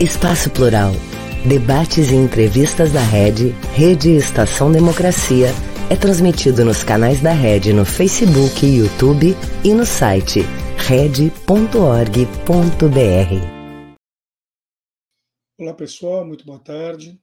Espaço 0.00 0.50
Plural. 0.50 0.92
Debates 1.48 2.10
e 2.10 2.14
entrevistas 2.14 2.92
da 2.92 3.00
Rede, 3.00 3.52
Rede 3.74 4.10
Estação 4.10 4.70
Democracia, 4.70 5.48
é 5.90 5.96
transmitido 5.96 6.66
nos 6.66 6.84
canais 6.84 7.22
da 7.22 7.32
Rede 7.32 7.72
no 7.72 7.86
Facebook, 7.86 8.66
YouTube 8.66 9.34
e 9.64 9.72
no 9.72 9.86
site 9.86 10.40
rede.org.br. 10.86 11.32
Olá 15.58 15.72
pessoal, 15.72 16.26
muito 16.26 16.44
boa 16.44 16.58
tarde. 16.58 17.18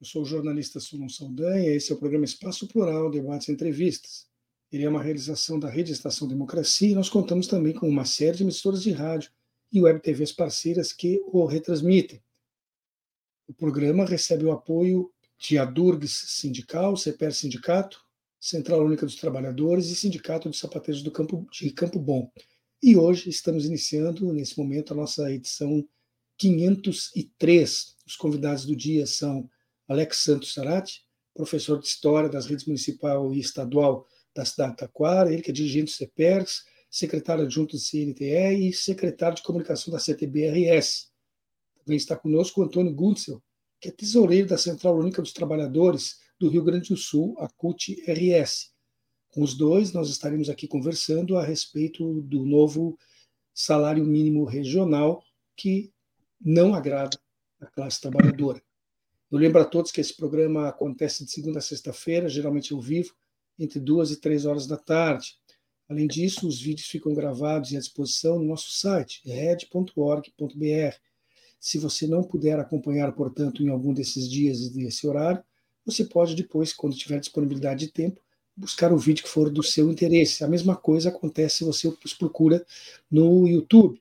Eu 0.00 0.06
sou 0.06 0.22
o 0.22 0.26
jornalista 0.26 0.80
Solon 0.80 1.08
Saldanha 1.08 1.70
e 1.70 1.76
esse 1.76 1.92
é 1.92 1.94
o 1.94 1.98
programa 1.98 2.24
Espaço 2.24 2.66
Plural, 2.66 3.12
Debates 3.12 3.46
e 3.46 3.52
Entrevistas. 3.52 4.26
Ele 4.72 4.82
é 4.82 4.88
uma 4.88 5.02
realização 5.02 5.56
da 5.60 5.70
Rede 5.70 5.92
Estação 5.92 6.26
Democracia 6.26 6.90
e 6.90 6.94
nós 6.96 7.08
contamos 7.08 7.46
também 7.46 7.72
com 7.72 7.88
uma 7.88 8.04
série 8.04 8.38
de 8.38 8.42
emissoras 8.42 8.82
de 8.82 8.90
rádio 8.90 9.30
e 9.72 9.80
web 9.80 10.00
TVs 10.00 10.32
parceiras 10.32 10.92
que 10.92 11.20
o 11.26 11.44
retransmitem. 11.44 12.22
O 13.48 13.54
programa 13.54 14.04
recebe 14.04 14.44
o 14.44 14.52
apoio 14.52 15.12
de 15.38 15.58
Adurgs 15.58 16.12
Sindical, 16.28 16.96
CEPER 16.96 17.32
Sindicato, 17.32 18.00
Central 18.40 18.84
Única 18.84 19.04
dos 19.04 19.16
Trabalhadores 19.16 19.86
e 19.86 19.96
Sindicato 19.96 20.48
dos 20.48 20.58
Sapateiros 20.58 21.02
do 21.02 21.10
Campo, 21.10 21.46
de 21.52 21.70
Campo 21.70 21.98
Bom. 21.98 22.30
E 22.82 22.96
hoje 22.96 23.28
estamos 23.28 23.64
iniciando, 23.64 24.32
nesse 24.32 24.58
momento, 24.58 24.92
a 24.92 24.96
nossa 24.96 25.30
edição 25.32 25.86
503. 26.38 27.96
Os 28.06 28.16
convidados 28.16 28.64
do 28.64 28.76
dia 28.76 29.06
são 29.06 29.48
Alex 29.88 30.18
Santos 30.18 30.52
Sarati, 30.52 31.02
professor 31.34 31.78
de 31.78 31.86
História 31.86 32.28
das 32.28 32.46
redes 32.46 32.66
municipal 32.66 33.32
e 33.32 33.40
estadual 33.40 34.06
da 34.34 34.44
cidade 34.44 34.72
de 34.72 34.78
Taquara, 34.78 35.32
ele 35.32 35.42
que 35.42 35.50
é 35.50 35.54
dirigente 35.54 35.92
do 35.92 35.96
CEPERS, 35.96 36.64
secretário 36.96 37.44
adjunto 37.44 37.76
do 37.76 37.82
CNTE 37.82 38.68
e 38.68 38.72
secretário 38.72 39.36
de 39.36 39.42
comunicação 39.42 39.92
da 39.92 39.98
CTBRS. 39.98 41.08
Também 41.84 41.96
está 41.96 42.16
conosco 42.16 42.60
o 42.60 42.64
Antônio 42.64 42.94
Guntzel, 42.94 43.42
que 43.78 43.88
é 43.88 43.92
tesoureiro 43.92 44.48
da 44.48 44.56
Central 44.56 44.98
Única 44.98 45.20
dos 45.20 45.34
Trabalhadores 45.34 46.20
do 46.40 46.48
Rio 46.48 46.64
Grande 46.64 46.88
do 46.88 46.96
Sul, 46.96 47.36
a 47.38 47.48
CUT-RS. 47.48 48.72
Com 49.28 49.42
os 49.42 49.54
dois, 49.54 49.92
nós 49.92 50.08
estaremos 50.08 50.48
aqui 50.48 50.66
conversando 50.66 51.36
a 51.36 51.44
respeito 51.44 52.22
do 52.22 52.46
novo 52.46 52.98
salário 53.52 54.04
mínimo 54.04 54.44
regional 54.44 55.22
que 55.54 55.92
não 56.40 56.74
agrada 56.74 57.18
a 57.60 57.66
classe 57.66 58.00
trabalhadora. 58.00 58.62
Eu 59.30 59.38
lembro 59.38 59.60
a 59.60 59.66
todos 59.66 59.92
que 59.92 60.00
esse 60.00 60.16
programa 60.16 60.68
acontece 60.68 61.26
de 61.26 61.30
segunda 61.30 61.58
a 61.58 61.62
sexta-feira, 61.62 62.28
geralmente 62.28 62.72
ao 62.72 62.80
vivo, 62.80 63.14
entre 63.58 63.80
duas 63.80 64.10
e 64.10 64.18
três 64.18 64.46
horas 64.46 64.66
da 64.66 64.78
tarde. 64.78 65.34
Além 65.88 66.06
disso, 66.06 66.48
os 66.48 66.60
vídeos 66.60 66.88
ficam 66.88 67.14
gravados 67.14 67.70
e 67.70 67.76
à 67.76 67.80
disposição 67.80 68.38
no 68.38 68.44
nosso 68.44 68.70
site, 68.70 69.22
red.org.br. 69.24 70.96
Se 71.60 71.78
você 71.78 72.06
não 72.06 72.22
puder 72.22 72.58
acompanhar, 72.58 73.12
portanto, 73.12 73.62
em 73.62 73.68
algum 73.68 73.94
desses 73.94 74.28
dias 74.28 74.60
e 74.60 74.70
desse 74.70 75.06
horário, 75.06 75.42
você 75.84 76.04
pode 76.04 76.34
depois, 76.34 76.72
quando 76.72 76.96
tiver 76.96 77.20
disponibilidade 77.20 77.86
de 77.86 77.92
tempo, 77.92 78.20
buscar 78.56 78.92
o 78.92 78.98
vídeo 78.98 79.22
que 79.22 79.30
for 79.30 79.48
do 79.50 79.62
seu 79.62 79.90
interesse. 79.90 80.42
A 80.42 80.48
mesma 80.48 80.74
coisa 80.74 81.10
acontece 81.10 81.58
se 81.58 81.64
você 81.64 81.88
os 82.04 82.14
procura 82.14 82.66
no 83.10 83.46
YouTube. 83.46 84.00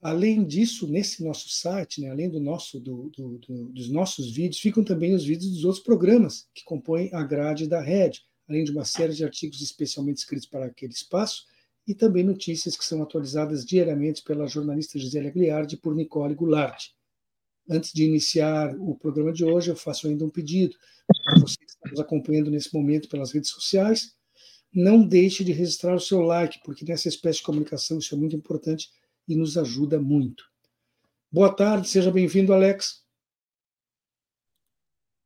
Além 0.00 0.44
disso, 0.44 0.86
nesse 0.86 1.24
nosso 1.24 1.48
site, 1.48 2.00
né, 2.00 2.10
além 2.10 2.28
do 2.28 2.40
nosso, 2.40 2.80
do, 2.80 3.10
do, 3.10 3.38
do, 3.38 3.64
dos 3.66 3.88
nossos 3.88 4.30
vídeos, 4.30 4.60
ficam 4.60 4.84
também 4.84 5.14
os 5.14 5.24
vídeos 5.24 5.50
dos 5.50 5.64
outros 5.64 5.82
programas 5.82 6.48
que 6.54 6.64
compõem 6.64 7.10
a 7.12 7.22
grade 7.22 7.66
da 7.66 7.80
rede, 7.80 8.22
além 8.48 8.64
de 8.64 8.70
uma 8.70 8.84
série 8.84 9.12
de 9.12 9.24
artigos 9.24 9.60
especialmente 9.60 10.18
escritos 10.18 10.46
para 10.46 10.66
aquele 10.66 10.92
espaço, 10.92 11.44
e 11.86 11.94
também 11.94 12.24
notícias 12.24 12.76
que 12.76 12.84
são 12.84 13.02
atualizadas 13.02 13.64
diariamente 13.64 14.22
pela 14.22 14.46
jornalista 14.48 14.98
Gisele 14.98 15.28
Agliardi 15.28 15.76
e 15.76 15.78
por 15.78 15.94
Nicole 15.94 16.34
Goulart. 16.34 16.88
Antes 17.68 17.92
de 17.92 18.04
iniciar 18.04 18.74
o 18.78 18.94
programa 18.96 19.32
de 19.32 19.44
hoje, 19.44 19.70
eu 19.70 19.76
faço 19.76 20.08
ainda 20.08 20.24
um 20.24 20.30
pedido 20.30 20.76
para 21.24 21.40
você 21.40 21.56
que 21.56 21.70
está 21.70 21.90
nos 21.90 22.00
acompanhando 22.00 22.50
nesse 22.50 22.74
momento 22.74 23.08
pelas 23.08 23.32
redes 23.32 23.50
sociais, 23.50 24.14
não 24.72 25.02
deixe 25.06 25.42
de 25.42 25.52
registrar 25.52 25.94
o 25.94 26.00
seu 26.00 26.20
like, 26.20 26.60
porque 26.64 26.84
nessa 26.84 27.08
espécie 27.08 27.38
de 27.38 27.44
comunicação 27.44 27.98
isso 27.98 28.14
é 28.14 28.18
muito 28.18 28.36
importante 28.36 28.90
e 29.26 29.34
nos 29.34 29.56
ajuda 29.56 30.00
muito. 30.00 30.44
Boa 31.30 31.52
tarde, 31.52 31.88
seja 31.88 32.10
bem-vindo, 32.10 32.52
Alex. 32.52 33.05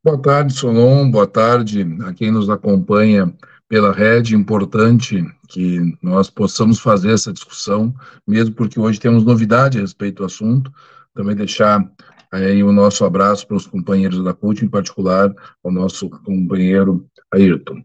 Boa 0.03 0.19
tarde, 0.19 0.53
Solon. 0.53 1.11
Boa 1.11 1.27
tarde 1.27 1.85
a 2.07 2.11
quem 2.11 2.31
nos 2.31 2.49
acompanha 2.49 3.31
pela 3.67 3.93
rede. 3.93 4.35
Importante 4.35 5.23
que 5.47 5.95
nós 6.01 6.27
possamos 6.27 6.79
fazer 6.79 7.13
essa 7.13 7.31
discussão, 7.31 7.93
mesmo 8.25 8.55
porque 8.55 8.79
hoje 8.79 8.99
temos 8.99 9.23
novidade 9.23 9.77
a 9.77 9.81
respeito 9.81 10.17
do 10.17 10.25
assunto. 10.25 10.73
Também 11.13 11.35
deixar 11.35 11.87
aí 12.31 12.63
o 12.63 12.71
nosso 12.71 13.05
abraço 13.05 13.45
para 13.45 13.57
os 13.57 13.67
companheiros 13.67 14.23
da 14.23 14.33
CUT, 14.33 14.65
em 14.65 14.69
particular 14.69 15.31
ao 15.63 15.71
nosso 15.71 16.09
companheiro 16.09 17.07
Ayrton. 17.31 17.83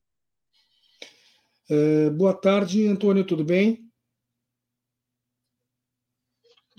Uh, 1.69 2.11
boa 2.13 2.33
tarde, 2.33 2.89
Antônio, 2.89 3.27
tudo 3.27 3.45
bem? 3.45 3.91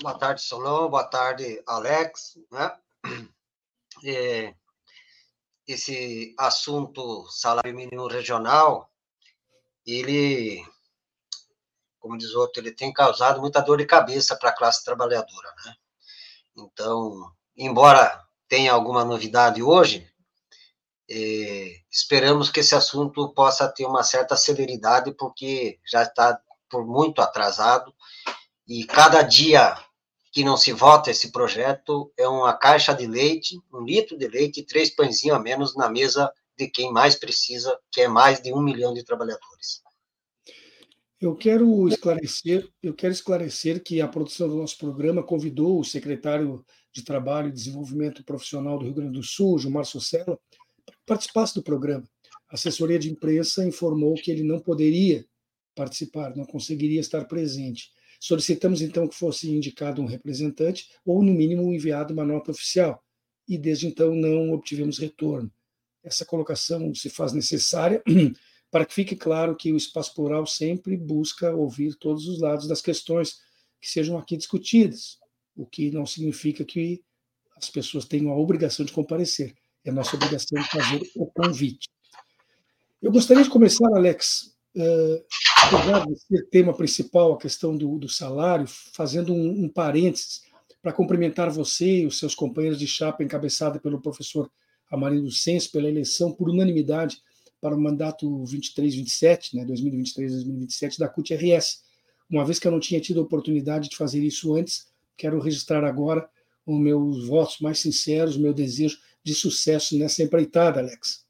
Boa 0.02 0.18
tarde, 0.18 0.42
Solon. 0.42 0.90
Boa 0.90 1.04
tarde, 1.04 1.62
Alex. 1.68 2.40
Né? 2.52 2.72
É, 4.04 4.54
esse 5.68 6.34
assunto 6.38 7.28
salário 7.30 7.76
mínimo 7.76 8.08
regional, 8.08 8.90
ele, 9.86 10.66
como 12.00 12.18
diz 12.18 12.34
outro, 12.34 12.62
ele 12.62 12.72
tem 12.72 12.94
causado 12.94 13.42
muita 13.42 13.62
dor 13.62 13.78
de 13.78 13.86
cabeça 13.86 14.36
para 14.36 14.50
a 14.50 14.56
classe 14.56 14.84
trabalhadora. 14.86 15.54
Né? 15.66 15.76
Então, 16.58 17.32
embora 17.56 18.26
tenha 18.48 18.72
alguma 18.72 19.04
novidade 19.04 19.62
hoje, 19.62 20.10
é, 21.10 21.82
esperamos 21.92 22.50
que 22.50 22.62
esse 22.62 22.76
assunto 22.76 23.34
possa 23.34 23.68
ter 23.68 23.86
uma 23.86 24.04
certa 24.04 24.38
celeridade, 24.38 25.14
porque 25.14 25.80
já 25.86 26.04
está 26.04 26.40
por 26.70 26.86
muito 26.86 27.22
atrasado, 27.22 27.94
e 28.68 28.86
cada 28.86 29.22
dia 29.22 29.78
que 30.38 30.44
não 30.44 30.56
se 30.56 30.72
vota 30.72 31.10
esse 31.10 31.32
projeto 31.32 32.14
é 32.16 32.28
uma 32.28 32.54
caixa 32.54 32.94
de 32.94 33.08
leite, 33.08 33.60
um 33.74 33.84
litro 33.84 34.16
de 34.16 34.28
leite 34.28 34.60
e 34.60 34.64
três 34.64 34.92
pãezinhos 34.92 35.36
a 35.36 35.40
menos 35.40 35.76
na 35.76 35.90
mesa 35.90 36.32
de 36.56 36.68
quem 36.68 36.94
mais 36.94 37.16
precisa, 37.16 37.76
que 37.92 38.02
é 38.02 38.08
mais 38.08 38.40
de 38.40 38.54
um 38.54 38.62
milhão 38.62 38.94
de 38.94 39.04
trabalhadores. 39.04 39.82
Eu 41.20 41.36
quero 41.36 41.88
esclarecer, 41.88 42.70
eu 42.84 42.94
quero 42.94 43.14
esclarecer 43.14 43.82
que 43.82 44.00
a 44.00 44.08
produção 44.08 44.48
do 44.48 44.58
nosso 44.58 44.78
programa 44.78 45.24
convidou 45.24 45.80
o 45.80 45.84
secretário 45.84 46.64
de 46.94 47.04
Trabalho 47.04 47.50
e 47.50 47.52
Desenvolvimento 47.52 48.24
Profissional 48.24 48.78
do 48.78 48.86
Rio 48.86 48.94
Grande 48.94 49.14
do 49.14 49.24
Sul, 49.24 49.58
Gilmar 49.58 49.86
Socella, 49.86 50.38
para 50.86 50.94
que 50.94 51.02
participasse 51.04 51.56
do 51.56 51.64
programa. 51.64 52.08
A 52.48 52.54
assessoria 52.54 53.00
de 53.00 53.10
imprensa 53.10 53.66
informou 53.66 54.14
que 54.14 54.30
ele 54.30 54.44
não 54.44 54.60
poderia 54.60 55.26
participar, 55.74 56.36
não 56.36 56.46
conseguiria 56.46 57.00
estar 57.00 57.26
presente. 57.26 57.92
Solicitamos 58.20 58.82
então 58.82 59.08
que 59.08 59.16
fosse 59.16 59.50
indicado 59.50 60.02
um 60.02 60.06
representante 60.06 60.90
ou, 61.06 61.24
no 61.24 61.34
mínimo, 61.34 61.74
enviado 61.74 62.14
uma 62.14 62.26
nota 62.26 62.52
oficial, 62.52 63.04
e 63.48 63.58
desde 63.58 63.88
então 63.88 64.14
não 64.16 64.52
obtivemos 64.52 64.98
retorno. 64.98 65.52
Essa 66.04 66.26
colocação 66.26 66.94
se 66.96 67.10
faz 67.10 67.34
necessária 67.34 68.02
para 68.72 68.86
que 68.86 68.94
fique 68.94 69.16
claro 69.16 69.56
que 69.56 69.72
o 69.72 69.78
espaço 69.78 70.14
plural 70.14 70.46
sempre 70.46 70.98
busca 70.98 71.56
ouvir 71.56 71.96
todos 71.96 72.28
os 72.28 72.40
lados 72.40 72.68
das 72.68 72.82
questões 72.82 73.40
que 73.80 73.90
sejam 73.90 74.18
aqui 74.18 74.36
discutidas, 74.36 75.18
o 75.56 75.66
que 75.66 75.92
não 75.92 76.06
significa 76.06 76.66
que 76.66 77.02
as 77.56 77.70
pessoas 77.70 78.06
tenham 78.06 78.32
a 78.32 78.38
obrigação 78.38 78.86
de 78.86 78.92
comparecer. 78.92 79.56
É 79.84 79.92
nossa 79.92 80.16
obrigação 80.16 80.62
fazer 80.66 81.02
o 81.16 81.26
convite. 81.28 81.88
Eu 83.02 83.12
gostaria 83.12 83.44
de 83.44 83.50
começar, 83.50 83.88
Alex, 83.96 84.57
uh, 84.78 85.26
apesar 85.64 86.06
de 86.06 86.16
ser 86.20 86.48
tema 86.50 86.74
principal 86.74 87.34
a 87.34 87.38
questão 87.38 87.76
do, 87.76 87.98
do 87.98 88.08
salário, 88.08 88.66
fazendo 88.68 89.34
um, 89.34 89.66
um 89.66 89.70
parênteses 89.70 90.42
para 90.82 90.94
cumprimentar 90.94 91.50
você 91.50 92.02
e 92.02 92.06
os 92.06 92.20
seus 92.20 92.34
companheiros 92.34 92.80
de 92.80 92.88
chapa 92.88 93.24
encabeçada 93.24 93.80
pelo 93.80 94.00
professor 94.00 94.50
Amarindo 94.90 95.30
Sens 95.32 95.68
pela 95.68 95.90
eleição 95.90 96.32
por 96.32 96.50
unanimidade 96.50 97.18
para 97.60 97.76
o 97.76 97.80
mandato 97.80 98.44
23-27, 98.46 99.56
né, 99.56 99.66
2023-2027 99.66 101.00
da 101.00 101.10
CUT-RS. 101.10 101.84
Uma 102.30 102.46
vez 102.46 102.60
que 102.60 102.68
eu 102.68 102.72
não 102.72 102.80
tinha 102.80 103.02
tido 103.02 103.20
a 103.20 103.24
oportunidade 103.24 103.90
de 103.90 103.98
fazer 103.98 104.24
isso 104.24 104.56
antes, 104.56 104.88
quero 105.18 105.40
registrar 105.40 105.84
agora 105.84 106.30
os 106.66 106.80
meus 106.80 107.28
votos 107.28 107.60
mais 107.60 107.80
sinceros, 107.80 108.38
meu 108.38 108.54
desejo 108.54 108.98
de 109.24 109.34
sucesso 109.34 109.98
nessa 109.98 110.24
empreitada, 110.24 110.80
Alex. 110.80 111.27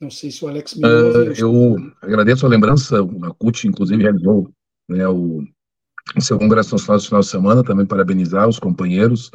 Não 0.00 0.10
sei 0.10 0.30
se 0.30 0.44
o 0.44 0.48
Alex 0.48 0.74
me 0.74 0.88
ouve. 0.88 1.18
Uh, 1.18 1.34
eu 1.38 1.92
agradeço 2.00 2.46
a 2.46 2.48
lembrança, 2.48 2.98
a 3.00 3.34
CUT, 3.34 3.68
inclusive, 3.68 4.02
realizou 4.02 4.50
né, 4.88 5.06
o, 5.06 5.44
o 6.16 6.20
seu 6.20 6.38
Congresso 6.38 6.74
Nacional 6.74 6.98
de 6.98 7.06
final 7.06 7.20
de 7.20 7.26
semana, 7.26 7.64
também 7.64 7.84
parabenizar 7.84 8.48
os 8.48 8.58
companheiros, 8.58 9.30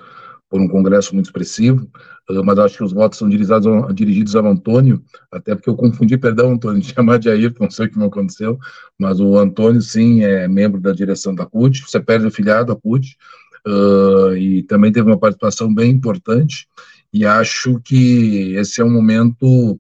por 0.50 0.62
um 0.62 0.68
congresso 0.68 1.14
muito 1.14 1.26
expressivo, 1.26 1.90
uh, 2.30 2.44
mas 2.44 2.58
acho 2.60 2.78
que 2.78 2.84
os 2.84 2.94
votos 2.94 3.18
são 3.18 3.28
dirigidos 3.28 3.66
ao, 3.68 3.94
dirigidos 3.94 4.36
ao 4.36 4.46
Antônio, 4.46 5.04
até 5.32 5.56
porque 5.56 5.70
eu 5.70 5.76
confundi, 5.76 6.18
perdão, 6.18 6.54
Antônio, 6.54 6.82
de 6.82 6.94
chamar 6.94 7.20
de 7.20 7.30
Ayrton, 7.30 7.66
não 7.66 7.72
sei 7.72 7.88
o 7.88 7.90
que 7.90 8.00
não 8.00 8.08
aconteceu, 8.08 8.58
mas 8.98 9.20
o 9.20 9.38
Antônio, 9.38 9.82
sim, 9.82 10.24
é 10.24 10.48
membro 10.48 10.80
da 10.80 10.92
direção 10.92 11.34
da 11.34 11.46
CUT, 11.46 11.82
você 11.82 12.00
perde 12.00 12.28
afiliado 12.28 12.72
à 12.72 12.76
CUT, 12.76 13.18
uh, 13.68 14.36
e 14.36 14.64
também 14.64 14.92
teve 14.92 15.08
uma 15.10 15.20
participação 15.20 15.74
bem 15.74 15.92
importante, 15.92 16.68
e 17.12 17.26
acho 17.26 17.80
que 17.82 18.54
esse 18.56 18.82
é 18.82 18.86
um 18.86 18.92
momento 18.92 19.80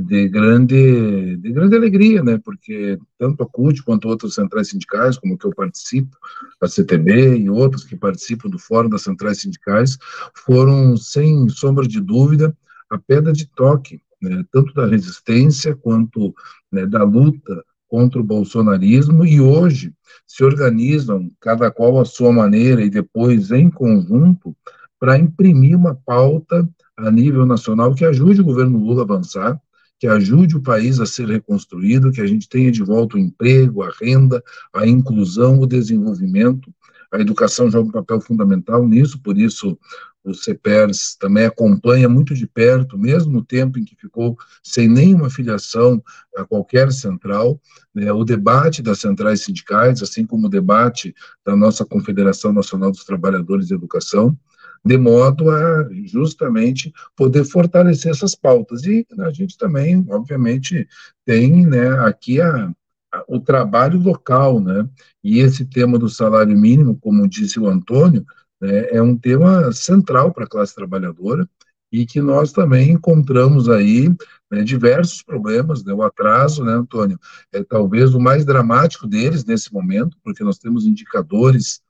de 0.00 0.28
grande 0.28 1.36
de 1.36 1.52
grande 1.52 1.76
alegria, 1.76 2.22
né? 2.22 2.38
Porque 2.44 2.98
tanto 3.18 3.42
a 3.42 3.46
CUT 3.46 3.82
quanto 3.82 4.08
outras 4.08 4.34
centrais 4.34 4.68
sindicais, 4.68 5.18
como 5.18 5.36
que 5.36 5.46
eu 5.46 5.54
participo, 5.54 6.16
a 6.60 6.68
CTB 6.68 7.38
e 7.38 7.50
outros 7.50 7.84
que 7.84 7.96
participam 7.96 8.48
do 8.48 8.58
Fórum 8.58 8.88
das 8.88 9.02
Centrais 9.02 9.40
Sindicais, 9.40 9.98
foram 10.34 10.96
sem 10.96 11.48
sombra 11.48 11.86
de 11.86 12.00
dúvida 12.00 12.56
a 12.88 12.98
pedra 12.98 13.32
de 13.32 13.46
toque, 13.46 14.00
né? 14.20 14.44
Tanto 14.52 14.74
da 14.74 14.86
resistência 14.86 15.74
quanto 15.74 16.34
né, 16.70 16.86
da 16.86 17.02
luta 17.02 17.64
contra 17.88 18.20
o 18.20 18.24
bolsonarismo 18.24 19.26
e 19.26 19.40
hoje 19.40 19.92
se 20.26 20.44
organizam 20.44 21.28
cada 21.40 21.70
qual 21.70 21.98
à 21.98 22.04
sua 22.04 22.32
maneira 22.32 22.82
e 22.82 22.88
depois 22.88 23.50
em 23.50 23.68
conjunto 23.68 24.56
para 25.00 25.18
imprimir 25.18 25.76
uma 25.76 25.94
pauta 25.94 26.68
a 26.96 27.10
nível 27.10 27.46
nacional 27.46 27.94
que 27.94 28.04
ajude 28.04 28.42
o 28.42 28.44
governo 28.44 28.78
Lula 28.78 29.00
a 29.00 29.04
avançar, 29.04 29.60
que 29.98 30.06
ajude 30.06 30.56
o 30.56 30.62
país 30.62 31.00
a 31.00 31.06
ser 31.06 31.26
reconstruído, 31.26 32.12
que 32.12 32.20
a 32.20 32.26
gente 32.26 32.48
tenha 32.48 32.70
de 32.70 32.82
volta 32.82 33.16
o 33.16 33.18
emprego, 33.18 33.82
a 33.82 33.90
renda, 34.00 34.42
a 34.72 34.86
inclusão, 34.86 35.58
o 35.58 35.66
desenvolvimento. 35.66 36.72
A 37.10 37.18
educação 37.18 37.70
joga 37.70 37.88
um 37.88 37.92
papel 37.92 38.20
fundamental 38.20 38.86
nisso, 38.86 39.20
por 39.20 39.36
isso 39.36 39.76
o 40.22 40.34
CEPERS 40.34 41.16
também 41.18 41.46
acompanha 41.46 42.08
muito 42.08 42.34
de 42.34 42.46
perto, 42.46 42.98
mesmo 42.98 43.32
no 43.32 43.42
tempo 43.42 43.78
em 43.78 43.84
que 43.84 43.96
ficou 43.96 44.36
sem 44.62 44.86
nenhuma 44.86 45.30
filiação 45.30 46.02
a 46.36 46.44
qualquer 46.44 46.92
central, 46.92 47.58
né, 47.94 48.12
o 48.12 48.22
debate 48.22 48.82
das 48.82 49.00
centrais 49.00 49.42
sindicais, 49.42 50.02
assim 50.02 50.26
como 50.26 50.46
o 50.46 50.50
debate 50.50 51.14
da 51.44 51.56
nossa 51.56 51.84
Confederação 51.86 52.52
Nacional 52.52 52.90
dos 52.90 53.04
Trabalhadores 53.04 53.66
de 53.66 53.74
Educação, 53.74 54.38
de 54.84 54.96
modo 54.96 55.50
a 55.50 55.88
justamente 56.06 56.92
poder 57.14 57.44
fortalecer 57.44 58.12
essas 58.12 58.34
pautas. 58.34 58.84
E 58.84 59.06
a 59.18 59.30
gente 59.30 59.56
também, 59.56 60.04
obviamente, 60.08 60.88
tem 61.24 61.66
né, 61.66 61.90
aqui 62.00 62.40
a, 62.40 62.72
a, 63.12 63.24
o 63.28 63.40
trabalho 63.40 63.98
local, 64.00 64.60
né? 64.60 64.88
E 65.22 65.40
esse 65.40 65.64
tema 65.64 65.98
do 65.98 66.08
salário 66.08 66.56
mínimo, 66.56 66.98
como 66.98 67.28
disse 67.28 67.60
o 67.60 67.68
Antônio, 67.68 68.24
né, 68.60 68.88
é 68.90 69.02
um 69.02 69.16
tema 69.16 69.72
central 69.72 70.32
para 70.32 70.44
a 70.44 70.48
classe 70.48 70.74
trabalhadora 70.74 71.48
e 71.92 72.06
que 72.06 72.20
nós 72.20 72.52
também 72.52 72.92
encontramos 72.92 73.68
aí 73.68 74.08
né, 74.50 74.62
diversos 74.62 75.22
problemas, 75.22 75.84
né, 75.84 75.92
o 75.92 76.02
atraso, 76.02 76.64
né, 76.64 76.72
Antônio, 76.72 77.18
é 77.52 77.62
talvez 77.64 78.14
o 78.14 78.20
mais 78.20 78.44
dramático 78.44 79.06
deles 79.06 79.44
nesse 79.44 79.72
momento, 79.72 80.16
porque 80.22 80.44
nós 80.44 80.58
temos 80.58 80.86
indicadores 80.86 81.80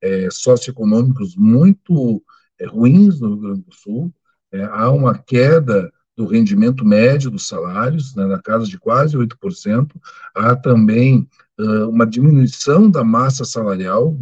é, 0.00 0.28
socioeconômicos 0.30 1.36
muito 1.36 2.22
ruins 2.66 3.20
no 3.20 3.28
Rio 3.28 3.38
Grande 3.38 3.62
do 3.62 3.74
Sul, 3.74 4.12
é, 4.52 4.62
há 4.64 4.90
uma 4.90 5.16
queda 5.16 5.92
do 6.16 6.26
rendimento 6.26 6.84
médio 6.84 7.30
dos 7.30 7.48
salários, 7.48 8.14
né, 8.14 8.26
na 8.26 8.38
casa 8.38 8.66
de 8.66 8.78
quase 8.78 9.16
8%, 9.16 9.90
há 10.34 10.54
também 10.54 11.26
uh, 11.58 11.88
uma 11.88 12.06
diminuição 12.06 12.90
da 12.90 13.02
massa 13.02 13.42
salarial, 13.42 14.14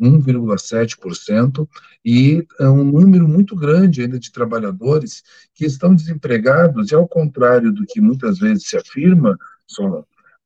1,7%, 0.00 1.68
e 2.04 2.46
uh, 2.60 2.66
um 2.66 2.84
número 2.84 3.26
muito 3.26 3.56
grande 3.56 4.02
ainda 4.02 4.20
de 4.20 4.30
trabalhadores 4.30 5.24
que 5.52 5.64
estão 5.64 5.96
desempregados, 5.96 6.92
e 6.92 6.94
ao 6.94 7.08
contrário 7.08 7.72
do 7.72 7.84
que 7.84 8.00
muitas 8.00 8.38
vezes 8.38 8.68
se 8.68 8.76
afirma, 8.76 9.36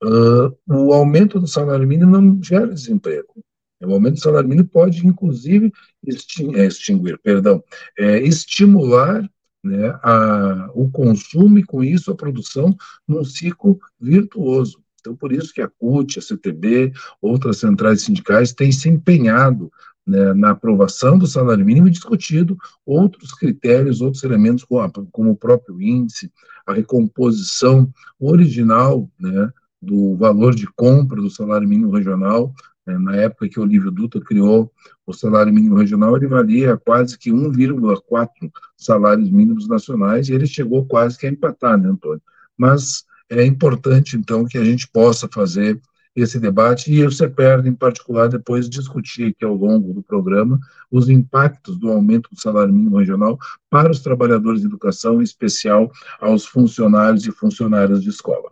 uh, 0.03 0.57
o 0.67 0.95
aumento 0.95 1.39
do 1.39 1.47
salário 1.47 1.87
mínimo 1.87 2.19
não 2.19 2.43
gera 2.43 2.69
desemprego. 2.69 3.35
O 3.83 3.93
aumento 3.95 4.15
do 4.15 4.21
salário 4.21 4.49
mínimo 4.49 4.69
pode, 4.69 5.07
inclusive, 5.07 5.73
extinguir, 6.07 6.61
é, 6.61 6.67
extinguir 6.67 7.19
perdão, 7.19 7.63
é, 7.99 8.19
estimular 8.19 9.29
né, 9.63 9.89
a, 10.03 10.71
o 10.75 10.91
consumo 10.91 11.59
e, 11.59 11.65
com 11.65 11.83
isso, 11.83 12.11
a 12.11 12.17
produção 12.17 12.77
num 13.07 13.25
ciclo 13.25 13.79
virtuoso. 14.01 14.83
Então, 15.01 15.17
por 15.17 15.33
isso 15.33 15.53
que 15.53 15.63
a 15.63 15.69
CUT, 15.69 16.19
a 16.19 16.23
CTB, 16.23 16.93
outras 17.23 17.59
centrais 17.59 18.03
sindicais 18.03 18.53
têm 18.53 18.71
se 18.71 18.89
empenhado 18.89 19.73
né, 20.07 20.33
na 20.35 20.51
aprovação 20.51 21.19
do 21.19 21.27
salário 21.27 21.65
mínimo 21.65 21.89
e 21.89 21.91
discutido 21.91 22.57
outros 22.85 23.33
critérios, 23.33 24.01
outros 24.01 24.23
elementos, 24.25 24.65
como, 24.65 24.91
como 25.11 25.31
o 25.31 25.37
próprio 25.37 25.81
índice, 25.81 26.31
a 26.67 26.73
recomposição 26.73 27.91
original 28.19 29.11
né, 29.19 29.51
do 29.81 30.17
valor 30.17 30.55
de 30.55 30.67
compra 30.67 31.21
do 31.21 31.31
salário 31.31 31.69
mínimo 31.69 31.93
regional, 31.93 32.53
é, 32.87 32.99
na 32.99 33.17
época 33.17 33.49
que 33.49 33.59
o 33.59 33.63
Olívio 33.63 33.91
Dutra 33.91 34.21
criou 34.21 34.73
o 35.07 35.13
salário 35.13 35.53
mínimo 35.53 35.77
regional, 35.77 36.17
ele 36.17 36.27
valia 36.27 36.77
quase 36.77 37.19
que 37.19 37.31
1,4 37.31 38.29
salários 38.77 39.31
mínimos 39.31 39.69
nacionais, 39.69 40.29
e 40.29 40.33
ele 40.33 40.47
chegou 40.47 40.87
quase 40.87 41.19
que 41.19 41.27
a 41.27 41.31
empatar, 41.31 41.79
né, 41.79 41.89
Antônio? 41.89 42.23
Mas 42.57 43.05
é 43.29 43.45
importante, 43.45 44.17
então, 44.17 44.45
que 44.45 44.59
a 44.59 44.65
gente 44.65 44.89
possa 44.89 45.29
fazer 45.33 45.81
esse 46.17 46.41
debate, 46.41 46.93
e 46.93 47.05
o 47.05 47.11
CEPERD, 47.11 47.69
em 47.69 47.75
particular, 47.75 48.29
depois 48.29 48.69
discutir 48.69 49.29
aqui 49.29 49.45
ao 49.45 49.55
longo 49.55 49.95
do 49.95 50.03
programa 50.03 50.59
os 50.91 51.09
impactos 51.09 51.79
do 51.79 51.91
aumento 51.91 52.29
do 52.31 52.41
salário 52.41 52.73
mínimo 52.73 52.99
regional 52.99 53.39
para 53.71 53.91
os 53.91 54.01
trabalhadores 54.01 54.61
de 54.61 54.67
educação, 54.67 55.21
em 55.21 55.25
especial 55.25 55.91
aos 56.21 56.45
funcionários 56.45 57.27
e 57.27 57.31
funcionárias 57.31 58.03
de 58.03 58.11
escola. 58.11 58.51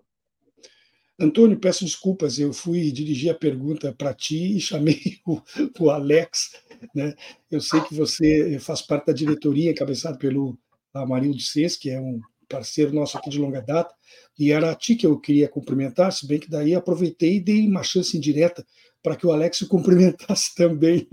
Antônio, 1.19 1.59
peço 1.59 1.85
desculpas, 1.85 2.39
eu 2.39 2.53
fui 2.53 2.93
dirigir 2.93 3.31
a 3.31 3.35
pergunta 3.35 3.93
para 3.93 4.15
ti 4.15 4.57
e 4.57 4.61
chamei 4.61 5.19
o, 5.27 5.41
o 5.81 5.91
Alex. 5.91 6.53
Né? 6.95 7.15
Eu 7.51 7.61
sei 7.61 7.81
que 7.81 7.95
você 7.95 8.59
faz 8.61 8.83
parte 8.83 9.07
da 9.07 9.13
diretoria, 9.13 9.71
encabeçada 9.71 10.17
pelo 10.17 10.57
Amarildo 10.95 11.41
Cês, 11.41 11.77
que 11.77 11.91
é 11.91 12.01
um 12.01 12.21
parceiro 12.49 12.95
nosso 12.95 13.19
aqui 13.19 13.29
de 13.29 13.39
longa 13.39 13.61
data, 13.61 13.93
e 14.39 14.53
era 14.53 14.71
a 14.71 14.75
ti 14.75 14.95
que 14.95 15.07
eu 15.07 15.19
queria 15.19 15.49
cumprimentar, 15.49 16.13
se 16.13 16.27
bem 16.27 16.39
que 16.39 16.49
daí 16.49 16.75
aproveitei 16.75 17.37
e 17.37 17.41
dei 17.41 17.67
uma 17.67 17.83
chance 17.83 18.17
indireta 18.17 18.65
para 19.03 19.17
que 19.17 19.27
o 19.27 19.33
Alex 19.33 19.61
o 19.61 19.69
cumprimentasse 19.69 20.55
também, 20.57 21.09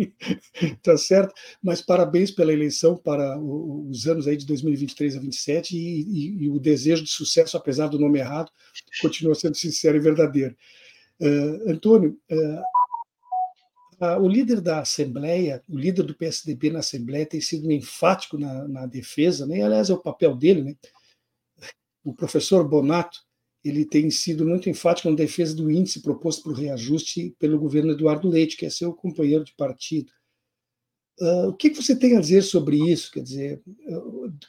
tá 0.82 0.98
certo? 0.98 1.34
Mas 1.62 1.82
parabéns 1.82 2.32
pela 2.32 2.54
eleição 2.54 2.98
para 2.98 3.40
os 3.40 4.08
anos 4.08 4.28
aí 4.28 4.38
de 4.38 4.46
2023 4.46 5.14
a 5.14 5.20
2027 5.20 5.78
e, 5.78 6.02
e, 6.02 6.44
e 6.44 6.50
o 6.50 6.60
desejo 6.60 7.04
de 7.04 7.10
sucesso, 7.10 7.58
apesar 7.58 7.88
do 7.88 8.00
nome 8.00 8.20
errado, 8.20 8.52
continua 9.02 9.36
sendo 9.36 9.56
sincero 9.56 9.98
e 9.98 10.00
verdadeiro. 10.00 10.56
Uh, 11.20 11.72
Antônio, 11.72 12.20
uh, 12.30 14.06
uh, 14.06 14.22
o 14.22 14.28
líder 14.28 14.62
da 14.62 14.82
Assembleia, 14.82 15.64
o 15.70 15.78
líder 15.78 16.04
do 16.04 16.16
PSDB 16.16 16.70
na 16.70 16.80
Assembleia 16.80 17.26
tem 17.26 17.40
sido 17.40 17.72
enfático 17.72 18.38
na, 18.38 18.68
na 18.68 18.86
defesa, 18.86 19.46
né? 19.46 19.62
aliás 19.62 19.90
é 19.90 19.94
o 19.94 20.02
papel 20.02 20.36
dele, 20.36 20.64
né? 20.64 20.76
o 22.04 22.14
professor 22.14 22.68
Bonato, 22.68 23.20
ele 23.64 23.84
tem 23.84 24.12
sido 24.12 24.46
muito 24.46 24.70
enfático 24.70 25.10
na 25.10 25.16
defesa 25.16 25.56
do 25.56 25.72
índice 25.72 26.02
proposto 26.02 26.44
para 26.44 26.52
o 26.52 26.56
reajuste 26.56 27.36
pelo 27.40 27.60
governo 27.60 27.94
Eduardo 27.94 28.30
Leite, 28.30 28.58
que 28.58 28.66
é 28.66 28.70
seu 28.70 28.94
companheiro 28.94 29.44
de 29.44 29.56
partido. 29.56 30.12
Uh, 31.20 31.48
o 31.48 31.54
que, 31.54 31.70
você 31.70 31.96
tem 31.96 32.16
a 32.16 32.20
dizer 32.20 32.44
sobre 32.44 32.78
isso? 32.78 33.10
Quer 33.10 33.24
dizer, 33.24 33.62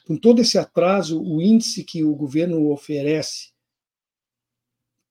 com 0.05 0.17
todo 0.17 0.41
esse 0.41 0.57
atraso, 0.57 1.19
o 1.23 1.41
índice 1.41 1.83
que 1.83 2.03
o 2.03 2.13
governo 2.13 2.69
oferece 2.69 3.56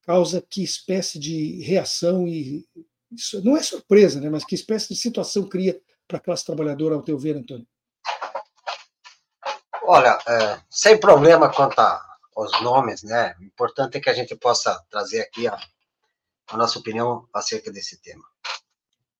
causa 0.07 0.41
que 0.41 0.63
espécie 0.63 1.19
de 1.19 1.63
reação 1.63 2.27
e 2.27 2.67
isso 3.11 3.45
não 3.45 3.57
é 3.57 3.63
surpresa, 3.63 4.21
né? 4.21 4.31
Mas 4.31 4.45
que 4.45 4.55
espécie 4.55 4.89
de 4.89 4.97
situação 4.97 5.49
cria 5.49 5.81
para 6.07 6.19
a 6.19 6.21
classe 6.21 6.45
trabalhadora, 6.45 6.95
ao 6.95 7.03
teu 7.03 7.19
ver, 7.19 7.37
Antônio? 7.37 7.67
Olha, 9.83 10.19
é, 10.27 10.61
sem 10.71 10.99
problema 10.99 11.53
quanto 11.53 11.79
a 11.81 12.07
os 12.37 12.61
nomes, 12.61 13.03
né? 13.03 13.35
O 13.41 13.45
importante 13.45 13.97
é 13.97 14.01
que 14.01 14.11
a 14.11 14.15
gente 14.15 14.37
possa 14.37 14.79
trazer 14.91 15.23
aqui 15.23 15.49
a, 15.49 15.59
a 16.49 16.57
nossa 16.57 16.79
opinião 16.79 17.27
acerca 17.33 17.73
desse 17.73 17.99
tema. 18.03 18.25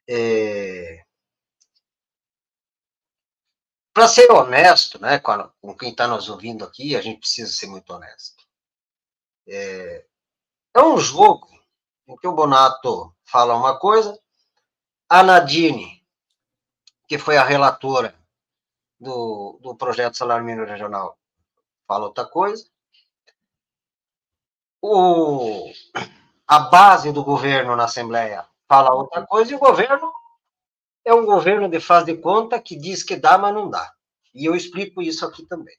É... 0.07 1.03
Para 3.95 4.07
ser 4.07 4.31
honesto, 4.31 5.01
né, 5.01 5.19
com, 5.19 5.51
com 5.63 5.75
quem 5.75 5.91
está 5.91 6.07
nos 6.07 6.29
ouvindo 6.29 6.63
aqui, 6.63 6.95
a 6.95 7.01
gente 7.01 7.21
precisa 7.21 7.51
ser 7.51 7.67
muito 7.69 7.91
honesto. 7.91 8.45
É, 9.49 10.05
é 10.77 10.83
um 10.83 10.99
jogo 10.99 11.49
em 12.07 12.17
que 12.17 12.29
o 12.29 12.35
Bonato 12.35 13.15
fala 13.25 13.57
uma 13.57 13.79
coisa, 13.79 14.19
a 15.09 15.23
Nadine, 15.23 16.05
que 17.09 17.19
foi 17.19 17.37
a 17.37 17.45
relatora 17.45 18.15
do, 19.01 19.59
do 19.63 19.75
projeto 19.75 20.17
Salário 20.17 20.45
Mínimo 20.45 20.67
Regional, 20.67 21.19
fala 21.87 22.05
outra 22.05 22.27
coisa, 22.27 22.69
o, 24.83 25.73
a 26.47 26.59
base 26.61 27.11
do 27.11 27.25
governo 27.25 27.75
na 27.75 27.85
Assembleia 27.85 28.47
fala 28.69 28.95
outra 28.95 29.27
coisa 29.27 29.53
e 29.53 29.55
o 29.57 29.59
governo 29.59 30.13
é 31.05 31.15
um 31.15 31.25
governo 31.25 31.69
de 31.69 31.81
faz 31.81 32.05
de 32.05 32.17
conta 32.17 32.61
que 32.61 32.77
diz 32.77 33.03
que 33.03 33.17
dá, 33.17 33.39
mas 33.39 33.55
não 33.55 33.71
dá. 33.71 33.93
E 34.35 34.45
eu 34.45 34.55
explico 34.55 35.01
isso 35.01 35.25
aqui 35.25 35.47
também. 35.47 35.77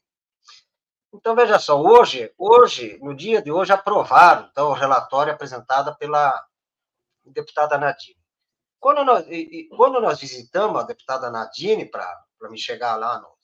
Então, 1.14 1.36
veja 1.36 1.58
só, 1.58 1.82
hoje, 1.82 2.34
hoje, 2.38 2.98
no 3.02 3.16
dia 3.16 3.42
de 3.42 3.52
hoje, 3.52 3.72
aprovaram 3.72 4.48
então, 4.52 4.70
o 4.70 4.74
relatório 4.74 5.34
apresentado 5.34 5.96
pela 5.98 6.46
deputada 7.26 7.78
Nadine. 7.78 8.20
Quando 8.80 9.04
nós, 9.04 9.26
quando 9.76 10.00
nós 10.00 10.20
visitamos 10.20 10.82
a 10.82 10.86
deputada 10.86 11.32
Nadine 11.32 11.86
para 11.86 12.26
me 12.50 12.58
chegar 12.58 12.96
lá, 12.96 13.20
no, 13.20 13.38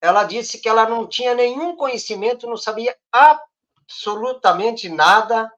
ela 0.00 0.24
disse 0.24 0.60
que 0.60 0.68
ela 0.68 0.88
não 0.88 1.06
tinha 1.06 1.34
nenhum 1.34 1.76
conhecimento, 1.76 2.46
não 2.46 2.56
sabia 2.56 2.96
absolutamente 3.12 4.88
nada 4.88 5.52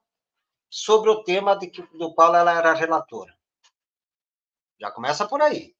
sobre 0.69 1.09
o 1.09 1.23
tema 1.23 1.55
de 1.55 1.67
que, 1.67 1.81
do 1.97 2.13
qual 2.13 2.35
ela 2.35 2.51
era 2.51 2.73
relatora. 2.73 3.33
Já 4.79 4.91
começa 4.91 5.27
por 5.27 5.41
aí. 5.41 5.75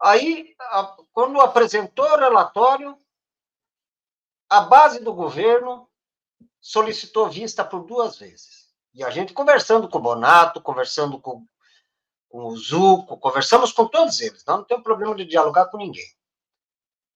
Aí, 0.00 0.54
a, 0.60 0.96
quando 1.12 1.40
apresentou 1.40 2.04
o 2.04 2.16
relatório, 2.16 2.98
a 4.48 4.60
base 4.60 5.00
do 5.00 5.12
governo 5.12 5.88
solicitou 6.60 7.28
vista 7.28 7.64
por 7.64 7.84
duas 7.84 8.18
vezes. 8.18 8.66
E 8.94 9.04
a 9.04 9.10
gente 9.10 9.32
conversando 9.32 9.88
com 9.88 9.98
o 9.98 10.02
Bonato, 10.02 10.60
conversando 10.60 11.20
com, 11.20 11.44
com 12.28 12.46
o 12.46 12.56
Zuco, 12.56 13.18
conversamos 13.18 13.72
com 13.72 13.86
todos 13.86 14.20
eles, 14.20 14.44
não, 14.44 14.58
não 14.58 14.64
tem 14.64 14.82
problema 14.82 15.14
de 15.14 15.24
dialogar 15.24 15.66
com 15.66 15.76
ninguém. 15.76 16.06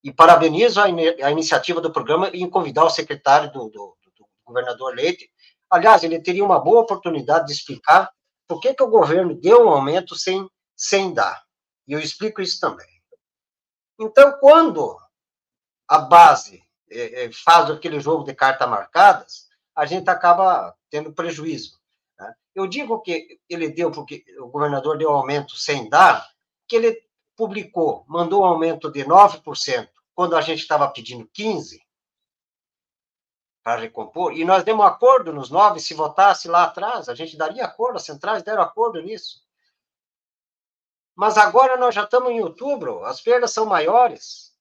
E 0.02 0.12
parabenizo 0.12 0.80
a, 0.80 0.88
in, 0.88 1.00
a 1.22 1.30
iniciativa 1.30 1.80
do 1.80 1.92
programa 1.92 2.28
em 2.28 2.48
convidar 2.48 2.84
o 2.84 2.90
secretário 2.90 3.52
do, 3.52 3.68
do, 3.68 3.96
do 4.16 4.26
governador 4.44 4.94
Leite. 4.94 5.30
Aliás, 5.70 6.02
ele 6.02 6.20
teria 6.20 6.44
uma 6.44 6.58
boa 6.58 6.80
oportunidade 6.80 7.46
de 7.46 7.52
explicar 7.52 8.10
por 8.48 8.60
que, 8.60 8.74
que 8.74 8.82
o 8.82 8.90
governo 8.90 9.34
deu 9.34 9.66
um 9.66 9.68
aumento 9.68 10.16
sem, 10.16 10.48
sem 10.74 11.14
dar. 11.14 11.42
E 11.90 11.92
eu 11.92 11.98
explico 11.98 12.40
isso 12.40 12.60
também. 12.60 12.86
Então, 13.98 14.38
quando 14.38 14.96
a 15.88 15.98
base 15.98 16.62
é, 16.88 17.24
é, 17.24 17.32
faz 17.32 17.68
aquele 17.68 17.98
jogo 17.98 18.22
de 18.22 18.32
cartas 18.32 18.70
marcadas, 18.70 19.48
a 19.74 19.84
gente 19.84 20.08
acaba 20.08 20.72
tendo 20.88 21.12
prejuízo. 21.12 21.80
Né? 22.16 22.32
Eu 22.54 22.68
digo 22.68 23.00
que 23.00 23.40
ele 23.48 23.70
deu, 23.70 23.90
porque 23.90 24.24
o 24.38 24.46
governador 24.46 24.98
deu 24.98 25.10
aumento 25.10 25.56
sem 25.56 25.88
dar, 25.88 26.30
que 26.68 26.76
ele 26.76 26.96
publicou, 27.36 28.04
mandou 28.06 28.42
um 28.42 28.46
aumento 28.46 28.88
de 28.88 29.04
9%, 29.04 29.88
quando 30.14 30.36
a 30.36 30.40
gente 30.40 30.60
estava 30.60 30.88
pedindo 30.88 31.28
15% 31.36 31.80
para 33.64 33.80
recompor, 33.80 34.32
e 34.32 34.44
nós 34.44 34.62
demos 34.62 34.86
acordo 34.86 35.32
nos 35.32 35.50
9%, 35.50 35.80
se 35.80 35.94
votasse 35.94 36.46
lá 36.46 36.64
atrás, 36.64 37.08
a 37.08 37.16
gente 37.16 37.36
daria 37.36 37.64
acordo, 37.64 37.96
as 37.96 38.04
centrais 38.04 38.44
deram 38.44 38.62
acordo 38.62 39.02
nisso. 39.02 39.49
Mas 41.14 41.36
agora 41.36 41.76
nós 41.76 41.94
já 41.94 42.04
estamos 42.04 42.30
em 42.30 42.40
outubro, 42.40 43.04
as 43.04 43.20
perdas 43.20 43.52
são 43.52 43.66
maiores. 43.66 44.52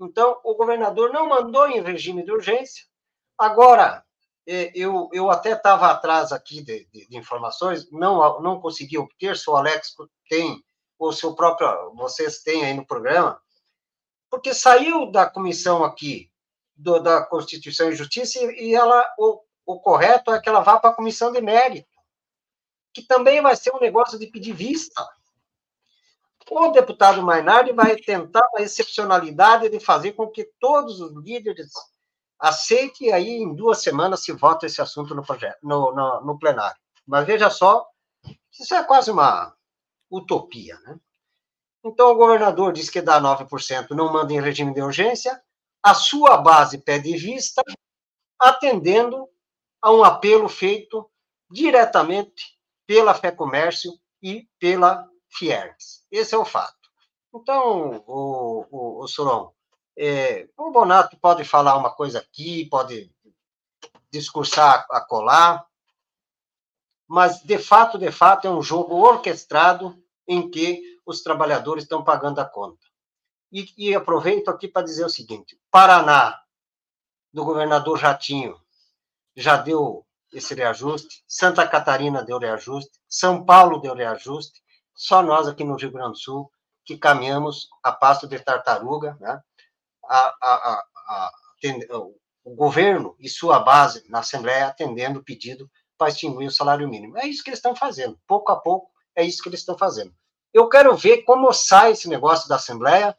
Então, 0.00 0.40
o 0.44 0.54
governador 0.54 1.12
não 1.12 1.28
mandou 1.28 1.68
em 1.68 1.80
regime 1.80 2.22
de 2.22 2.32
urgência. 2.32 2.84
Agora, 3.36 4.04
eu, 4.46 5.08
eu 5.12 5.30
até 5.30 5.52
estava 5.52 5.90
atrás 5.90 6.32
aqui 6.32 6.62
de, 6.62 6.86
de, 6.92 7.06
de, 7.08 7.16
informações, 7.16 7.90
não, 7.90 8.40
não 8.40 8.60
consegui 8.60 8.98
obter, 8.98 9.36
se 9.36 9.48
o 9.48 9.56
Alex 9.56 9.94
tem, 10.28 10.62
ou 10.98 11.12
se 11.12 11.26
o 11.26 11.34
próprio, 11.34 11.94
vocês 11.94 12.42
têm 12.42 12.64
aí 12.64 12.74
no 12.74 12.86
programa, 12.86 13.40
porque 14.30 14.54
saiu 14.54 15.10
da 15.10 15.28
comissão 15.28 15.84
aqui, 15.84 16.30
do, 16.74 16.98
da 16.98 17.22
Constituição 17.24 17.90
e 17.90 17.96
Justiça, 17.96 18.38
e 18.40 18.74
ela, 18.74 19.06
o, 19.18 19.40
o 19.66 19.80
correto 19.80 20.32
é 20.32 20.40
que 20.40 20.48
ela 20.48 20.60
vá 20.60 20.78
para 20.78 20.90
a 20.90 20.94
comissão 20.94 21.30
de 21.32 21.40
mérito, 21.40 21.88
que 22.92 23.02
também 23.02 23.40
vai 23.40 23.54
ser 23.54 23.74
um 23.74 23.80
negócio 23.80 24.18
de 24.18 24.26
pedir 24.26 24.52
vista. 24.52 25.06
O 26.50 26.70
deputado 26.72 27.22
Mainardi 27.22 27.72
vai 27.72 27.94
tentar 27.94 28.46
a 28.56 28.62
excepcionalidade 28.62 29.68
de 29.68 29.78
fazer 29.78 30.12
com 30.14 30.28
que 30.28 30.50
todos 30.58 31.00
os 31.00 31.12
líderes 31.24 31.70
aceitem 32.40 33.08
e 33.08 33.12
aí 33.12 33.28
em 33.28 33.54
duas 33.54 33.80
semanas 33.80 34.24
se 34.24 34.32
vota 34.32 34.66
esse 34.66 34.82
assunto 34.82 35.14
no 35.14 35.24
projeto, 35.24 35.58
no, 35.62 35.92
no, 35.92 36.20
no 36.22 36.38
plenário. 36.38 36.76
Mas 37.06 37.24
veja 37.24 37.50
só, 37.50 37.86
isso 38.52 38.74
é 38.74 38.82
quase 38.82 39.12
uma 39.12 39.54
utopia, 40.10 40.76
né? 40.80 40.98
Então 41.84 42.10
o 42.10 42.16
governador 42.16 42.72
diz 42.72 42.90
que 42.90 43.00
dá 43.00 43.20
9%, 43.20 43.90
não 43.90 44.12
manda 44.12 44.32
em 44.32 44.40
regime 44.40 44.74
de 44.74 44.82
urgência, 44.82 45.40
a 45.82 45.94
sua 45.94 46.36
base 46.36 46.78
pede 46.78 47.16
vista, 47.16 47.62
atendendo 48.38 49.28
a 49.80 49.92
um 49.92 50.02
apelo 50.02 50.48
feito 50.48 51.08
diretamente 51.48 52.58
pela 52.86 53.14
Fé 53.14 53.30
Comércio 53.30 53.92
e 54.22 54.46
pela 54.58 55.09
Fiergs. 55.30 56.04
Esse 56.10 56.34
é 56.34 56.38
o 56.38 56.44
fato. 56.44 56.76
Então, 57.34 58.02
o, 58.06 58.66
o, 58.70 59.04
o 59.04 59.08
Suron, 59.08 59.52
é, 59.96 60.48
o 60.56 60.70
Bonato 60.70 61.16
pode 61.18 61.44
falar 61.44 61.76
uma 61.76 61.90
coisa 61.94 62.18
aqui, 62.18 62.66
pode 62.66 63.12
discursar 64.10 64.86
a 64.90 65.00
colar, 65.00 65.64
mas 67.08 67.42
de 67.42 67.58
fato, 67.58 67.98
de 67.98 68.10
fato, 68.10 68.46
é 68.46 68.50
um 68.50 68.62
jogo 68.62 68.96
orquestrado 68.96 69.96
em 70.26 70.50
que 70.50 70.80
os 71.04 71.22
trabalhadores 71.22 71.84
estão 71.84 72.04
pagando 72.04 72.40
a 72.40 72.44
conta. 72.44 72.86
E, 73.52 73.68
e 73.76 73.94
aproveito 73.94 74.48
aqui 74.48 74.68
para 74.68 74.84
dizer 74.84 75.04
o 75.04 75.10
seguinte: 75.10 75.60
Paraná, 75.70 76.40
do 77.32 77.44
governador 77.44 77.98
Ratinho, 77.98 78.60
já 79.36 79.56
deu 79.56 80.06
esse 80.32 80.54
reajuste, 80.54 81.24
Santa 81.26 81.66
Catarina 81.66 82.22
deu 82.22 82.38
reajuste, 82.38 83.00
São 83.08 83.44
Paulo 83.44 83.80
deu 83.80 83.94
reajuste, 83.94 84.62
só 85.00 85.22
nós 85.22 85.48
aqui 85.48 85.64
no 85.64 85.76
Rio 85.76 85.90
Grande 85.90 86.12
do 86.12 86.18
Sul 86.18 86.52
que 86.84 86.98
caminhamos 86.98 87.70
a 87.82 87.90
passo 87.90 88.28
de 88.28 88.38
tartaruga, 88.38 89.16
né? 89.18 89.40
a, 90.04 90.36
a, 90.42 90.84
a, 91.08 91.32
o 92.44 92.54
governo 92.54 93.16
e 93.18 93.26
sua 93.26 93.60
base 93.60 94.04
na 94.10 94.18
Assembleia 94.18 94.66
atendendo 94.66 95.20
o 95.20 95.24
pedido 95.24 95.70
para 95.96 96.10
extinguir 96.10 96.46
o 96.46 96.50
salário 96.50 96.86
mínimo. 96.86 97.16
É 97.16 97.26
isso 97.26 97.42
que 97.42 97.48
eles 97.48 97.60
estão 97.60 97.74
fazendo, 97.74 98.20
pouco 98.26 98.52
a 98.52 98.60
pouco, 98.60 98.90
é 99.16 99.24
isso 99.24 99.42
que 99.42 99.48
eles 99.48 99.60
estão 99.60 99.78
fazendo. 99.78 100.14
Eu 100.52 100.68
quero 100.68 100.94
ver 100.94 101.22
como 101.22 101.50
sai 101.50 101.92
esse 101.92 102.06
negócio 102.06 102.46
da 102.46 102.56
Assembleia 102.56 103.16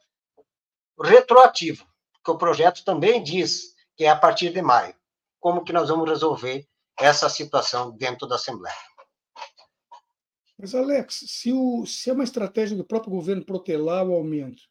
retroativo, 1.01 1.83
porque 2.13 2.29
o 2.29 2.38
projeto 2.38 2.85
também 2.85 3.23
diz 3.23 3.73
que 3.97 4.05
é 4.05 4.09
a 4.09 4.15
partir 4.15 4.53
de 4.53 4.61
maio. 4.61 4.93
Como 5.39 5.63
que 5.63 5.73
nós 5.73 5.89
vamos 5.89 6.07
resolver 6.07 6.63
essa 7.00 7.27
situação 7.27 7.89
dentro 7.89 8.27
da 8.27 8.35
Assembleia? 8.35 8.90
Mas, 10.62 10.75
Alex, 10.75 11.24
se, 11.27 11.51
o, 11.51 11.88
se 11.88 12.08
é 12.12 12.13
uma 12.13 12.24
estratégia 12.24 12.77
do 12.77 12.86
próprio 12.86 13.12
governo 13.12 13.44
protelar 13.44 14.08
o 14.08 14.13
aumento, 14.13 14.62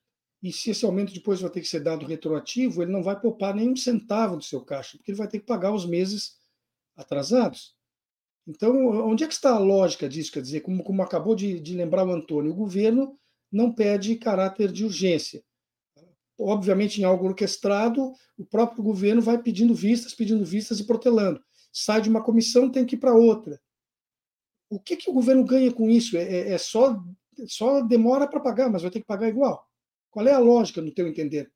e 0.40 0.52
se 0.52 0.70
esse 0.70 0.85
aumento 0.85 1.12
depois 1.12 1.40
vai 1.40 1.50
ter 1.50 1.61
que 1.61 1.66
ser 1.66 1.80
dado 1.80 2.06
retroativo, 2.06 2.80
ele 2.80 2.92
não 2.92 3.02
vai 3.02 3.18
poupar 3.18 3.52
nenhum 3.52 3.75
centavo 3.75 4.37
do 4.37 4.44
seu 4.44 4.61
caixa, 4.61 4.97
porque 4.97 5.11
ele 5.11 5.18
vai 5.18 5.26
ter 5.26 5.40
que 5.40 5.47
pagar 5.47 5.75
os 5.75 5.85
meses 5.85 6.37
atrasados. 6.97 7.75
Então, 8.47 8.73
onde 9.04 9.25
é 9.25 9.26
que 9.26 9.35
está 9.35 9.50
a 9.50 9.59
lógica 9.59 10.09
disso? 10.09 10.30
Quer 10.30 10.42
dizer, 10.42 10.61
como, 10.61 10.85
como 10.85 11.02
acabou 11.02 11.35
de, 11.35 11.59
de 11.59 11.75
lembrar 11.75 12.06
o 12.06 12.12
Antônio, 12.12 12.52
o 12.52 12.56
governo 12.56 13.18
não 13.50 13.73
pede 13.73 14.14
caráter 14.14 14.70
de 14.70 14.85
urgência. 14.85 15.42
Obviamente, 16.38 17.00
em 17.00 17.04
algo 17.04 17.26
orquestrado, 17.26 18.12
o 18.38 18.47
próprio 18.47 18.82
governo 18.82 19.20
vai 19.20 19.42
pedindo 19.42 19.75
vistas, 19.75 20.14
pedindo 20.14 20.44
vistas 20.44 20.78
e 20.78 20.87
protelando. 20.87 21.42
Sai 21.73 22.00
de 22.00 22.09
uma 22.09 22.23
comissão, 22.23 22.70
tem 22.70 22.87
que 22.87 22.94
ir 22.94 22.99
para 22.99 23.12
outra 23.12 23.61
o 24.70 24.78
que, 24.78 24.96
que 24.96 25.10
o 25.10 25.12
governo 25.12 25.44
ganha 25.44 25.72
com 25.72 25.90
isso? 25.90 26.16
É, 26.16 26.22
é, 26.22 26.52
é 26.52 26.58
só, 26.58 27.02
só 27.46 27.82
demora 27.82 28.26
para 28.26 28.40
pagar, 28.40 28.70
mas 28.70 28.82
vai 28.82 28.90
ter 28.90 29.00
que 29.00 29.06
pagar 29.06 29.28
igual. 29.28 29.66
Qual 30.10 30.26
é 30.26 30.32
a 30.32 30.38
lógica, 30.38 30.80
no 30.80 30.92
teu 30.92 31.06
entender? 31.06 31.50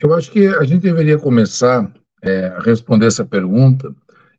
Eu 0.00 0.14
acho 0.14 0.30
que 0.30 0.46
a 0.46 0.64
gente 0.64 0.82
deveria 0.82 1.18
começar 1.18 1.92
é, 2.22 2.46
a 2.46 2.60
responder 2.60 3.06
essa 3.06 3.24
pergunta 3.24 3.94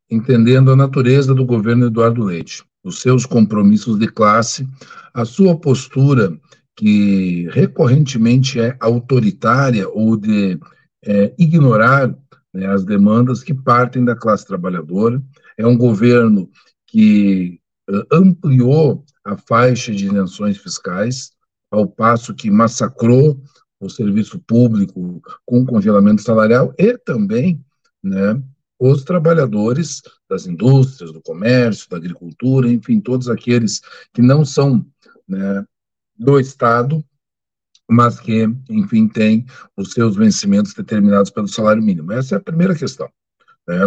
entendendo 0.09 0.71
a 0.71 0.75
natureza 0.75 1.33
do 1.33 1.45
governo 1.45 1.87
Eduardo 1.87 2.23
Leite, 2.23 2.63
os 2.83 3.01
seus 3.01 3.25
compromissos 3.25 3.97
de 3.97 4.07
classe, 4.07 4.67
a 5.13 5.25
sua 5.25 5.59
postura 5.59 6.37
que 6.75 7.47
recorrentemente 7.51 8.59
é 8.59 8.75
autoritária 8.79 9.87
ou 9.89 10.15
de 10.15 10.59
é, 11.03 11.33
ignorar 11.39 12.13
né, 12.53 12.67
as 12.67 12.83
demandas 12.83 13.41
que 13.41 13.53
partem 13.53 14.03
da 14.03 14.15
classe 14.15 14.45
trabalhadora, 14.45 15.21
é 15.57 15.65
um 15.65 15.77
governo 15.77 16.49
que 16.87 17.59
uh, 17.89 18.05
ampliou 18.11 19.03
a 19.23 19.37
faixa 19.37 19.91
de 19.93 20.05
isenções 20.05 20.57
fiscais, 20.57 21.31
ao 21.71 21.87
passo 21.87 22.33
que 22.33 22.49
massacrou 22.49 23.41
o 23.79 23.89
serviço 23.89 24.39
público 24.39 25.21
com 25.45 25.65
congelamento 25.65 26.21
salarial 26.21 26.73
e 26.77 26.97
também 26.97 27.63
né, 28.01 28.41
os 28.79 29.03
trabalhadores 29.03 30.01
das 30.29 30.45
indústrias, 30.47 31.11
do 31.11 31.21
comércio, 31.21 31.89
da 31.89 31.97
agricultura, 31.97 32.69
enfim, 32.69 32.99
todos 32.99 33.29
aqueles 33.29 33.81
que 34.13 34.21
não 34.21 34.45
são 34.45 34.85
né, 35.27 35.65
do 36.17 36.39
Estado, 36.39 37.03
mas 37.89 38.19
que, 38.19 38.47
enfim, 38.69 39.07
têm 39.07 39.45
os 39.77 39.91
seus 39.91 40.15
vencimentos 40.15 40.73
determinados 40.73 41.29
pelo 41.29 41.47
salário 41.47 41.83
mínimo. 41.83 42.11
Essa 42.11 42.35
é 42.35 42.37
a 42.37 42.41
primeira 42.41 42.75
questão. 42.75 43.09
Né? 43.67 43.77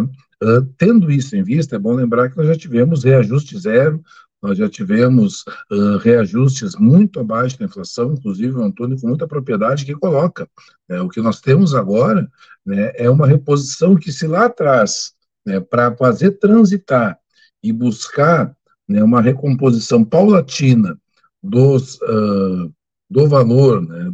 Uh, 0.42 0.62
tendo 0.76 1.10
isso 1.10 1.34
em 1.36 1.42
vista, 1.42 1.76
é 1.76 1.78
bom 1.78 1.94
lembrar 1.94 2.30
que 2.30 2.36
nós 2.36 2.46
já 2.46 2.56
tivemos 2.56 3.02
reajuste 3.02 3.58
zero 3.58 4.02
nós 4.40 4.56
já 4.56 4.68
tivemos 4.68 5.44
uh, 5.70 5.96
reajustes 5.98 6.76
muito 6.76 7.18
abaixo 7.18 7.58
da 7.58 7.64
inflação, 7.64 8.12
inclusive 8.12 8.54
o 8.54 8.62
Antônio 8.62 8.98
com 9.00 9.08
muita 9.08 9.26
propriedade 9.26 9.84
que 9.84 9.94
coloca. 9.94 10.48
Né, 10.88 11.00
o 11.00 11.08
que 11.08 11.20
nós 11.20 11.40
temos 11.40 11.74
agora 11.74 12.30
né, 12.64 12.92
é 12.94 13.10
uma 13.10 13.26
reposição 13.26 13.96
que 13.96 14.12
se 14.12 14.26
lá 14.26 14.46
atrás, 14.46 15.12
né, 15.44 15.58
para 15.60 15.94
fazer 15.96 16.32
transitar 16.32 17.18
e 17.62 17.72
buscar 17.72 18.54
né, 18.88 19.02
uma 19.02 19.20
recomposição 19.20 20.04
paulatina 20.04 20.96
dos, 21.42 21.96
uh, 22.02 22.72
do 23.10 23.26
valor 23.26 23.82
né, 23.82 24.12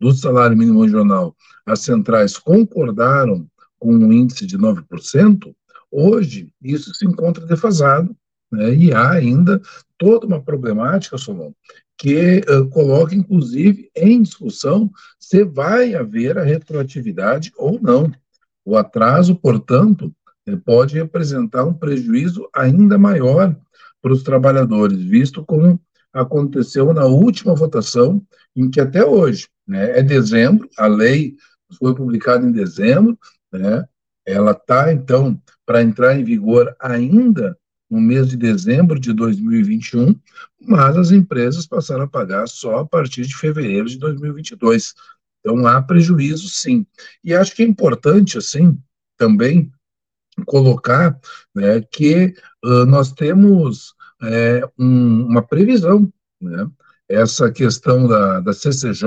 do 0.00 0.12
salário 0.12 0.56
mínimo 0.56 0.82
regional, 0.82 1.36
as 1.66 1.80
centrais 1.80 2.38
concordaram 2.38 3.46
com 3.78 3.94
um 3.94 4.10
índice 4.10 4.46
de 4.46 4.56
9%, 4.56 5.54
hoje 5.90 6.52
isso 6.62 6.94
se 6.94 7.06
encontra 7.06 7.46
defasado 7.46 8.16
né, 8.50 8.74
e 8.74 8.92
há 8.92 9.10
ainda 9.10 9.60
toda 9.98 10.26
uma 10.26 10.42
problemática, 10.42 11.18
Solon, 11.18 11.52
que 11.98 12.42
uh, 12.48 12.68
coloca, 12.68 13.14
inclusive, 13.14 13.90
em 13.96 14.22
discussão 14.22 14.90
se 15.18 15.44
vai 15.44 15.94
haver 15.94 16.38
a 16.38 16.44
retroatividade 16.44 17.52
ou 17.56 17.80
não. 17.80 18.12
O 18.64 18.76
atraso, 18.76 19.34
portanto, 19.36 20.14
eh, 20.46 20.56
pode 20.56 20.94
representar 20.96 21.64
um 21.64 21.72
prejuízo 21.72 22.48
ainda 22.54 22.98
maior 22.98 23.56
para 24.02 24.12
os 24.12 24.22
trabalhadores, 24.22 25.02
visto 25.02 25.44
como 25.44 25.80
aconteceu 26.12 26.92
na 26.92 27.04
última 27.04 27.54
votação, 27.54 28.22
em 28.54 28.70
que 28.70 28.80
até 28.80 29.04
hoje, 29.04 29.48
né, 29.66 29.98
é 29.98 30.02
dezembro, 30.02 30.68
a 30.76 30.86
lei 30.86 31.36
foi 31.78 31.94
publicada 31.94 32.46
em 32.46 32.52
dezembro, 32.52 33.18
né, 33.52 33.84
ela 34.24 34.52
está, 34.52 34.92
então, 34.92 35.40
para 35.66 35.82
entrar 35.82 36.18
em 36.18 36.24
vigor 36.24 36.74
ainda 36.80 37.58
no 37.90 38.00
mês 38.00 38.28
de 38.28 38.36
dezembro 38.36 38.98
de 38.98 39.12
2021, 39.12 40.18
mas 40.60 40.96
as 40.96 41.10
empresas 41.10 41.66
passaram 41.66 42.04
a 42.04 42.08
pagar 42.08 42.48
só 42.48 42.78
a 42.78 42.86
partir 42.86 43.26
de 43.26 43.36
fevereiro 43.36 43.88
de 43.88 43.98
2022. 43.98 44.94
Então 45.40 45.66
há 45.66 45.82
prejuízo, 45.82 46.48
sim. 46.48 46.86
E 47.22 47.34
acho 47.34 47.54
que 47.54 47.62
é 47.62 47.66
importante, 47.66 48.38
assim, 48.38 48.78
também 49.16 49.70
colocar 50.44 51.18
né, 51.54 51.80
que 51.90 52.34
uh, 52.64 52.84
nós 52.84 53.12
temos 53.12 53.94
é, 54.22 54.62
um, 54.78 55.26
uma 55.26 55.42
previsão, 55.42 56.12
né? 56.40 56.68
Essa 57.08 57.52
questão 57.52 58.08
da, 58.08 58.40
da 58.40 58.52
CCJ, 58.52 59.06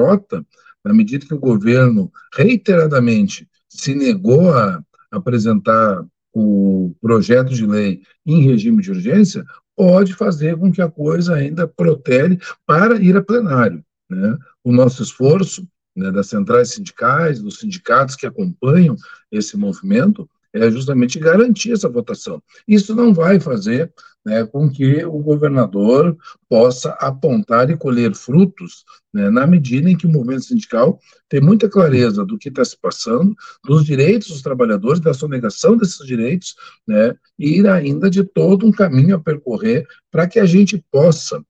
na 0.86 0.94
medida 0.94 1.26
que 1.26 1.34
o 1.34 1.40
governo 1.40 2.12
reiteradamente 2.34 3.50
se 3.68 3.94
negou 3.94 4.54
a 4.54 4.82
apresentar 5.12 6.06
o 6.34 6.94
projeto 7.02 7.54
de 7.54 7.66
lei 7.66 8.02
em 8.26 8.44
regime 8.44 8.82
de 8.82 8.92
urgência, 8.92 9.44
pode 9.76 10.14
fazer 10.14 10.58
com 10.58 10.72
que 10.72 10.82
a 10.82 10.90
coisa 10.90 11.36
ainda 11.36 11.68
protere 11.68 12.40
para 12.66 13.02
ir 13.02 13.16
a 13.16 13.22
plenário. 13.22 13.84
Né? 14.10 14.38
O 14.64 14.72
nosso 14.72 15.02
esforço 15.02 15.68
né, 15.96 16.12
das 16.12 16.28
centrais 16.28 16.72
sindicais, 16.72 17.42
dos 17.42 17.60
sindicatos 17.60 18.16
que 18.16 18.26
acompanham 18.26 18.96
esse 19.32 19.56
movimento, 19.56 20.30
é 20.54 20.70
justamente 20.70 21.20
garantir 21.20 21.72
essa 21.72 21.88
votação. 21.88 22.42
Isso 22.68 22.96
não 22.96 23.14
vai 23.14 23.40
fazer 23.40 23.94
né, 24.26 24.46
com 24.46 24.70
que 24.70 25.04
o 25.06 25.20
governador 25.20 26.18
possa 26.48 26.92
apontar 27.00 27.70
e 27.70 27.78
colher 27.78 28.14
frutos 28.14 28.84
né, 29.14 29.30
na 29.30 29.48
medida 29.48 29.90
em 29.90 29.98
que 29.98 30.06
o 30.06 30.10
movimento 30.10 30.44
sindical 30.44 31.00
tem 31.28 31.42
muita 31.42 31.70
clareza 31.70 32.26
do 32.26 32.38
que 32.38 32.50
está 32.50 32.64
se 32.64 32.78
passando, 32.80 33.36
dos 33.64 33.86
direitos 33.86 34.30
dos 34.30 34.42
trabalhadores, 34.42 35.00
da 35.00 35.14
sonegação 35.14 35.78
desses 35.78 36.06
direitos, 36.06 36.56
né, 36.88 37.16
e 37.38 37.66
ainda 37.68 38.10
de 38.10 38.24
todo 38.24 38.66
um 38.66 38.72
caminho 38.72 39.16
a 39.16 39.20
percorrer 39.20 39.88
para 40.12 40.28
que 40.28 40.40
a 40.40 40.46
gente 40.46 40.84
possa, 40.92 41.44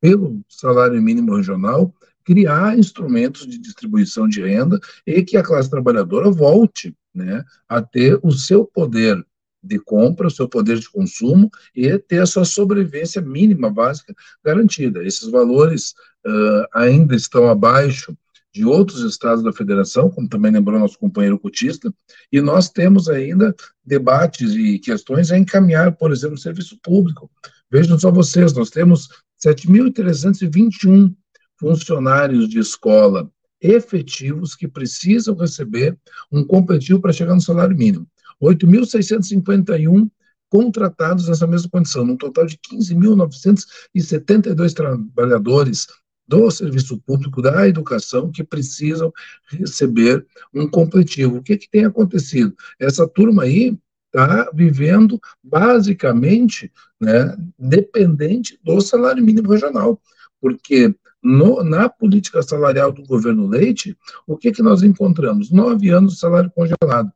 pelo 0.00 0.40
salário 0.48 1.00
mínimo 1.00 1.36
regional, 1.36 1.94
criar 2.24 2.78
instrumentos 2.78 3.46
de 3.46 3.58
distribuição 3.58 4.28
de 4.28 4.42
renda 4.42 4.78
e 5.06 5.22
que 5.22 5.36
a 5.36 5.42
classe 5.42 5.70
trabalhadora 5.70 6.30
volte 6.30 6.94
né, 7.14 7.42
a 7.66 7.80
ter 7.80 8.20
o 8.22 8.32
seu 8.32 8.66
poder 8.66 9.24
de 9.62 9.78
compra, 9.78 10.28
o 10.28 10.30
seu 10.30 10.48
poder 10.48 10.78
de 10.78 10.88
consumo 10.88 11.50
e 11.74 11.98
ter 11.98 12.20
a 12.20 12.26
sua 12.26 12.44
sobrevivência 12.44 13.20
mínima 13.20 13.70
básica 13.70 14.14
garantida. 14.44 15.04
Esses 15.04 15.28
valores 15.28 15.94
uh, 16.26 16.66
ainda 16.74 17.14
estão 17.14 17.48
abaixo 17.48 18.16
de 18.52 18.64
outros 18.64 19.02
estados 19.02 19.44
da 19.44 19.52
federação, 19.52 20.10
como 20.10 20.28
também 20.28 20.50
lembrou 20.50 20.78
nosso 20.78 20.98
companheiro 20.98 21.38
cotista, 21.38 21.92
e 22.32 22.40
nós 22.40 22.68
temos 22.68 23.08
ainda 23.08 23.54
debates 23.84 24.52
e 24.52 24.78
questões 24.78 25.30
a 25.30 25.38
encaminhar, 25.38 25.96
por 25.96 26.10
exemplo, 26.10 26.34
no 26.34 26.40
serviço 26.40 26.78
público. 26.82 27.30
Vejam 27.70 27.98
só 27.98 28.10
vocês, 28.10 28.52
nós 28.54 28.70
temos 28.70 29.08
7.321 29.44 31.14
funcionários 31.58 32.48
de 32.48 32.58
escola 32.58 33.30
efetivos 33.60 34.54
que 34.54 34.68
precisam 34.68 35.34
receber 35.34 35.98
um 36.30 36.44
competitivo 36.44 37.00
para 37.00 37.12
chegar 37.12 37.34
no 37.34 37.40
salário 37.40 37.76
mínimo. 37.76 38.06
8.651 38.42 40.10
contratados 40.50 41.28
nessa 41.28 41.46
mesma 41.46 41.68
condição, 41.70 42.04
num 42.04 42.16
total 42.16 42.46
de 42.46 42.58
15.972 42.58 44.72
trabalhadores 44.72 45.86
do 46.26 46.50
serviço 46.50 46.98
público 46.98 47.40
da 47.40 47.66
educação 47.66 48.30
que 48.30 48.44
precisam 48.44 49.10
receber 49.50 50.26
um 50.54 50.68
completivo. 50.68 51.38
O 51.38 51.42
que, 51.42 51.56
que 51.56 51.70
tem 51.70 51.86
acontecido? 51.86 52.54
Essa 52.78 53.08
turma 53.08 53.44
aí 53.44 53.78
está 54.06 54.50
vivendo 54.54 55.18
basicamente 55.42 56.70
né, 57.00 57.34
dependente 57.58 58.58
do 58.62 58.78
salário 58.80 59.24
mínimo 59.24 59.50
regional, 59.50 60.00
porque 60.40 60.94
no, 61.22 61.62
na 61.64 61.88
política 61.88 62.42
salarial 62.42 62.92
do 62.92 63.02
governo 63.04 63.48
Leite, 63.48 63.96
o 64.26 64.36
que, 64.36 64.52
que 64.52 64.62
nós 64.62 64.82
encontramos? 64.82 65.50
Nove 65.50 65.90
anos 65.90 66.14
de 66.14 66.20
salário 66.20 66.50
congelado. 66.50 67.12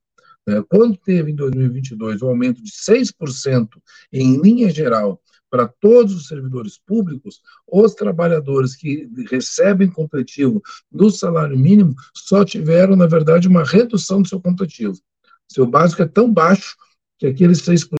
É, 0.48 0.60
quando 0.62 0.96
teve 0.96 1.30
em 1.30 1.36
2022 1.36 2.22
um 2.22 2.28
aumento 2.28 2.62
de 2.62 2.70
6% 2.70 3.68
em 4.12 4.40
linha 4.40 4.70
geral 4.70 5.20
para 5.48 5.68
todos 5.68 6.14
os 6.14 6.26
servidores 6.26 6.78
públicos, 6.78 7.42
os 7.70 7.94
trabalhadores 7.94 8.74
que 8.74 9.08
recebem 9.30 9.90
completivo 9.90 10.62
do 10.90 11.10
salário 11.10 11.58
mínimo 11.58 11.94
só 12.16 12.44
tiveram, 12.44 12.96
na 12.96 13.06
verdade, 13.06 13.48
uma 13.48 13.62
redução 13.62 14.22
do 14.22 14.28
seu 14.28 14.40
completivo. 14.40 14.98
Seu 15.50 15.66
básico 15.66 16.02
é 16.02 16.08
tão 16.08 16.32
baixo 16.32 16.74
que 17.18 17.26
aqueles 17.26 17.60
6% 17.62 17.96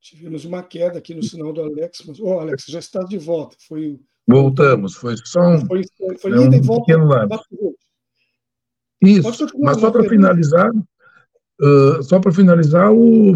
Tivemos 0.00 0.44
uma 0.44 0.62
queda 0.62 0.98
aqui 0.98 1.14
no 1.14 1.22
sinal 1.22 1.52
do 1.52 1.62
Alex, 1.62 2.04
mas, 2.06 2.20
oh, 2.20 2.38
Alex, 2.38 2.66
já 2.68 2.78
está 2.78 3.02
de 3.02 3.18
volta. 3.18 3.56
Foi, 3.66 3.98
Voltamos, 4.26 4.94
foi 4.94 5.16
só 5.24 5.40
um, 5.40 5.66
foi, 5.66 5.82
foi, 5.98 6.18
foi 6.18 6.38
um 6.38 6.52
e 6.52 6.60
volta. 6.60 6.86
Pequeno 6.86 7.06
lado. 7.06 7.28
Isso, 9.06 9.46
mas 9.58 9.78
só 9.78 9.90
para 9.90 10.08
finalizar, 10.08 10.70
uh, 10.70 12.02
só 12.02 12.18
para 12.18 12.32
finalizar, 12.32 12.92
o, 12.92 13.32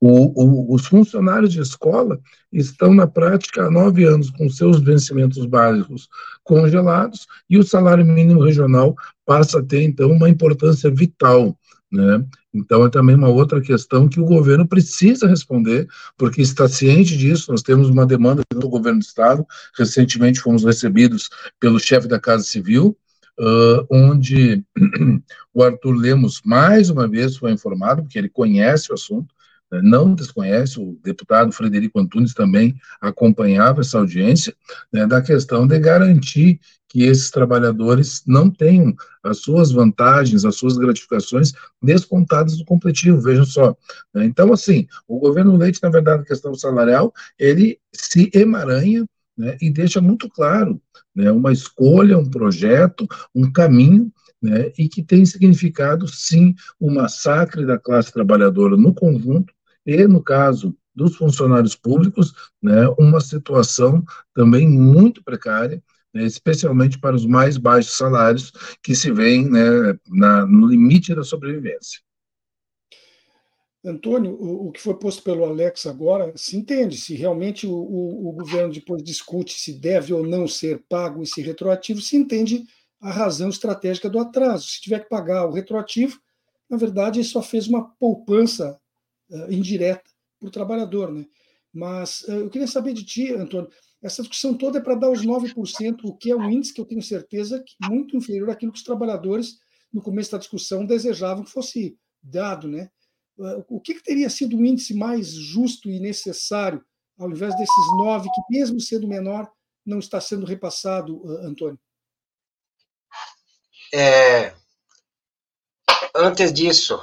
o, 0.00 0.70
o, 0.70 0.74
os 0.74 0.86
funcionários 0.86 1.52
de 1.52 1.60
escola 1.60 2.18
estão 2.52 2.94
na 2.94 3.06
prática 3.06 3.64
há 3.64 3.70
nove 3.70 4.04
anos 4.04 4.30
com 4.30 4.48
seus 4.48 4.80
vencimentos 4.80 5.44
básicos 5.46 6.08
congelados 6.44 7.26
e 7.48 7.58
o 7.58 7.62
salário 7.62 8.04
mínimo 8.04 8.42
regional 8.42 8.94
passa 9.24 9.58
a 9.58 9.62
ter, 9.62 9.82
então, 9.82 10.10
uma 10.10 10.28
importância 10.28 10.90
vital 10.90 11.56
né? 11.90 12.24
Então, 12.52 12.84
é 12.84 12.90
também 12.90 13.14
uma 13.14 13.28
outra 13.28 13.60
questão 13.60 14.08
que 14.08 14.20
o 14.20 14.24
governo 14.24 14.66
precisa 14.66 15.28
responder, 15.28 15.86
porque 16.16 16.42
está 16.42 16.68
ciente 16.68 17.16
disso. 17.16 17.50
Nós 17.50 17.62
temos 17.62 17.88
uma 17.88 18.06
demanda 18.06 18.42
do 18.52 18.68
governo 18.68 18.98
do 18.98 19.04
Estado. 19.04 19.46
Recentemente 19.76 20.40
fomos 20.40 20.64
recebidos 20.64 21.28
pelo 21.60 21.78
chefe 21.78 22.08
da 22.08 22.18
Casa 22.18 22.44
Civil, 22.44 22.96
uh, 23.38 23.86
onde 23.90 24.64
o 25.52 25.62
Arthur 25.62 25.92
Lemos, 25.92 26.40
mais 26.44 26.90
uma 26.90 27.08
vez, 27.08 27.36
foi 27.36 27.52
informado, 27.52 28.02
porque 28.02 28.18
ele 28.18 28.28
conhece 28.28 28.90
o 28.90 28.94
assunto, 28.94 29.34
né? 29.70 29.80
não 29.82 30.14
desconhece, 30.14 30.80
o 30.80 30.98
deputado 31.02 31.52
Frederico 31.52 31.98
Antunes 31.98 32.34
também 32.34 32.74
acompanhava 33.00 33.80
essa 33.80 33.98
audiência, 33.98 34.54
né, 34.92 35.06
da 35.06 35.20
questão 35.20 35.66
de 35.66 35.78
garantir 35.78 36.60
que 36.88 37.02
esses 37.02 37.30
trabalhadores 37.30 38.22
não 38.26 38.48
tenham 38.48 38.94
as 39.22 39.38
suas 39.38 39.72
vantagens, 39.72 40.44
as 40.44 40.56
suas 40.56 40.78
gratificações 40.78 41.52
descontadas 41.82 42.56
do 42.56 42.64
completivo, 42.64 43.20
vejam 43.20 43.44
só. 43.44 43.76
Né? 44.14 44.24
Então, 44.24 44.52
assim, 44.52 44.86
o 45.06 45.18
governo 45.18 45.56
Leite, 45.56 45.82
na 45.82 45.90
verdade, 45.90 46.20
na 46.20 46.24
questão 46.24 46.54
salarial, 46.54 47.12
ele 47.38 47.78
se 47.92 48.30
emaranha 48.32 49.04
né, 49.36 49.56
e 49.60 49.70
deixa 49.70 50.00
muito 50.00 50.28
claro 50.28 50.80
né, 51.14 51.30
uma 51.30 51.52
escolha, 51.52 52.18
um 52.18 52.28
projeto, 52.28 53.06
um 53.34 53.50
caminho, 53.50 54.12
né, 54.40 54.72
e 54.78 54.88
que 54.88 55.02
tem 55.02 55.24
significado, 55.24 56.06
sim, 56.08 56.54
o 56.78 56.90
um 56.90 56.94
massacre 56.94 57.64
da 57.66 57.78
classe 57.78 58.12
trabalhadora 58.12 58.76
no 58.76 58.94
conjunto, 58.94 59.52
e, 59.84 60.06
no 60.06 60.22
caso 60.22 60.76
dos 60.94 61.16
funcionários 61.16 61.74
públicos, 61.76 62.32
né, 62.62 62.88
uma 62.98 63.20
situação 63.20 64.02
também 64.34 64.68
muito 64.68 65.22
precária, 65.22 65.82
né, 66.12 66.24
especialmente 66.24 66.98
para 66.98 67.14
os 67.14 67.26
mais 67.26 67.58
baixos 67.58 67.96
salários 67.96 68.52
que 68.82 68.94
se 68.94 69.12
veem 69.12 69.48
né, 69.48 69.98
na, 70.08 70.46
no 70.46 70.66
limite 70.66 71.14
da 71.14 71.22
sobrevivência. 71.22 72.05
Antônio, 73.86 74.32
o, 74.32 74.68
o, 74.68 74.72
que 74.72 74.80
foi 74.80 74.98
posto 74.98 75.22
pelo 75.22 75.44
Alex 75.44 75.86
agora 75.86 76.32
se 76.36 76.56
entende. 76.56 76.96
Se 76.96 77.14
realmente 77.14 77.68
o, 77.68 77.72
o, 77.72 78.28
o, 78.28 78.32
governo 78.32 78.72
depois 78.72 79.00
discute 79.02 79.60
se 79.60 79.72
deve 79.74 80.12
ou 80.12 80.26
não 80.26 80.48
ser 80.48 80.84
pago 80.88 81.22
esse 81.22 81.40
retroativo, 81.40 82.00
se 82.00 82.16
entende 82.16 82.66
a 83.00 83.12
razão 83.12 83.48
estratégica 83.48 84.10
do 84.10 84.18
atraso. 84.18 84.66
Se 84.66 84.80
tiver 84.80 85.04
que 85.04 85.08
pagar 85.08 85.46
o 85.46 85.52
retroativo, 85.52 86.20
na 86.68 86.76
verdade, 86.76 87.20
ele 87.20 87.28
só 87.28 87.40
fez 87.40 87.68
uma 87.68 87.88
poupança 88.00 88.76
uh, 89.30 89.52
indireta 89.52 90.10
para 90.40 90.48
o 90.48 90.50
trabalhador. 90.50 91.12
Né? 91.12 91.24
Mas 91.72 92.22
uh, 92.22 92.32
eu 92.32 92.50
queria 92.50 92.66
saber 92.66 92.92
de 92.92 93.04
ti, 93.04 93.32
Antônio, 93.32 93.70
essa 94.02 94.22
discussão 94.22 94.52
toda 94.52 94.78
é 94.78 94.82
para 94.82 94.96
dar 94.96 95.10
os 95.10 95.24
9%, 95.24 96.00
o 96.02 96.16
que 96.16 96.32
é 96.32 96.36
um 96.36 96.50
índice 96.50 96.74
que 96.74 96.80
eu 96.80 96.84
tenho 96.84 97.02
certeza 97.02 97.62
que 97.64 97.76
muito 97.88 98.16
inferior 98.16 98.50
àquilo 98.50 98.72
que 98.72 98.78
os 98.78 98.84
trabalhadores, 98.84 99.58
no 99.92 100.02
começo 100.02 100.32
da 100.32 100.38
discussão, 100.38 100.84
desejavam 100.84 101.44
que 101.44 101.52
fosse 101.52 101.96
dado. 102.20 102.66
Né? 102.66 102.90
O 103.68 103.80
que, 103.80 103.94
que 103.94 104.02
teria 104.02 104.30
sido 104.30 104.56
um 104.56 104.64
índice 104.64 104.94
mais 104.94 105.28
justo 105.28 105.90
e 105.90 106.00
necessário, 106.00 106.84
ao 107.18 107.30
invés 107.30 107.54
desses 107.56 107.86
9%, 107.98 108.22
que 108.22 108.40
mesmo 108.50 108.80
sendo 108.80 109.06
menor, 109.06 109.50
não 109.84 109.98
está 109.98 110.20
sendo 110.20 110.46
repassado, 110.46 111.22
Antônio? 111.42 111.78
É, 113.94 114.54
antes 116.14 116.52
disso, 116.52 116.98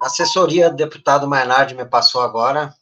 a 0.00 0.06
assessoria 0.06 0.70
do 0.70 0.76
deputado 0.76 1.28
Mainardi 1.28 1.74
me 1.74 1.84
passou 1.84 2.22
agora. 2.22 2.74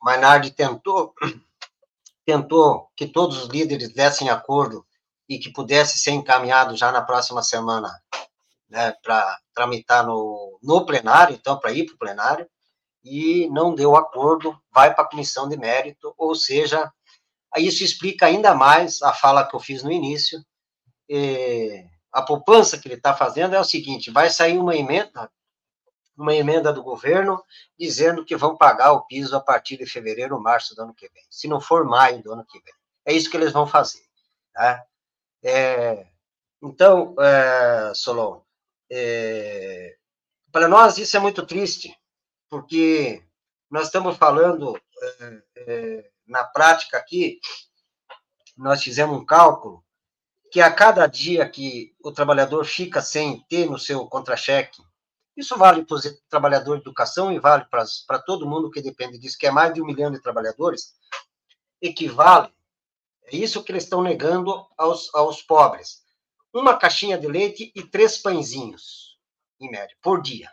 Mainardi 0.00 0.52
tentou, 0.52 1.14
tentou 2.24 2.90
que 2.96 3.06
todos 3.06 3.42
os 3.42 3.48
líderes 3.48 3.92
dessem 3.92 4.30
acordo 4.30 4.86
e 5.28 5.38
que 5.38 5.52
pudesse 5.52 5.98
ser 5.98 6.12
encaminhado 6.12 6.76
já 6.76 6.90
na 6.90 7.02
próxima 7.02 7.42
semana 7.42 7.90
né, 8.68 8.92
para 9.02 9.38
tramitar 9.54 10.06
no, 10.06 10.58
no 10.62 10.84
plenário, 10.84 11.34
então, 11.34 11.58
para 11.58 11.72
ir 11.72 11.86
para 11.86 11.94
o 11.94 11.98
plenário, 11.98 12.48
e 13.04 13.48
não 13.50 13.74
deu 13.74 13.96
acordo, 13.96 14.58
vai 14.72 14.94
para 14.94 15.04
a 15.04 15.08
comissão 15.08 15.48
de 15.48 15.56
mérito, 15.56 16.14
ou 16.18 16.34
seja, 16.34 16.92
isso 17.56 17.82
explica 17.82 18.26
ainda 18.26 18.54
mais 18.54 19.00
a 19.02 19.12
fala 19.12 19.46
que 19.46 19.54
eu 19.54 19.60
fiz 19.60 19.82
no 19.82 19.90
início, 19.90 20.44
a 22.12 22.22
poupança 22.22 22.78
que 22.78 22.88
ele 22.88 22.94
está 22.94 23.14
fazendo 23.14 23.54
é 23.54 23.60
o 23.60 23.64
seguinte: 23.64 24.10
vai 24.10 24.28
sair 24.28 24.58
uma 24.58 24.76
emenda, 24.76 25.30
uma 26.16 26.34
emenda 26.34 26.72
do 26.72 26.82
governo 26.82 27.42
dizendo 27.78 28.24
que 28.24 28.36
vão 28.36 28.56
pagar 28.56 28.92
o 28.92 29.06
piso 29.06 29.36
a 29.36 29.40
partir 29.40 29.76
de 29.76 29.86
fevereiro 29.86 30.34
ou 30.34 30.42
março 30.42 30.74
do 30.74 30.82
ano 30.82 30.94
que 30.94 31.08
vem, 31.08 31.24
se 31.30 31.48
não 31.48 31.60
for 31.60 31.84
maio 31.84 32.22
do 32.22 32.32
ano 32.32 32.44
que 32.44 32.58
vem. 32.60 32.74
É 33.06 33.12
isso 33.12 33.30
que 33.30 33.36
eles 33.36 33.52
vão 33.52 33.66
fazer. 33.66 34.02
Tá? 34.52 34.84
É, 35.42 36.06
então, 36.62 37.14
é, 37.18 37.92
Solon, 37.94 38.40
é, 38.90 39.96
para 40.50 40.68
nós 40.68 40.98
isso 40.98 41.16
é 41.16 41.20
muito 41.20 41.44
triste, 41.46 41.96
porque 42.48 43.22
nós 43.70 43.86
estamos 43.86 44.16
falando 44.16 44.80
é, 45.20 45.42
é, 45.56 46.10
na 46.26 46.44
prática 46.44 46.96
aqui, 46.96 47.40
nós 48.56 48.82
fizemos 48.82 49.16
um 49.16 49.24
cálculo 49.24 49.84
que 50.50 50.60
a 50.60 50.72
cada 50.72 51.06
dia 51.06 51.48
que 51.48 51.94
o 52.02 52.10
trabalhador 52.10 52.64
fica 52.64 53.02
sem 53.02 53.40
ter 53.48 53.68
no 53.70 53.78
seu 53.78 54.06
contra-cheque, 54.06 54.82
isso 55.36 55.56
vale 55.56 55.84
para 55.84 55.94
os 55.94 56.20
trabalhadores 56.28 56.82
de 56.82 56.88
educação 56.88 57.30
e 57.30 57.38
vale 57.38 57.64
para 57.66 58.18
todo 58.18 58.48
mundo 58.48 58.70
que 58.70 58.82
depende 58.82 59.18
disso, 59.18 59.38
que 59.38 59.46
é 59.46 59.50
mais 59.50 59.72
de 59.72 59.80
um 59.80 59.86
milhão 59.86 60.10
de 60.10 60.20
trabalhadores, 60.20 60.94
equivale, 61.80 62.52
é 63.24 63.36
isso 63.36 63.62
que 63.62 63.70
eles 63.70 63.84
estão 63.84 64.02
negando 64.02 64.66
aos, 64.76 65.14
aos 65.14 65.42
pobres, 65.42 66.02
uma 66.52 66.76
caixinha 66.76 67.18
de 67.18 67.26
leite 67.26 67.72
e 67.74 67.82
três 67.82 68.18
pãezinhos, 68.18 69.18
em 69.60 69.70
média, 69.70 69.96
por 70.02 70.22
dia. 70.22 70.50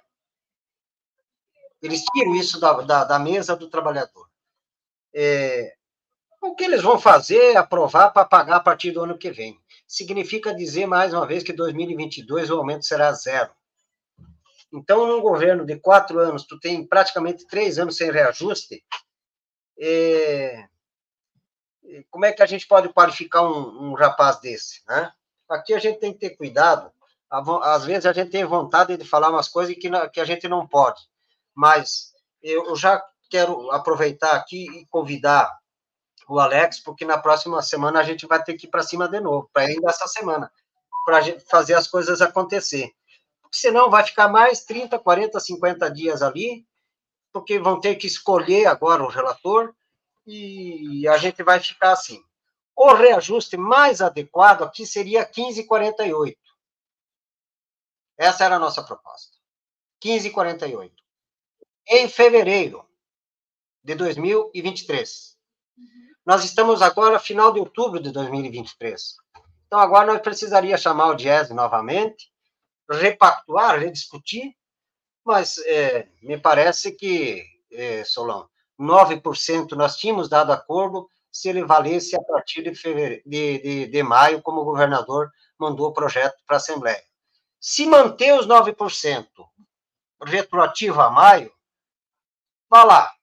Eles 1.81 2.03
tiram 2.03 2.35
isso 2.35 2.59
da, 2.59 2.73
da, 2.81 3.03
da 3.03 3.19
mesa 3.19 3.55
do 3.55 3.69
trabalhador. 3.69 4.29
É, 5.13 5.75
o 6.41 6.55
que 6.55 6.63
eles 6.63 6.81
vão 6.81 6.99
fazer 6.99 7.53
é 7.53 7.57
aprovar 7.57 8.11
para 8.11 8.25
pagar 8.25 8.57
a 8.57 8.59
partir 8.59 8.91
do 8.91 9.03
ano 9.03 9.17
que 9.17 9.31
vem. 9.31 9.59
Significa 9.87 10.53
dizer, 10.53 10.85
mais 10.85 11.13
uma 11.13 11.25
vez, 11.25 11.43
que 11.43 11.53
2022 11.53 12.49
o 12.49 12.57
aumento 12.57 12.85
será 12.85 13.11
zero. 13.13 13.51
Então, 14.71 15.07
num 15.07 15.21
governo 15.21 15.65
de 15.65 15.79
quatro 15.79 16.19
anos, 16.19 16.45
tu 16.45 16.59
tem 16.59 16.85
praticamente 16.85 17.47
três 17.47 17.79
anos 17.79 17.97
sem 17.97 18.11
reajuste, 18.11 18.83
é... 19.79 20.67
como 22.09 22.25
é 22.25 22.33
que 22.33 22.43
a 22.43 22.45
gente 22.45 22.67
pode 22.67 22.89
qualificar 22.89 23.43
um, 23.43 23.89
um 23.89 23.93
rapaz 23.93 24.39
desse? 24.39 24.81
Né? 24.87 25.11
Aqui 25.49 25.73
a 25.73 25.79
gente 25.79 25.99
tem 25.99 26.13
que 26.13 26.19
ter 26.19 26.31
cuidado. 26.31 26.91
Às 27.29 27.85
vezes 27.85 28.05
a 28.05 28.13
gente 28.13 28.31
tem 28.31 28.45
vontade 28.45 28.97
de 28.97 29.05
falar 29.05 29.29
umas 29.29 29.47
coisas 29.47 29.75
que, 29.75 29.89
que 30.09 30.19
a 30.19 30.25
gente 30.25 30.47
não 30.47 30.67
pode. 30.67 31.01
Mas 31.53 32.13
eu 32.41 32.75
já 32.75 33.03
quero 33.29 33.71
aproveitar 33.71 34.31
aqui 34.35 34.65
e 34.71 34.85
convidar 34.87 35.51
o 36.27 36.39
Alex, 36.39 36.79
porque 36.79 37.05
na 37.05 37.17
próxima 37.17 37.61
semana 37.61 37.99
a 37.99 38.03
gente 38.03 38.25
vai 38.25 38.43
ter 38.43 38.55
que 38.55 38.67
ir 38.67 38.69
para 38.69 38.83
cima 38.83 39.07
de 39.07 39.19
novo, 39.19 39.49
para 39.53 39.63
ainda 39.63 39.89
essa 39.89 40.07
semana, 40.07 40.51
para 41.05 41.21
fazer 41.49 41.75
as 41.75 41.87
coisas 41.87 42.21
acontecer. 42.21 42.91
Porque 43.41 43.57
senão 43.57 43.89
vai 43.89 44.03
ficar 44.03 44.27
mais 44.27 44.63
30, 44.63 44.97
40, 44.97 45.39
50 45.39 45.91
dias 45.91 46.21
ali, 46.21 46.65
porque 47.31 47.59
vão 47.59 47.79
ter 47.79 47.95
que 47.95 48.07
escolher 48.07 48.65
agora 48.65 49.03
o 49.03 49.09
relator, 49.09 49.73
e 50.25 51.07
a 51.07 51.17
gente 51.17 51.43
vai 51.43 51.59
ficar 51.59 51.91
assim. 51.91 52.23
O 52.75 52.93
reajuste 52.93 53.55
mais 53.55 54.01
adequado 54.01 54.63
aqui 54.63 54.85
seria 54.85 55.25
15,48. 55.25 56.35
Essa 58.17 58.45
era 58.45 58.55
a 58.57 58.59
nossa 58.59 58.83
proposta. 58.83 59.37
15,48. 60.03 60.91
Em 61.87 62.09
fevereiro 62.09 62.87
de 63.83 63.95
2023. 63.95 65.35
Nós 66.25 66.43
estamos 66.43 66.81
agora 66.81 67.19
final 67.19 67.53
de 67.53 67.59
outubro 67.59 67.99
de 67.99 68.11
2023. 68.11 69.15
Então, 69.67 69.79
agora 69.79 70.07
nós 70.07 70.21
precisaria 70.21 70.77
chamar 70.77 71.09
o 71.09 71.15
Diese 71.15 71.53
novamente, 71.53 72.31
repactuar, 72.89 73.79
rediscutir, 73.79 74.55
mas 75.23 75.57
é, 75.59 76.07
me 76.21 76.37
parece 76.37 76.91
que, 76.91 77.45
é, 77.71 78.03
Solon, 78.03 78.45
9% 78.79 79.71
nós 79.71 79.97
tínhamos 79.97 80.29
dado 80.29 80.51
acordo 80.51 81.09
se 81.35 81.49
ele 81.49 81.65
valesse 81.65 82.15
a 82.15 82.23
partir 82.23 82.63
de, 82.63 82.73
fevereiro, 82.73 83.21
de, 83.25 83.59
de, 83.59 83.87
de 83.87 84.03
maio, 84.03 84.41
como 84.41 84.61
o 84.61 84.63
governador 84.63 85.29
mandou 85.59 85.87
o 85.89 85.93
projeto 85.93 86.41
para 86.47 86.55
a 86.55 86.59
Assembleia. 86.59 87.03
Se 87.59 87.85
manter 87.85 88.39
os 88.39 88.47
9% 88.47 89.27
retroativo 90.23 91.01
a 91.01 91.09
maio, 91.09 91.51
vá 92.69 92.85
lá, 92.85 93.13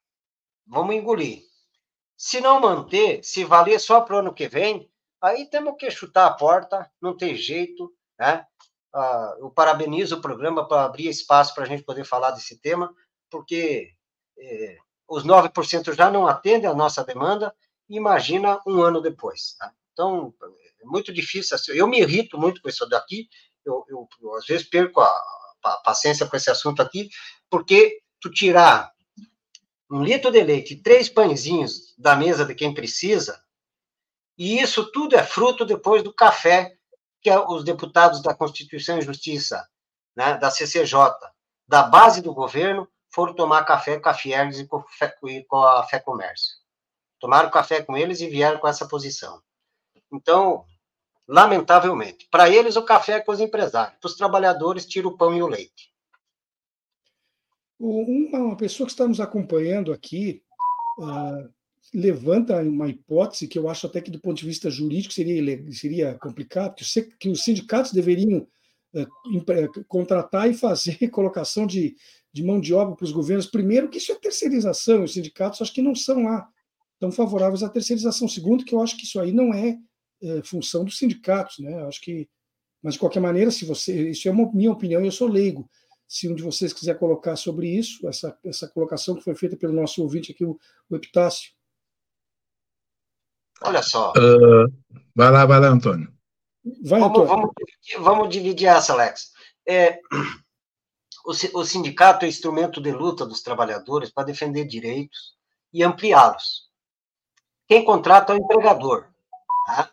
vamos 0.66 0.94
engolir. 0.94 1.42
Se 2.14 2.38
não 2.38 2.60
manter, 2.60 3.24
se 3.24 3.44
valer 3.44 3.80
só 3.80 4.02
para 4.02 4.16
o 4.16 4.18
ano 4.18 4.34
que 4.34 4.46
vem, 4.46 4.92
aí 5.18 5.48
temos 5.48 5.74
que 5.78 5.90
chutar 5.90 6.26
a 6.26 6.34
porta, 6.34 6.92
não 7.00 7.16
tem 7.16 7.34
jeito, 7.34 7.90
né? 8.18 8.44
Ah, 8.94 9.36
eu 9.38 9.50
parabenizo 9.50 10.16
o 10.16 10.20
programa 10.20 10.68
para 10.68 10.84
abrir 10.84 11.08
espaço 11.08 11.54
para 11.54 11.64
a 11.64 11.66
gente 11.66 11.82
poder 11.82 12.04
falar 12.04 12.32
desse 12.32 12.60
tema, 12.60 12.94
porque 13.30 13.94
eh, 14.38 14.76
os 15.08 15.24
9% 15.24 15.94
já 15.94 16.10
não 16.10 16.26
atendem 16.26 16.68
a 16.68 16.74
nossa 16.74 17.02
demanda, 17.02 17.54
imagina 17.96 18.60
um 18.66 18.82
ano 18.82 19.00
depois. 19.00 19.56
Né? 19.60 19.70
Então, 19.92 20.34
é 20.80 20.84
muito 20.84 21.12
difícil. 21.12 21.54
Assim, 21.54 21.72
eu 21.72 21.86
me 21.86 22.00
irrito 22.00 22.38
muito 22.38 22.60
com 22.60 22.68
isso 22.68 22.86
daqui, 22.88 23.28
eu, 23.64 23.84
eu, 23.88 24.08
eu 24.20 24.34
às 24.34 24.46
vezes 24.46 24.68
perco 24.68 25.00
a, 25.00 25.22
a, 25.64 25.76
paciência 25.84 26.26
com 26.26 26.36
esse 26.36 26.50
assunto 26.50 26.82
aqui, 26.82 27.08
porque 27.48 28.00
tu 28.20 28.30
tirar 28.30 28.92
um 29.90 30.02
litro 30.02 30.30
de 30.30 30.42
leite 30.42 30.74
e 30.74 30.82
três 30.82 31.08
pãezinhos 31.08 31.94
da 31.98 32.16
mesa 32.16 32.44
de 32.44 32.54
quem 32.54 32.72
precisa, 32.72 33.40
e 34.36 34.60
isso 34.60 34.90
tudo 34.90 35.14
é 35.14 35.22
fruto 35.22 35.64
depois 35.64 36.02
do 36.02 36.12
café 36.12 36.76
que 37.20 37.30
os 37.30 37.62
deputados 37.62 38.20
da 38.20 38.34
Constituição 38.34 38.98
e 38.98 39.02
Justiça, 39.02 39.68
né, 40.16 40.36
da 40.38 40.50
CCJ, 40.50 40.96
da 41.68 41.84
base 41.84 42.20
do 42.20 42.34
governo, 42.34 42.88
foram 43.14 43.34
tomar 43.34 43.64
café 43.64 44.00
com 44.00 44.08
a 44.08 44.14
Fiergs 44.14 44.58
e 44.58 44.66
com 44.66 45.58
a 45.58 45.84
Fé 45.84 46.00
Comércio. 46.00 46.61
Tomaram 47.22 47.52
café 47.52 47.80
com 47.80 47.96
eles 47.96 48.20
e 48.20 48.26
vieram 48.26 48.58
com 48.58 48.66
essa 48.66 48.84
posição. 48.88 49.40
Então, 50.12 50.64
lamentavelmente, 51.28 52.26
para 52.28 52.50
eles 52.50 52.74
o 52.74 52.82
café 52.82 53.12
é 53.12 53.20
com 53.20 53.30
os 53.30 53.38
empresários, 53.38 53.96
para 54.00 54.08
os 54.08 54.16
trabalhadores 54.16 54.84
tira 54.84 55.06
o 55.06 55.16
pão 55.16 55.32
e 55.32 55.40
o 55.40 55.46
leite. 55.46 55.92
Uma, 57.78 58.56
pessoa 58.56 58.88
que 58.88 58.92
está 58.92 59.06
nos 59.06 59.20
acompanhando 59.20 59.92
aqui 59.92 60.42
uh, 60.98 61.48
levanta 61.94 62.60
uma 62.60 62.88
hipótese 62.88 63.46
que 63.46 63.56
eu 63.56 63.68
acho 63.68 63.86
até 63.86 64.00
que, 64.00 64.10
do 64.10 64.20
ponto 64.20 64.38
de 64.38 64.46
vista 64.46 64.68
jurídico, 64.68 65.14
seria, 65.14 65.72
seria 65.72 66.14
complicado, 66.14 66.74
que, 67.20 67.28
os 67.28 67.44
sindicatos 67.44 67.92
deveriam 67.92 68.48
uh, 68.94 69.84
contratar 69.86 70.50
e 70.50 70.54
fazer 70.54 71.06
colocação 71.10 71.68
de, 71.68 71.94
de 72.32 72.42
mão 72.42 72.60
de 72.60 72.74
obra 72.74 72.96
para 72.96 73.04
os 73.04 73.12
governos. 73.12 73.46
Primeiro, 73.46 73.88
que 73.88 73.98
isso 73.98 74.10
é 74.10 74.16
terceirização, 74.16 75.04
os 75.04 75.12
sindicatos 75.12 75.62
acho 75.62 75.72
que 75.72 75.82
não 75.82 75.94
são 75.94 76.24
lá 76.24 76.48
tão 77.02 77.10
favoráveis 77.10 77.64
à 77.64 77.68
terceirização. 77.68 78.28
Segundo, 78.28 78.64
que 78.64 78.72
eu 78.72 78.80
acho 78.80 78.96
que 78.96 79.02
isso 79.02 79.18
aí 79.18 79.32
não 79.32 79.52
é, 79.52 79.76
é 80.22 80.40
função 80.44 80.84
dos 80.84 80.98
sindicatos, 80.98 81.58
né? 81.58 81.82
Eu 81.82 81.88
acho 81.88 82.00
que, 82.00 82.28
mas 82.80 82.94
de 82.94 83.00
qualquer 83.00 83.18
maneira, 83.18 83.50
se 83.50 83.64
você, 83.64 84.10
isso 84.10 84.28
é 84.28 84.30
uma 84.30 84.48
minha 84.52 84.70
opinião, 84.70 85.04
eu 85.04 85.10
sou 85.10 85.26
leigo 85.26 85.68
se 86.06 86.28
um 86.28 86.34
de 86.34 86.44
vocês 86.44 86.72
quiser 86.72 86.96
colocar 86.98 87.34
sobre 87.34 87.66
isso, 87.66 88.06
essa, 88.06 88.38
essa 88.44 88.68
colocação 88.68 89.16
que 89.16 89.24
foi 89.24 89.34
feita 89.34 89.56
pelo 89.56 89.72
nosso 89.72 90.00
ouvinte 90.00 90.30
aqui, 90.30 90.44
o, 90.44 90.56
o 90.88 90.94
Epitácio. 90.94 91.50
Olha 93.62 93.82
só. 93.82 94.12
Uh, 94.12 94.70
vai 95.16 95.30
lá, 95.32 95.44
vai 95.44 95.58
lá, 95.58 95.68
Antônio. 95.68 96.12
Vai, 96.84 97.00
vamos, 97.00 97.18
Antônio. 97.18 97.28
Vamos, 97.28 97.54
vamos 97.98 98.28
dividir 98.28 98.68
essa, 98.68 98.92
Alex. 98.92 99.32
É, 99.66 99.98
o, 101.24 101.60
o 101.60 101.64
sindicato 101.64 102.26
é 102.26 102.28
instrumento 102.28 102.80
de 102.80 102.92
luta 102.92 103.26
dos 103.26 103.42
trabalhadores 103.42 104.10
para 104.10 104.26
defender 104.26 104.66
direitos 104.66 105.34
e 105.72 105.82
ampliá-los. 105.82 106.70
Quem 107.68 107.84
contrata 107.84 108.32
é 108.32 108.36
o 108.36 108.38
empregador. 108.38 109.06
Tá? 109.66 109.90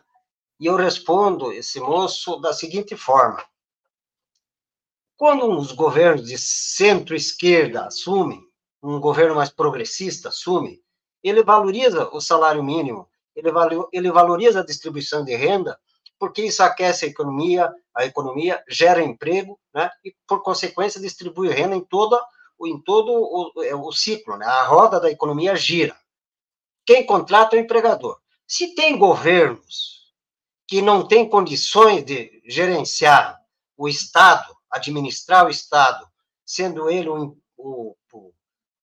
E 0.58 0.66
eu 0.66 0.76
respondo 0.76 1.52
esse 1.52 1.80
moço 1.80 2.36
da 2.36 2.52
seguinte 2.52 2.96
forma: 2.96 3.44
quando 5.16 5.50
os 5.58 5.72
governos 5.72 6.26
de 6.26 6.36
centro-esquerda 6.38 7.86
assumem, 7.86 8.42
um 8.82 8.98
governo 8.98 9.34
mais 9.34 9.50
progressista 9.50 10.30
assume, 10.30 10.82
ele 11.22 11.42
valoriza 11.42 12.08
o 12.12 12.20
salário 12.20 12.62
mínimo, 12.62 13.08
ele, 13.36 13.50
ele 13.92 14.10
valoriza 14.10 14.60
a 14.60 14.64
distribuição 14.64 15.24
de 15.24 15.34
renda, 15.34 15.78
porque 16.18 16.42
isso 16.42 16.62
aquece 16.62 17.04
a 17.04 17.08
economia, 17.08 17.72
a 17.94 18.04
economia 18.04 18.62
gera 18.68 19.02
emprego, 19.02 19.58
né, 19.74 19.90
e 20.04 20.14
por 20.26 20.42
consequência 20.42 21.00
distribui 21.00 21.48
renda 21.48 21.76
em 21.76 21.84
toda 21.84 22.20
em 22.62 22.78
todo 22.78 23.10
o, 23.10 23.62
é, 23.62 23.74
o 23.74 23.90
ciclo, 23.90 24.36
né, 24.36 24.44
a 24.44 24.64
roda 24.64 25.00
da 25.00 25.10
economia 25.10 25.56
gira. 25.56 25.96
Quem 26.90 27.06
contrata 27.06 27.54
é 27.54 27.60
o 27.60 27.62
empregador. 27.62 28.18
Se 28.48 28.74
tem 28.74 28.98
governos 28.98 30.12
que 30.66 30.82
não 30.82 31.06
têm 31.06 31.30
condições 31.30 32.04
de 32.04 32.42
gerenciar 32.44 33.40
o 33.76 33.88
Estado 33.88 34.52
administrar 34.68 35.46
o 35.46 35.50
Estado, 35.50 36.04
sendo 36.44 36.90
ele 36.90 37.08
um, 37.08 37.36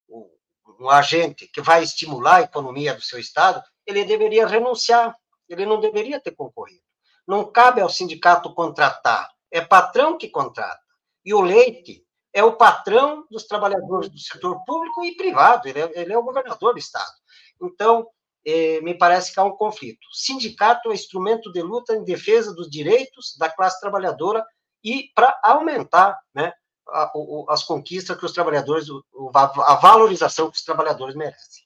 um, 0.08 0.88
agente 0.88 1.46
que 1.48 1.60
vai 1.60 1.82
estimular 1.82 2.36
a 2.36 2.42
economia 2.44 2.94
do 2.94 3.02
seu 3.02 3.18
Estado, 3.18 3.62
ele 3.86 4.02
deveria 4.06 4.46
renunciar, 4.46 5.14
ele 5.46 5.66
não 5.66 5.78
deveria 5.78 6.18
ter 6.18 6.30
concorrido. 6.30 6.80
Não 7.26 7.52
cabe 7.52 7.82
ao 7.82 7.90
sindicato 7.90 8.54
contratar, 8.54 9.30
é 9.50 9.60
patrão 9.60 10.16
que 10.16 10.30
contrata. 10.30 10.80
E 11.22 11.34
o 11.34 11.42
Leite 11.42 12.06
é 12.32 12.42
o 12.42 12.56
patrão 12.56 13.26
dos 13.30 13.44
trabalhadores 13.46 14.08
do 14.08 14.18
setor 14.18 14.64
público 14.64 15.04
e 15.04 15.14
privado, 15.14 15.68
ele 15.68 15.80
é, 15.80 15.92
ele 15.94 16.12
é 16.14 16.16
o 16.16 16.22
governador 16.22 16.72
do 16.72 16.78
Estado. 16.78 17.12
Então, 17.60 18.06
eh, 18.44 18.80
me 18.80 18.94
parece 18.94 19.32
que 19.32 19.40
há 19.40 19.44
um 19.44 19.56
conflito. 19.56 20.00
Sindicato 20.12 20.90
é 20.90 20.94
instrumento 20.94 21.52
de 21.52 21.62
luta 21.62 21.94
em 21.94 22.04
defesa 22.04 22.54
dos 22.54 22.70
direitos 22.70 23.36
da 23.38 23.48
classe 23.50 23.80
trabalhadora 23.80 24.44
e 24.84 25.10
para 25.14 25.38
aumentar 25.42 26.18
né, 26.34 26.52
a, 26.88 27.10
o, 27.14 27.46
as 27.48 27.62
conquistas 27.62 28.16
que 28.16 28.24
os 28.24 28.32
trabalhadores, 28.32 28.86
a 29.34 29.74
valorização 29.76 30.50
que 30.50 30.56
os 30.56 30.64
trabalhadores 30.64 31.14
merecem. 31.14 31.64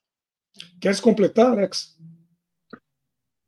Queres 0.81 1.01
completar, 1.01 1.53
Alex? 1.53 1.97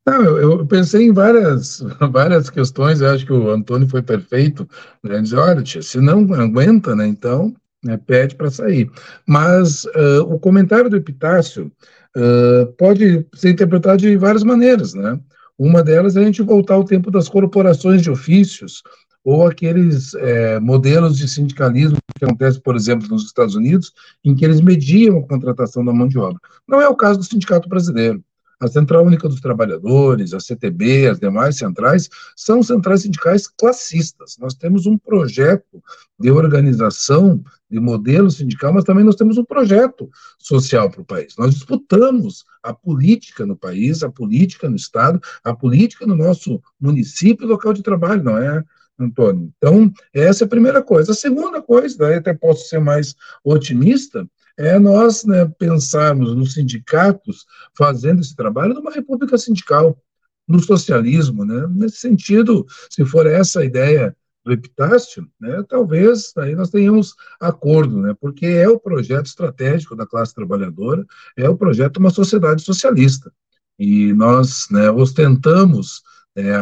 Não, 0.07 0.23
eu 0.23 0.67
pensei 0.67 1.07
em 1.07 1.13
várias, 1.13 1.81
várias 2.11 2.51
questões, 2.51 3.01
eu 3.01 3.11
acho 3.11 3.25
que 3.25 3.33
o 3.33 3.51
Antônio 3.51 3.89
foi 3.89 4.03
perfeito, 4.03 4.69
né, 5.03 5.21
dizer, 5.21 5.39
olha, 5.39 5.63
tia, 5.63 5.81
se 5.81 5.99
não 5.99 6.21
aguenta, 6.35 6.95
né, 6.95 7.07
então 7.07 7.55
né, 7.83 7.97
pede 7.97 8.35
para 8.35 8.51
sair. 8.51 8.91
Mas 9.27 9.85
uh, 9.87 10.23
o 10.29 10.39
comentário 10.39 10.91
do 10.91 10.97
Epitácio 10.97 11.73
uh, 12.17 12.73
pode 12.79 13.27
ser 13.35 13.51
interpretado 13.51 13.99
de 13.99 14.17
várias 14.17 14.43
maneiras, 14.43 14.95
né? 14.95 15.19
Uma 15.59 15.83
delas 15.83 16.17
é 16.17 16.21
a 16.21 16.25
gente 16.25 16.43
voltar 16.43 16.75
ao 16.75 16.85
tempo 16.85 17.11
das 17.11 17.29
corporações 17.29 18.03
de 18.03 18.11
ofícios, 18.11 18.83
ou 19.25 19.47
aqueles 19.47 20.15
é, 20.15 20.61
modelos 20.61 21.17
de 21.17 21.27
sindicalismo 21.27 21.97
que 22.19 22.25
acontece, 22.25 22.61
por 22.61 22.77
exemplo, 22.77 23.09
nos 23.09 23.25
Estados 23.25 23.55
Unidos, 23.55 23.93
em 24.23 24.35
que 24.35 24.45
eles 24.45 24.61
mediam 24.61 25.19
a 25.19 25.27
contratação 25.27 25.85
da 25.85 25.93
mão 25.93 26.07
de 26.07 26.19
obra. 26.19 26.39
Não 26.69 26.81
é 26.81 26.89
o 26.89 26.97
caso 26.97 27.21
do 27.21 27.25
Sindicato 27.25 27.69
Brasileiro. 27.69 28.23
A 28.61 28.69
Central 28.69 29.05
Única 29.05 29.29
dos 29.29 29.41
Trabalhadores, 29.41 30.33
a 30.33 30.41
CTB, 30.41 31.09
as 31.09 31.19
demais 31.19 31.57
centrais, 31.57 32.09
são 32.37 32.63
centrais 32.63 33.03
sindicais 33.03 33.47
classistas. 33.47 34.37
Nós 34.39 34.55
temos 34.55 34.87
um 34.87 34.97
projeto 34.97 35.83
de 36.19 36.31
organização, 36.31 37.43
de 37.71 37.81
modelo 37.81 38.31
sindical, 38.31 38.73
mas 38.73 38.85
também 38.85 39.05
nós 39.05 39.17
temos 39.17 39.37
um 39.37 39.45
projeto 39.45 40.09
social 40.39 40.91
para 40.91 41.01
o 41.01 41.05
país. 41.05 41.35
Nós 41.37 41.55
disputamos 41.55 42.45
a 42.63 42.73
política 42.73 43.45
no 43.45 43.57
país, 43.57 44.03
a 44.03 44.11
política 44.11 44.69
no 44.69 44.77
Estado, 44.77 45.21
a 45.43 45.55
política 45.55 46.07
no 46.07 46.15
nosso 46.15 46.63
município 46.81 47.45
e 47.45 47.49
local 47.49 47.73
de 47.73 47.83
trabalho, 47.83 48.23
não 48.23 48.39
é 48.39 48.63
Antônio. 48.99 49.53
Então, 49.57 49.93
essa 50.13 50.45
é 50.45 50.47
a 50.47 50.49
primeira 50.49 50.83
coisa. 50.83 51.13
A 51.13 51.15
segunda 51.17 51.61
coisa, 51.61 51.99
daí 51.99 52.15
até 52.15 52.33
posso 52.33 52.69
ser 52.69 52.79
mais 52.79 53.15
otimista, 53.43 54.27
é 54.57 54.79
nós 54.79 55.25
né, 55.25 55.51
pensarmos 55.59 56.35
nos 56.35 56.55
sindicatos 56.55 57.47
fazendo 57.77 58.21
esse 58.21 58.37
trabalho 58.37 58.75
numa 58.75 58.93
república 58.93 59.37
sindical, 59.37 59.99
no 60.47 60.61
socialismo, 60.61 61.45
né? 61.45 61.67
Nesse 61.71 61.97
sentido, 61.97 62.67
se 62.91 63.05
for 63.05 63.27
essa 63.27 63.61
a 63.61 63.65
ideia 63.65 64.15
do 64.45 64.53
Epitácio, 64.53 65.27
né, 65.41 65.65
talvez 65.67 66.33
aí 66.37 66.55
nós 66.55 66.69
tenhamos 66.69 67.15
acordo, 67.41 68.03
né, 68.03 68.15
porque 68.21 68.45
é 68.45 68.69
o 68.69 68.79
projeto 68.79 69.25
estratégico 69.25 69.97
da 69.97 70.07
classe 70.07 70.35
trabalhadora, 70.35 71.07
é 71.35 71.49
o 71.49 71.57
projeto 71.57 71.95
de 71.95 72.01
uma 72.01 72.11
sociedade 72.11 72.61
socialista. 72.63 73.33
E 73.79 74.13
nós 74.13 74.67
né, 74.71 74.91
ostentamos 74.91 76.03
é, 76.37 76.53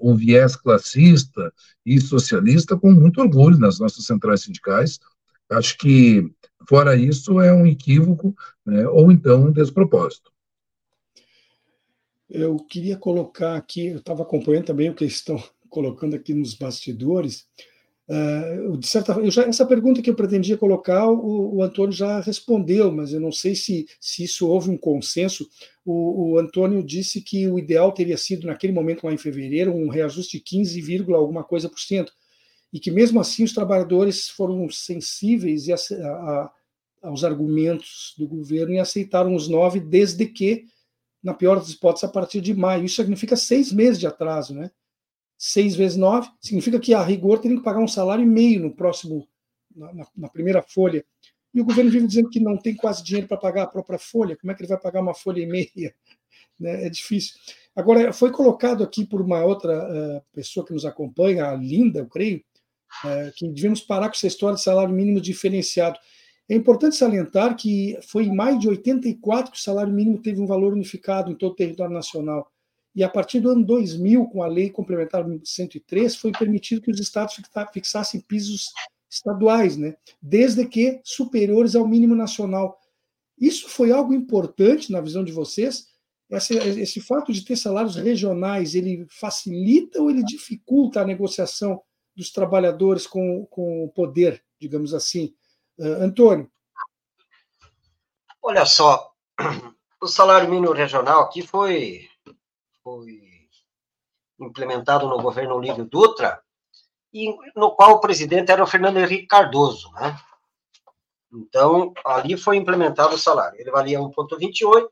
um 0.00 0.14
viés 0.14 0.54
classista 0.54 1.52
e 1.84 2.00
socialista 2.00 2.76
com 2.76 2.92
muito 2.92 3.20
orgulho 3.20 3.58
nas 3.58 3.78
nossas 3.78 4.04
centrais 4.04 4.42
sindicais. 4.42 5.00
Acho 5.50 5.76
que, 5.78 6.30
fora 6.68 6.96
isso, 6.96 7.40
é 7.40 7.52
um 7.52 7.66
equívoco 7.66 8.34
né, 8.64 8.86
ou 8.88 9.10
então 9.10 9.44
um 9.44 9.52
despropósito. 9.52 10.32
Eu 12.28 12.56
queria 12.56 12.96
colocar 12.96 13.56
aqui, 13.56 13.88
eu 13.88 13.98
estava 13.98 14.22
acompanhando 14.22 14.66
também 14.66 14.88
o 14.88 14.94
que 14.94 15.04
estão 15.04 15.42
colocando 15.68 16.16
aqui 16.16 16.34
nos 16.34 16.54
bastidores, 16.54 17.46
Uh, 18.08 18.76
de 18.76 18.86
certa, 18.86 19.12
eu 19.12 19.30
já, 19.30 19.44
essa 19.44 19.64
pergunta 19.64 20.02
que 20.02 20.10
eu 20.10 20.14
pretendia 20.14 20.58
colocar, 20.58 21.08
o, 21.08 21.56
o, 21.56 21.62
Antônio 21.62 21.92
já 21.92 22.20
respondeu, 22.20 22.90
mas 22.92 23.12
eu 23.12 23.20
não 23.20 23.30
sei 23.30 23.54
se, 23.54 23.86
se 24.00 24.24
isso 24.24 24.48
houve 24.48 24.70
um 24.70 24.76
consenso. 24.76 25.48
O, 25.84 26.32
o, 26.32 26.38
Antônio 26.38 26.82
disse 26.82 27.20
que 27.20 27.48
o 27.48 27.58
ideal 27.58 27.92
teria 27.92 28.18
sido, 28.18 28.46
naquele 28.46 28.72
momento 28.72 29.04
lá 29.04 29.12
em 29.12 29.18
fevereiro, 29.18 29.72
um 29.72 29.88
reajuste 29.88 30.38
de 30.38 30.44
15, 30.44 31.04
alguma 31.14 31.44
coisa 31.44 31.68
por 31.68 31.78
cento, 31.78 32.12
e 32.72 32.80
que 32.80 32.90
mesmo 32.90 33.20
assim 33.20 33.44
os 33.44 33.52
trabalhadores 33.52 34.28
foram 34.28 34.68
sensíveis 34.70 35.68
a, 35.68 35.74
a, 35.74 36.52
aos 37.02 37.22
argumentos 37.22 38.14
do 38.16 38.26
governo 38.26 38.74
e 38.74 38.78
aceitaram 38.78 39.34
os 39.34 39.48
nove, 39.48 39.80
desde 39.80 40.26
que, 40.26 40.66
na 41.22 41.34
pior 41.34 41.56
das 41.56 41.70
hipóteses, 41.70 42.08
a 42.08 42.12
partir 42.12 42.40
de 42.40 42.54
maio. 42.54 42.84
Isso 42.84 42.96
significa 42.96 43.36
seis 43.36 43.72
meses 43.72 44.00
de 44.00 44.06
atraso, 44.06 44.54
né? 44.54 44.70
6 45.44 45.74
vezes 45.74 45.96
9, 45.96 46.30
significa 46.40 46.78
que 46.78 46.94
a 46.94 47.02
rigor 47.02 47.40
teria 47.40 47.56
que 47.56 47.64
pagar 47.64 47.80
um 47.80 47.88
salário 47.88 48.22
e 48.22 48.26
meio 48.26 48.60
no 48.60 48.76
próximo, 48.76 49.26
na, 49.74 50.06
na, 50.16 50.28
primeira 50.28 50.62
folha. 50.62 51.04
E 51.52 51.60
o 51.60 51.64
governo 51.64 51.90
vive 51.90 52.06
dizendo 52.06 52.30
que 52.30 52.38
não 52.38 52.56
tem 52.56 52.76
quase 52.76 53.02
dinheiro 53.02 53.26
para 53.26 53.36
pagar 53.36 53.64
a 53.64 53.66
própria 53.66 53.98
folha. 53.98 54.36
Como 54.36 54.52
é 54.52 54.54
que 54.54 54.62
ele 54.62 54.68
vai 54.68 54.78
pagar 54.78 55.00
uma 55.00 55.14
folha 55.14 55.40
e 55.40 55.46
meia? 55.46 55.94
Né? 56.60 56.86
É 56.86 56.90
difícil. 56.90 57.34
Agora, 57.74 58.12
foi 58.12 58.30
colocado 58.30 58.84
aqui 58.84 59.04
por 59.04 59.20
uma 59.20 59.42
outra 59.42 59.72
uh, 59.74 60.22
pessoa 60.32 60.64
que 60.64 60.72
nos 60.72 60.84
acompanha, 60.84 61.46
a 61.46 61.56
Linda, 61.56 62.00
eu 62.00 62.06
creio, 62.06 62.44
uh, 63.04 63.32
que 63.36 63.48
devemos 63.48 63.80
parar 63.80 64.08
com 64.08 64.14
essa 64.14 64.26
história 64.26 64.56
de 64.56 64.62
salário 64.62 64.94
mínimo 64.94 65.20
diferenciado. 65.20 65.98
É 66.48 66.54
importante 66.54 66.96
salientar 66.96 67.56
que 67.56 67.98
foi 68.08 68.24
em 68.24 68.34
maio 68.34 68.58
de 68.58 68.68
84 68.68 69.52
que 69.52 69.58
o 69.58 69.60
salário 69.60 69.92
mínimo 69.92 70.20
teve 70.20 70.40
um 70.40 70.46
valor 70.46 70.72
unificado 70.72 71.30
em 71.30 71.34
todo 71.34 71.52
o 71.52 71.56
território 71.56 71.94
nacional. 71.94 72.50
E 72.94 73.02
a 73.02 73.08
partir 73.08 73.40
do 73.40 73.50
ano 73.50 73.64
2000, 73.64 74.26
com 74.26 74.42
a 74.42 74.46
Lei 74.46 74.68
Complementar 74.68 75.24
103, 75.42 76.14
foi 76.14 76.30
permitido 76.32 76.82
que 76.82 76.90
os 76.90 77.00
estados 77.00 77.40
fixassem 77.72 78.20
pisos 78.20 78.70
estaduais, 79.10 79.76
né? 79.76 79.94
desde 80.20 80.66
que 80.66 81.00
superiores 81.04 81.74
ao 81.74 81.86
mínimo 81.86 82.14
nacional. 82.14 82.78
Isso 83.38 83.68
foi 83.68 83.90
algo 83.90 84.12
importante 84.12 84.92
na 84.92 85.00
visão 85.00 85.24
de 85.24 85.32
vocês? 85.32 85.86
Esse, 86.30 86.54
esse 86.56 87.00
fato 87.00 87.32
de 87.32 87.44
ter 87.44 87.56
salários 87.56 87.96
regionais, 87.96 88.74
ele 88.74 89.06
facilita 89.10 90.00
ou 90.00 90.10
ele 90.10 90.22
dificulta 90.22 91.00
a 91.00 91.04
negociação 91.04 91.80
dos 92.22 92.30
trabalhadores 92.30 93.06
com, 93.06 93.44
com 93.46 93.84
o 93.84 93.88
poder, 93.88 94.44
digamos 94.60 94.94
assim? 94.94 95.34
Uh, 95.76 96.04
Antônio? 96.04 96.50
Olha 98.40 98.64
só, 98.64 99.12
o 100.00 100.06
salário 100.06 100.48
mínimo 100.48 100.72
regional 100.72 101.22
aqui 101.22 101.42
foi 101.42 102.08
foi 102.82 103.20
implementado 104.40 105.08
no 105.08 105.20
governo 105.20 105.54
Olívio 105.54 105.84
Dutra, 105.84 106.42
e 107.12 107.32
no 107.54 107.72
qual 107.76 107.92
o 107.92 108.00
presidente 108.00 108.50
era 108.50 108.62
o 108.62 108.66
Fernando 108.66 108.98
Henrique 108.98 109.26
Cardoso, 109.26 109.92
né? 109.92 110.18
Então, 111.32 111.92
ali 112.04 112.36
foi 112.36 112.56
implementado 112.56 113.14
o 113.14 113.18
salário. 113.18 113.60
Ele 113.60 113.70
valia 113.70 114.00
1,28, 114.00 114.88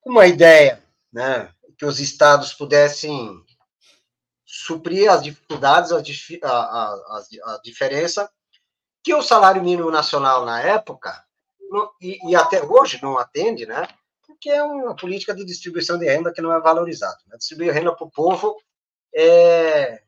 com 0.00 0.10
uma 0.10 0.26
ideia, 0.26 0.84
né, 1.12 1.52
que 1.78 1.86
os 1.86 1.98
estados 1.98 2.52
pudessem 2.52 3.43
suprir 4.56 5.10
as 5.10 5.20
dificuldades, 5.20 5.90
a, 5.90 5.98
a, 6.48 7.22
a, 7.44 7.60
diferença 7.64 8.30
que 9.02 9.12
o 9.12 9.20
salário 9.20 9.62
mínimo 9.62 9.90
nacional 9.90 10.44
na 10.44 10.62
época, 10.62 11.24
e, 12.00 12.30
e, 12.30 12.36
até 12.36 12.62
hoje 12.62 13.00
não 13.02 13.18
atende, 13.18 13.66
né? 13.66 13.88
Porque 14.24 14.48
é 14.48 14.62
uma 14.62 14.94
política 14.94 15.34
de 15.34 15.44
distribuição 15.44 15.98
de 15.98 16.06
renda 16.06 16.32
que 16.32 16.40
não 16.40 16.52
é 16.52 16.60
valorizada. 16.60 17.18
Né? 17.26 17.36
Distribuir 17.36 17.74
renda 17.74 17.92
para 17.94 18.06
o 18.06 18.10
povo 18.10 18.56
é, 19.12 20.00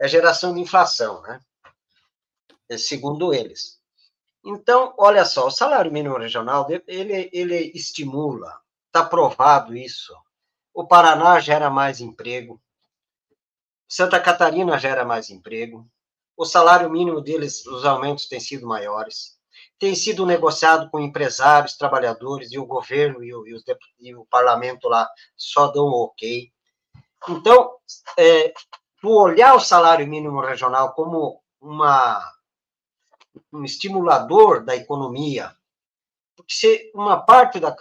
é 0.00 0.08
geração 0.08 0.54
de 0.54 0.60
inflação, 0.60 1.20
né? 1.20 1.38
É, 2.66 2.78
segundo 2.78 3.34
eles. 3.34 3.78
Então, 4.42 4.94
olha 4.96 5.26
só, 5.26 5.48
o 5.48 5.50
salário 5.50 5.92
mínimo 5.92 6.16
regional, 6.16 6.66
ele, 6.86 7.28
ele 7.30 7.72
estimula, 7.74 8.58
está 8.86 9.04
provado 9.04 9.76
isso. 9.76 10.16
O 10.72 10.86
Paraná 10.86 11.38
gera 11.40 11.68
mais 11.68 12.00
emprego, 12.00 12.58
Santa 13.92 14.20
Catarina 14.20 14.78
gera 14.78 15.04
mais 15.04 15.30
emprego, 15.30 15.84
o 16.36 16.44
salário 16.44 16.88
mínimo 16.88 17.20
deles, 17.20 17.66
os 17.66 17.84
aumentos 17.84 18.28
têm 18.28 18.38
sido 18.38 18.64
maiores, 18.64 19.36
tem 19.80 19.96
sido 19.96 20.24
negociado 20.24 20.88
com 20.90 21.00
empresários, 21.00 21.76
trabalhadores, 21.76 22.52
e 22.52 22.58
o 22.58 22.64
governo 22.64 23.24
e 23.24 23.34
o, 23.34 23.44
e, 23.44 23.60
e 23.98 24.14
o 24.14 24.24
parlamento 24.26 24.88
lá 24.88 25.10
só 25.36 25.66
dão 25.66 25.86
ok. 25.86 26.52
Então, 27.28 27.72
é, 28.16 28.54
olhar 29.02 29.56
o 29.56 29.60
salário 29.60 30.06
mínimo 30.06 30.40
regional 30.40 30.94
como 30.94 31.42
uma, 31.60 32.22
um 33.52 33.64
estimulador 33.64 34.64
da 34.64 34.76
economia, 34.76 35.52
porque 36.36 36.54
se 36.54 36.92
uma 36.94 37.20
parte 37.20 37.58
da 37.58 37.76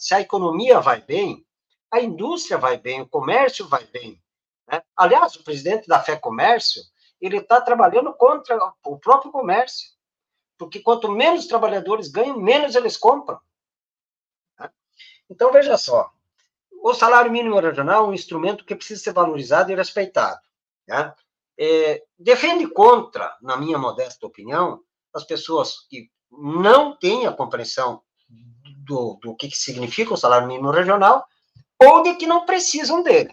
se 0.00 0.14
a 0.14 0.20
economia 0.20 0.80
vai 0.80 1.00
bem, 1.00 1.46
a 1.92 2.00
indústria 2.00 2.58
vai 2.58 2.76
bem, 2.76 3.00
o 3.00 3.08
comércio 3.08 3.68
vai 3.68 3.84
bem, 3.86 4.20
né? 4.68 4.82
Aliás, 4.96 5.34
o 5.34 5.42
presidente 5.42 5.88
da 5.88 6.00
Fé 6.00 6.16
Comércio, 6.16 6.82
ele 7.20 7.38
está 7.38 7.60
trabalhando 7.60 8.12
contra 8.12 8.56
o 8.84 8.98
próprio 8.98 9.32
comércio, 9.32 9.88
porque 10.56 10.80
quanto 10.80 11.10
menos 11.10 11.46
trabalhadores 11.46 12.08
ganham, 12.08 12.38
menos 12.38 12.74
eles 12.74 12.96
compram. 12.96 13.40
Né? 14.58 14.70
Então, 15.30 15.50
veja 15.50 15.76
só, 15.76 16.10
o 16.82 16.94
salário 16.94 17.32
mínimo 17.32 17.58
regional 17.58 18.04
é 18.04 18.08
um 18.08 18.14
instrumento 18.14 18.64
que 18.64 18.76
precisa 18.76 19.02
ser 19.02 19.12
valorizado 19.12 19.72
e 19.72 19.74
respeitado. 19.74 20.40
Né? 20.86 21.14
É, 21.58 22.04
defende 22.18 22.68
contra, 22.68 23.36
na 23.42 23.56
minha 23.56 23.78
modesta 23.78 24.26
opinião, 24.26 24.80
as 25.12 25.24
pessoas 25.24 25.86
que 25.88 26.10
não 26.30 26.96
têm 26.96 27.26
a 27.26 27.32
compreensão 27.32 28.02
do, 28.84 29.18
do 29.20 29.34
que 29.34 29.50
significa 29.50 30.14
o 30.14 30.16
salário 30.16 30.46
mínimo 30.46 30.70
regional 30.70 31.26
ou 31.82 32.02
de 32.02 32.14
que 32.14 32.26
não 32.26 32.44
precisam 32.44 33.02
dele. 33.02 33.32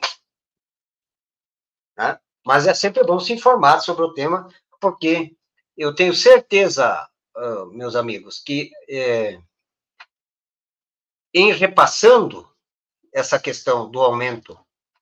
Né? 1.97 2.19
Mas 2.45 2.67
é 2.67 2.73
sempre 2.73 3.03
bom 3.03 3.19
se 3.19 3.33
informar 3.33 3.79
sobre 3.79 4.03
o 4.03 4.13
tema, 4.13 4.47
porque 4.79 5.35
eu 5.77 5.93
tenho 5.93 6.13
certeza, 6.13 7.07
uh, 7.35 7.65
meus 7.67 7.95
amigos, 7.95 8.39
que 8.39 8.71
é, 8.89 9.39
em 11.33 11.51
repassando 11.51 12.49
essa 13.13 13.39
questão 13.39 13.89
do 13.89 14.01
aumento 14.01 14.57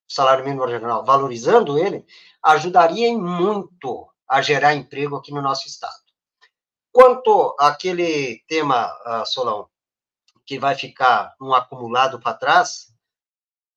salário 0.08 0.44
mínimo 0.44 0.66
regional, 0.66 1.04
valorizando 1.04 1.78
ele, 1.78 2.06
ajudaria 2.42 3.08
em 3.08 3.18
muito 3.18 4.08
a 4.28 4.42
gerar 4.42 4.76
emprego 4.76 5.16
aqui 5.16 5.32
no 5.32 5.42
nosso 5.42 5.68
estado. 5.68 6.04
Quanto 6.92 7.56
àquele 7.60 8.44
tema, 8.48 8.88
uh, 9.06 9.26
Solão, 9.26 9.68
que 10.46 10.60
vai 10.60 10.76
ficar 10.76 11.36
um 11.42 11.54
acumulado 11.54 12.20
para 12.20 12.38
trás, 12.38 12.93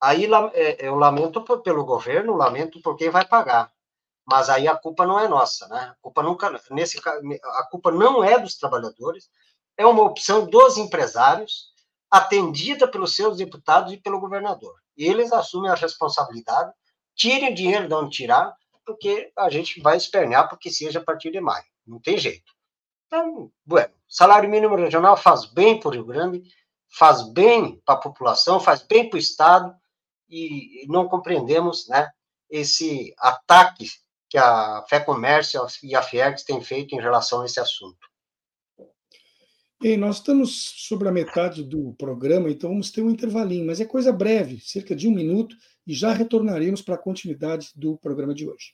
Aí 0.01 0.25
é, 0.53 0.87
eu 0.87 0.95
lamento 0.95 1.43
pelo 1.61 1.85
governo, 1.85 2.35
lamento 2.35 2.81
por 2.81 2.95
quem 2.95 3.09
vai 3.09 3.25
pagar. 3.25 3.71
Mas 4.25 4.49
aí 4.49 4.67
a 4.67 4.75
culpa 4.75 5.05
não 5.05 5.19
é 5.19 5.27
nossa, 5.27 5.67
né? 5.69 5.91
A 5.91 5.95
culpa 6.01 6.21
nunca 6.21 6.61
nesse 6.69 6.99
a 6.99 7.63
culpa 7.71 7.91
não 7.91 8.23
é 8.23 8.37
dos 8.37 8.57
trabalhadores, 8.57 9.29
é 9.77 9.85
uma 9.85 10.03
opção 10.03 10.45
dos 10.45 10.77
empresários, 10.77 11.71
atendida 12.11 12.87
pelos 12.87 13.15
seus 13.15 13.37
deputados 13.37 13.93
e 13.93 13.97
pelo 13.97 14.19
governador. 14.19 14.75
E 14.97 15.05
eles 15.05 15.31
assumem 15.31 15.71
a 15.71 15.75
responsabilidade, 15.75 16.71
tirem 17.15 17.51
o 17.51 17.55
dinheiro 17.55 17.87
de 17.87 17.93
onde 17.93 18.15
tirar, 18.17 18.53
porque 18.85 19.31
a 19.37 19.49
gente 19.49 19.81
vai 19.81 19.97
espernear 19.97 20.49
porque 20.49 20.69
seja 20.69 20.99
a 20.99 21.03
partir 21.03 21.31
de 21.31 21.39
maio. 21.39 21.65
Não 21.85 21.99
tem 21.99 22.17
jeito. 22.17 22.51
Então, 23.07 23.51
bueno, 23.65 23.93
salário 24.07 24.49
mínimo 24.49 24.75
regional 24.75 25.15
faz 25.15 25.45
bem 25.45 25.79
para 25.79 25.89
o 25.89 25.91
Rio 25.91 26.05
Grande, 26.05 26.43
faz 26.89 27.21
bem 27.21 27.81
para 27.85 27.95
a 27.95 27.99
população, 27.99 28.59
faz 28.59 28.81
bem 28.81 29.09
para 29.09 29.15
o 29.15 29.19
Estado, 29.19 29.75
e 30.29 30.85
não 30.87 31.07
compreendemos 31.07 31.87
né, 31.87 32.09
esse 32.49 33.13
ataque 33.17 33.87
que 34.29 34.37
a 34.37 34.83
Fé 34.89 34.99
Comércio 34.99 35.65
e 35.83 35.95
a 35.95 36.01
Fiergs 36.01 36.43
têm 36.43 36.61
feito 36.61 36.93
em 36.95 37.01
relação 37.01 37.41
a 37.41 37.45
esse 37.45 37.59
assunto. 37.59 37.97
Bem, 39.79 39.95
nós 39.95 40.17
estamos 40.17 40.73
sobre 40.87 41.07
a 41.07 41.11
metade 41.11 41.63
do 41.63 41.93
programa, 41.99 42.49
então 42.49 42.71
vamos 42.71 42.89
ter 42.89 43.03
um 43.03 43.11
intervalinho, 43.11 43.67
mas 43.67 43.79
é 43.79 43.85
coisa 43.85 44.11
breve, 44.11 44.59
cerca 44.59 44.95
de 44.95 45.07
um 45.07 45.13
minuto, 45.13 45.55
e 45.85 45.93
já 45.93 46.11
retornaremos 46.13 46.81
para 46.81 46.95
a 46.95 46.97
continuidade 46.97 47.69
do 47.75 47.95
programa 47.97 48.33
de 48.33 48.49
hoje. 48.49 48.73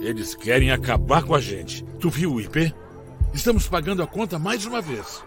Eles 0.00 0.34
querem 0.34 0.70
acabar 0.70 1.24
com 1.24 1.34
a 1.34 1.40
gente. 1.40 1.84
Tu 1.98 2.08
viu 2.08 2.34
o 2.34 2.40
IP? 2.40 2.72
Estamos 3.34 3.66
pagando 3.66 4.02
a 4.02 4.06
conta 4.06 4.38
mais 4.38 4.64
uma 4.66 4.80
vez. 4.80 5.22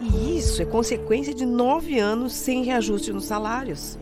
E 0.00 0.38
isso 0.38 0.60
é 0.60 0.64
consequência 0.64 1.34
de 1.34 1.46
nove 1.46 1.98
anos 1.98 2.32
sem 2.32 2.64
reajuste 2.64 3.12
nos 3.12 3.24
salários. 3.24 3.98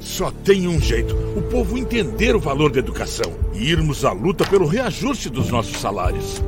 Só 0.00 0.30
tem 0.30 0.66
um 0.68 0.80
jeito: 0.80 1.14
o 1.36 1.42
povo 1.50 1.76
entender 1.76 2.34
o 2.34 2.40
valor 2.40 2.72
da 2.72 2.78
educação 2.78 3.32
e 3.54 3.70
irmos 3.70 4.04
à 4.04 4.12
luta 4.12 4.48
pelo 4.48 4.66
reajuste 4.66 5.28
dos 5.28 5.48
nossos 5.48 5.78
salários. 5.78 6.42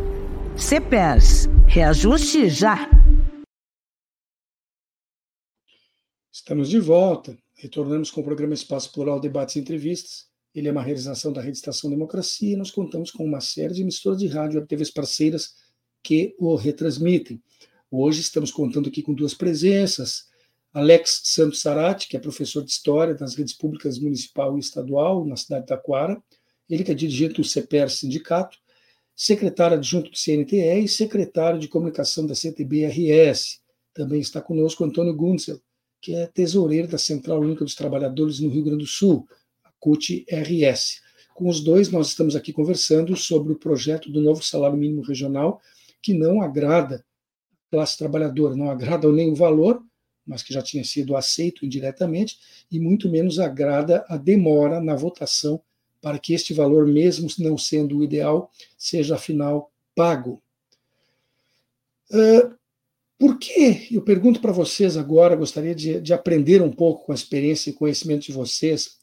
CPERS, 0.56 1.48
reajuste 1.66 2.48
já! 2.48 2.88
Estamos 6.32 6.68
de 6.68 6.78
volta. 6.78 7.36
Retornamos 7.56 8.10
com 8.10 8.22
o 8.22 8.24
programa 8.24 8.54
Espaço 8.54 8.92
Plural 8.92 9.20
Debates 9.20 9.56
e 9.56 9.58
Entrevistas. 9.58 10.29
Ele 10.54 10.68
é 10.68 10.72
uma 10.72 10.82
realização 10.82 11.32
da 11.32 11.40
Rede 11.40 11.58
Estação 11.58 11.88
Democracia 11.88 12.52
e 12.52 12.56
nós 12.56 12.70
contamos 12.70 13.10
com 13.12 13.24
uma 13.24 13.40
série 13.40 13.72
de 13.72 13.82
emissoras 13.82 14.18
de 14.18 14.26
rádio 14.26 14.60
e 14.60 14.66
TVs 14.66 14.90
parceiras 14.90 15.54
que 16.02 16.34
o 16.38 16.56
retransmitem. 16.56 17.40
Hoje 17.88 18.20
estamos 18.20 18.50
contando 18.50 18.88
aqui 18.88 19.00
com 19.00 19.14
duas 19.14 19.32
presenças. 19.32 20.28
Alex 20.72 21.22
Santos 21.24 21.60
Sarati, 21.60 22.08
que 22.08 22.16
é 22.16 22.20
professor 22.20 22.64
de 22.64 22.70
História 22.70 23.14
das 23.14 23.34
redes 23.34 23.54
públicas 23.54 23.98
municipal 23.98 24.56
e 24.56 24.60
estadual 24.60 25.24
na 25.24 25.36
cidade 25.36 25.62
de 25.62 25.68
Taquara, 25.68 26.20
ele 26.68 26.82
que 26.82 26.90
é 26.90 26.94
dirigente 26.94 27.34
do 27.34 27.44
CPR 27.44 27.88
Sindicato, 27.88 28.58
secretário 29.14 29.76
adjunto 29.76 30.10
do 30.10 30.16
CNTE 30.16 30.84
e 30.84 30.88
secretário 30.88 31.60
de 31.60 31.68
comunicação 31.68 32.26
da 32.26 32.34
CTB-RS. 32.34 33.60
Também 33.92 34.20
está 34.20 34.40
conosco 34.40 34.84
Antônio 34.84 35.14
Gunzel, 35.14 35.60
que 36.00 36.14
é 36.14 36.26
tesoureiro 36.26 36.88
da 36.88 36.98
Central 36.98 37.40
Única 37.40 37.64
dos 37.64 37.74
Trabalhadores 37.74 38.40
no 38.40 38.48
Rio 38.48 38.64
Grande 38.64 38.84
do 38.84 38.86
Sul, 38.86 39.28
CUT-RS. 39.80 41.00
Com 41.34 41.48
os 41.48 41.60
dois, 41.60 41.90
nós 41.90 42.08
estamos 42.08 42.36
aqui 42.36 42.52
conversando 42.52 43.16
sobre 43.16 43.52
o 43.52 43.58
projeto 43.58 44.10
do 44.10 44.20
novo 44.20 44.42
salário 44.42 44.76
mínimo 44.76 45.02
regional, 45.02 45.60
que 46.02 46.12
não 46.12 46.42
agrada 46.42 47.04
a 47.66 47.70
classe 47.70 47.96
trabalhadora, 47.96 48.54
não 48.54 48.70
agrada 48.70 49.10
nem 49.10 49.32
o 49.32 49.34
valor, 49.34 49.82
mas 50.26 50.42
que 50.42 50.52
já 50.52 50.62
tinha 50.62 50.84
sido 50.84 51.16
aceito 51.16 51.64
indiretamente, 51.64 52.38
e 52.70 52.78
muito 52.78 53.08
menos 53.08 53.38
agrada 53.38 54.04
a 54.08 54.16
demora 54.16 54.80
na 54.80 54.94
votação 54.94 55.60
para 56.00 56.18
que 56.18 56.32
este 56.32 56.54
valor, 56.54 56.86
mesmo 56.86 57.28
não 57.38 57.58
sendo 57.58 57.98
o 57.98 58.04
ideal, 58.04 58.50
seja 58.76 59.16
afinal 59.16 59.72
pago. 59.94 60.42
Uh, 62.10 62.54
por 63.18 63.38
que, 63.38 63.88
eu 63.90 64.02
pergunto 64.02 64.40
para 64.40 64.52
vocês 64.52 64.96
agora, 64.96 65.36
gostaria 65.36 65.74
de, 65.74 66.00
de, 66.00 66.12
aprender 66.12 66.62
um 66.62 66.70
pouco 66.70 67.04
com 67.04 67.12
a 67.12 67.14
experiência 67.14 67.68
e 67.68 67.74
conhecimento 67.74 68.22
de 68.22 68.32
vocês, 68.32 68.98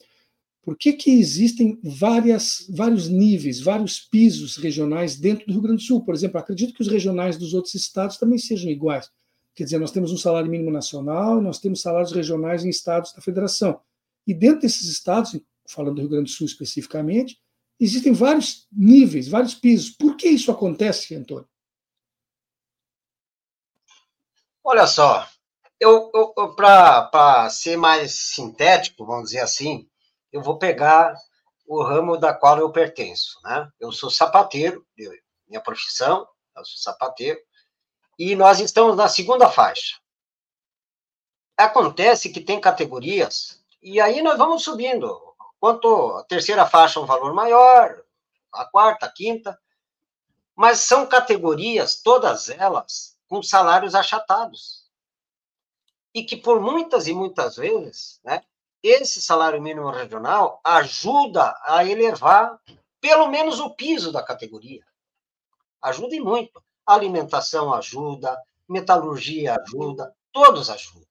por 0.67 0.77
que, 0.77 0.91
que 0.91 1.17
existem 1.17 1.79
várias, 1.81 2.65
vários 2.67 3.07
níveis, 3.07 3.61
vários 3.61 4.01
pisos 4.01 4.57
regionais 4.57 5.15
dentro 5.15 5.45
do 5.45 5.53
Rio 5.53 5.61
Grande 5.61 5.81
do 5.81 5.87
Sul? 5.87 6.03
Por 6.03 6.13
exemplo, 6.13 6.37
acredito 6.37 6.73
que 6.73 6.81
os 6.81 6.89
regionais 6.89 7.37
dos 7.37 7.53
outros 7.53 7.73
estados 7.73 8.17
também 8.17 8.37
sejam 8.37 8.69
iguais. 8.69 9.09
Quer 9.55 9.63
dizer, 9.63 9.79
nós 9.79 9.91
temos 9.91 10.11
um 10.11 10.17
salário 10.17 10.51
mínimo 10.51 10.69
nacional 10.69 11.39
nós 11.39 11.57
temos 11.57 11.79
salários 11.79 12.11
regionais 12.11 12.65
em 12.65 12.69
estados 12.69 13.13
da 13.13 13.21
federação. 13.21 13.79
E 14.27 14.33
dentro 14.33 14.59
desses 14.59 14.89
estados, 14.89 15.39
falando 15.69 15.95
do 15.95 16.01
Rio 16.01 16.09
Grande 16.09 16.25
do 16.25 16.35
Sul 16.35 16.45
especificamente, 16.45 17.39
existem 17.79 18.11
vários 18.11 18.67
níveis, 18.69 19.29
vários 19.29 19.55
pisos. 19.55 19.91
Por 19.91 20.17
que 20.17 20.27
isso 20.27 20.51
acontece, 20.51 21.15
Antônio? 21.15 21.47
Olha 24.65 24.85
só, 24.85 25.25
eu, 25.79 26.11
eu, 26.13 26.33
eu 26.37 26.55
para 26.57 27.49
ser 27.51 27.77
mais 27.77 28.11
sintético, 28.35 29.05
vamos 29.05 29.27
dizer 29.27 29.39
assim, 29.39 29.87
eu 30.31 30.41
vou 30.41 30.57
pegar 30.57 31.15
o 31.65 31.83
ramo 31.83 32.17
da 32.17 32.33
qual 32.33 32.57
eu 32.57 32.71
pertenço, 32.71 33.39
né? 33.43 33.69
Eu 33.79 33.91
sou 33.91 34.09
sapateiro, 34.09 34.85
minha 35.47 35.61
profissão, 35.61 36.27
eu 36.55 36.65
sou 36.65 36.77
sapateiro, 36.77 37.39
e 38.17 38.35
nós 38.35 38.59
estamos 38.59 38.95
na 38.95 39.07
segunda 39.07 39.49
faixa. 39.49 39.97
Acontece 41.57 42.29
que 42.29 42.41
tem 42.41 42.59
categorias, 42.61 43.63
e 43.81 43.99
aí 43.99 44.21
nós 44.21 44.37
vamos 44.37 44.63
subindo. 44.63 45.19
Quanto 45.59 46.17
a 46.17 46.23
terceira 46.23 46.65
faixa 46.65 46.99
é 46.99 47.03
um 47.03 47.05
valor 47.05 47.33
maior, 47.33 48.03
a 48.53 48.65
quarta, 48.65 49.05
a 49.07 49.11
quinta, 49.11 49.59
mas 50.55 50.79
são 50.81 51.05
categorias, 51.05 52.01
todas 52.01 52.49
elas, 52.49 53.17
com 53.27 53.43
salários 53.43 53.93
achatados 53.93 54.87
e 56.17 56.23
que 56.23 56.35
por 56.35 56.59
muitas 56.59 57.07
e 57.07 57.13
muitas 57.13 57.57
vezes, 57.57 58.19
né, 58.23 58.43
esse 58.87 59.21
salário 59.21 59.61
mínimo 59.61 59.89
regional 59.89 60.59
ajuda 60.63 61.55
a 61.63 61.85
elevar 61.85 62.59
pelo 62.99 63.27
menos 63.27 63.59
o 63.59 63.75
piso 63.75 64.11
da 64.11 64.23
categoria. 64.23 64.83
Ajuda 65.81 66.15
e 66.15 66.19
muito. 66.19 66.61
Alimentação 66.85 67.73
ajuda, 67.73 68.37
metalurgia 68.67 69.55
ajuda, 69.55 70.13
todos 70.31 70.69
ajudam. 70.69 71.07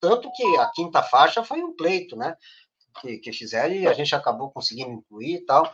Tanto 0.00 0.30
que 0.32 0.56
a 0.56 0.70
quinta 0.70 1.02
faixa 1.02 1.44
foi 1.44 1.62
um 1.62 1.74
pleito, 1.74 2.16
né? 2.16 2.36
Que, 3.00 3.18
que 3.18 3.32
fizeram 3.32 3.74
e 3.74 3.86
a 3.86 3.92
gente 3.92 4.14
acabou 4.14 4.50
conseguindo 4.50 4.90
incluir 4.90 5.36
e 5.36 5.44
tal. 5.44 5.72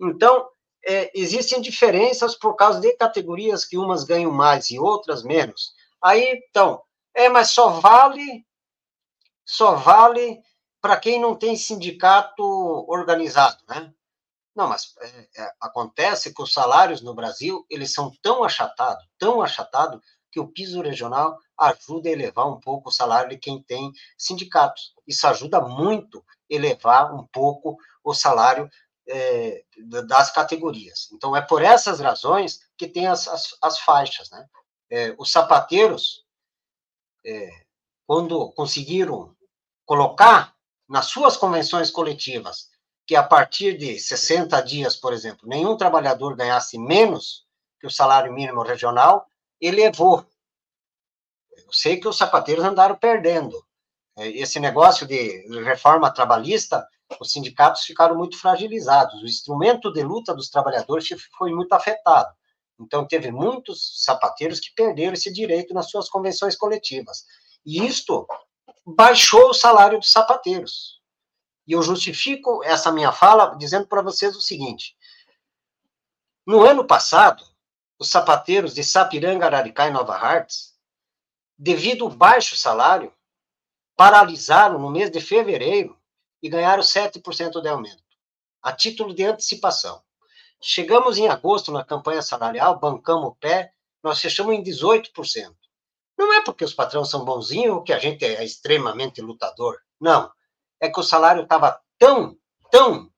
Então, 0.00 0.48
é, 0.84 1.10
existem 1.14 1.60
diferenças 1.60 2.34
por 2.34 2.54
causa 2.54 2.80
de 2.80 2.92
categorias 2.96 3.64
que 3.64 3.76
umas 3.76 4.04
ganham 4.04 4.32
mais 4.32 4.70
e 4.70 4.78
outras 4.78 5.22
menos. 5.22 5.74
Aí, 6.02 6.42
então, 6.48 6.82
é, 7.14 7.28
mas 7.28 7.50
só 7.50 7.68
vale 7.68 8.46
só 9.46 9.76
vale 9.76 10.40
para 10.86 11.00
quem 11.00 11.20
não 11.20 11.34
tem 11.34 11.56
sindicato 11.56 12.44
organizado, 12.88 13.60
né? 13.68 13.92
Não, 14.54 14.68
mas 14.68 14.94
é, 15.00 15.28
é, 15.36 15.52
acontece 15.60 16.32
que 16.32 16.40
os 16.40 16.52
salários 16.52 17.02
no 17.02 17.12
Brasil 17.12 17.66
eles 17.68 17.92
são 17.92 18.12
tão 18.22 18.44
achatados, 18.44 19.04
tão 19.18 19.42
achatados 19.42 20.00
que 20.30 20.38
o 20.38 20.46
piso 20.46 20.80
regional 20.80 21.36
ajuda 21.58 22.08
a 22.08 22.12
elevar 22.12 22.46
um 22.46 22.60
pouco 22.60 22.88
o 22.88 22.92
salário 22.92 23.30
de 23.30 23.36
quem 23.36 23.60
tem 23.64 23.90
sindicatos. 24.16 24.94
Isso 25.04 25.26
ajuda 25.26 25.60
muito 25.60 26.20
a 26.20 26.54
elevar 26.54 27.12
um 27.12 27.26
pouco 27.26 27.76
o 28.04 28.14
salário 28.14 28.70
é, 29.08 29.64
das 30.06 30.30
categorias. 30.30 31.08
Então, 31.12 31.34
é 31.34 31.40
por 31.40 31.62
essas 31.62 31.98
razões 31.98 32.60
que 32.78 32.86
tem 32.86 33.08
as, 33.08 33.26
as, 33.26 33.56
as 33.60 33.80
faixas. 33.80 34.30
Né? 34.30 34.46
É, 34.88 35.16
os 35.18 35.32
sapateiros, 35.32 36.24
é, 37.24 37.50
quando 38.06 38.52
conseguiram 38.52 39.34
colocar 39.84 40.55
nas 40.88 41.06
suas 41.06 41.36
convenções 41.36 41.90
coletivas 41.90 42.68
que 43.06 43.14
a 43.14 43.22
partir 43.22 43.78
de 43.78 43.98
60 43.98 44.60
dias, 44.62 44.96
por 44.96 45.12
exemplo, 45.12 45.48
nenhum 45.48 45.76
trabalhador 45.76 46.34
ganhasse 46.34 46.76
menos 46.76 47.44
que 47.78 47.86
o 47.86 47.90
salário 47.90 48.32
mínimo 48.32 48.62
regional, 48.62 49.26
elevou. 49.60 50.26
Eu 51.56 51.72
sei 51.72 51.98
que 51.98 52.08
os 52.08 52.16
sapateiros 52.16 52.64
andaram 52.64 52.96
perdendo. 52.96 53.64
É, 54.16 54.28
esse 54.28 54.58
negócio 54.58 55.06
de 55.06 55.46
reforma 55.62 56.12
trabalhista, 56.12 56.86
os 57.20 57.30
sindicatos 57.30 57.82
ficaram 57.82 58.16
muito 58.16 58.38
fragilizados. 58.38 59.22
O 59.22 59.26
instrumento 59.26 59.92
de 59.92 60.02
luta 60.02 60.34
dos 60.34 60.50
trabalhadores 60.50 61.06
foi 61.38 61.52
muito 61.52 61.72
afetado. 61.72 62.34
Então, 62.78 63.06
teve 63.06 63.30
muitos 63.30 64.04
sapateiros 64.04 64.60
que 64.60 64.74
perderam 64.74 65.14
esse 65.14 65.32
direito 65.32 65.72
nas 65.72 65.90
suas 65.90 66.08
convenções 66.08 66.56
coletivas. 66.56 67.24
E 67.64 67.86
isto 67.86 68.26
baixou 68.86 69.50
o 69.50 69.54
salário 69.54 69.98
dos 69.98 70.10
sapateiros. 70.10 71.00
E 71.66 71.72
eu 71.72 71.82
justifico 71.82 72.62
essa 72.62 72.92
minha 72.92 73.10
fala 73.10 73.56
dizendo 73.56 73.88
para 73.88 74.00
vocês 74.00 74.36
o 74.36 74.40
seguinte: 74.40 74.96
no 76.46 76.64
ano 76.64 76.86
passado, 76.86 77.44
os 77.98 78.08
sapateiros 78.08 78.74
de 78.74 78.84
Sapiranga, 78.84 79.46
Araricá 79.46 79.88
e 79.88 79.90
Nova 79.90 80.14
Hartz, 80.14 80.76
devido 81.58 82.04
ao 82.04 82.10
baixo 82.10 82.56
salário, 82.56 83.12
paralisaram 83.96 84.78
no 84.78 84.90
mês 84.90 85.10
de 85.10 85.20
fevereiro 85.20 85.98
e 86.40 86.48
ganharam 86.48 86.82
7% 86.82 87.60
de 87.60 87.68
aumento, 87.68 88.04
a 88.62 88.72
título 88.72 89.12
de 89.12 89.24
antecipação. 89.24 90.00
Chegamos 90.60 91.18
em 91.18 91.28
agosto 91.28 91.72
na 91.72 91.84
campanha 91.84 92.22
salarial, 92.22 92.78
bancamos 92.78 93.30
o 93.30 93.34
pé, 93.34 93.72
nós 94.02 94.20
fechamos 94.20 94.54
em 94.54 94.62
18%. 94.62 95.54
Não 96.16 96.32
é 96.32 96.42
porque 96.42 96.64
os 96.64 96.72
patrões 96.72 97.08
são 97.08 97.24
bonzinhos 97.24 97.82
que 97.84 97.92
a 97.92 97.98
gente 97.98 98.24
é 98.24 98.44
extremamente 98.44 99.20
lutador. 99.20 99.78
Não. 100.00 100.30
É 100.80 100.88
que 100.88 101.00
o 101.00 101.02
salário 101.02 101.42
estava 101.42 101.78
tão, 101.98 102.36
tão 102.70 103.10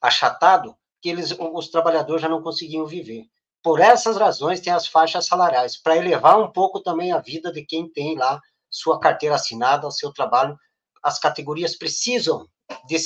achatado 0.00 0.76
que 1.00 1.08
eles, 1.08 1.34
os 1.38 1.68
trabalhadores 1.68 2.22
já 2.22 2.28
não 2.28 2.42
conseguiam 2.42 2.86
viver. 2.86 3.26
Por 3.62 3.80
essas 3.80 4.16
razões, 4.16 4.60
tem 4.60 4.72
as 4.72 4.86
faixas 4.86 5.26
salariais, 5.26 5.76
para 5.76 5.96
elevar 5.96 6.38
um 6.38 6.50
pouco 6.50 6.80
também 6.80 7.12
a 7.12 7.18
vida 7.18 7.52
de 7.52 7.64
quem 7.64 7.88
tem 7.88 8.16
lá 8.16 8.40
sua 8.70 9.00
carteira 9.00 9.34
assinada, 9.34 9.86
o 9.86 9.90
seu 9.90 10.12
trabalho. 10.12 10.56
As 11.02 11.18
categorias 11.18 11.76
precisam 11.76 12.48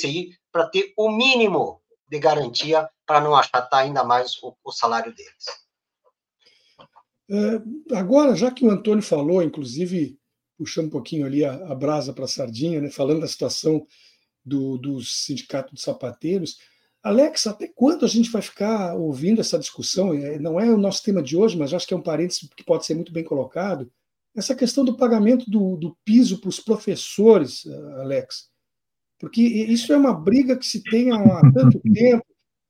aí 0.03 0.31
para 0.51 0.67
ter 0.67 0.93
o 0.97 1.09
mínimo 1.09 1.81
de 2.07 2.19
garantia 2.19 2.89
para 3.05 3.21
não 3.21 3.35
achatar 3.35 3.81
ainda 3.81 4.03
mais 4.03 4.41
o, 4.43 4.55
o 4.63 4.71
salário 4.71 5.13
deles. 5.15 5.45
É, 7.31 7.95
agora, 7.95 8.35
já 8.35 8.51
que 8.51 8.65
o 8.65 8.69
Antônio 8.69 9.01
falou, 9.01 9.41
inclusive 9.41 10.19
puxando 10.57 10.87
um 10.87 10.91
pouquinho 10.91 11.25
ali 11.25 11.45
a, 11.45 11.53
a 11.53 11.73
brasa 11.73 12.13
para 12.13 12.25
a 12.25 12.27
sardinha, 12.27 12.81
né, 12.81 12.89
falando 12.89 13.21
da 13.21 13.27
situação 13.27 13.87
do, 14.43 14.77
do 14.77 15.01
sindicato 15.01 15.73
de 15.73 15.81
sapateiros, 15.81 16.57
Alex, 17.01 17.47
até 17.47 17.67
quando 17.67 18.05
a 18.05 18.07
gente 18.07 18.29
vai 18.29 18.41
ficar 18.41 18.95
ouvindo 18.95 19.41
essa 19.41 19.57
discussão? 19.57 20.13
É, 20.13 20.37
não 20.37 20.59
é 20.59 20.69
o 20.69 20.77
nosso 20.77 21.01
tema 21.01 21.23
de 21.23 21.35
hoje, 21.35 21.57
mas 21.57 21.73
acho 21.73 21.87
que 21.87 21.93
é 21.93 21.97
um 21.97 22.03
parênteses 22.03 22.47
que 22.55 22.63
pode 22.63 22.85
ser 22.85 22.93
muito 22.93 23.11
bem 23.11 23.23
colocado. 23.23 23.89
Essa 24.35 24.53
questão 24.53 24.85
do 24.85 24.95
pagamento 24.95 25.49
do, 25.49 25.77
do 25.77 25.97
piso 26.05 26.39
para 26.39 26.49
os 26.49 26.59
professores, 26.59 27.65
Alex. 28.01 28.49
Porque 29.19 29.41
isso 29.41 29.91
é 29.91 29.97
uma 29.97 30.13
briga 30.13 30.55
que 30.57 30.65
se 30.65 30.83
tem 30.83 31.11
há 31.11 31.41
tanto 31.53 31.79
tempo, 31.79 32.25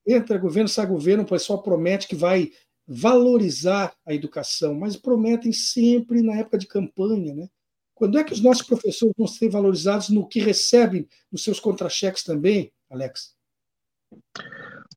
entra 0.07 0.37
governo, 0.37 0.69
sai 0.69 0.85
governo, 0.85 1.23
o 1.23 1.27
pessoal 1.27 1.61
promete 1.61 2.07
que 2.07 2.15
vai 2.15 2.51
valorizar 2.93 3.93
a 4.05 4.13
educação, 4.13 4.75
mas 4.75 4.97
prometem 4.97 5.53
sempre 5.53 6.21
na 6.21 6.35
época 6.35 6.57
de 6.57 6.67
campanha, 6.67 7.33
né? 7.33 7.47
Quando 7.95 8.17
é 8.17 8.23
que 8.23 8.33
os 8.33 8.41
nossos 8.41 8.65
professores 8.65 9.13
vão 9.17 9.27
ser 9.27 9.49
valorizados 9.49 10.09
no 10.09 10.27
que 10.27 10.41
recebem 10.41 11.07
nos 11.31 11.43
seus 11.43 11.59
contra-cheques 11.59 12.23
também, 12.23 12.69
Alex? 12.89 13.33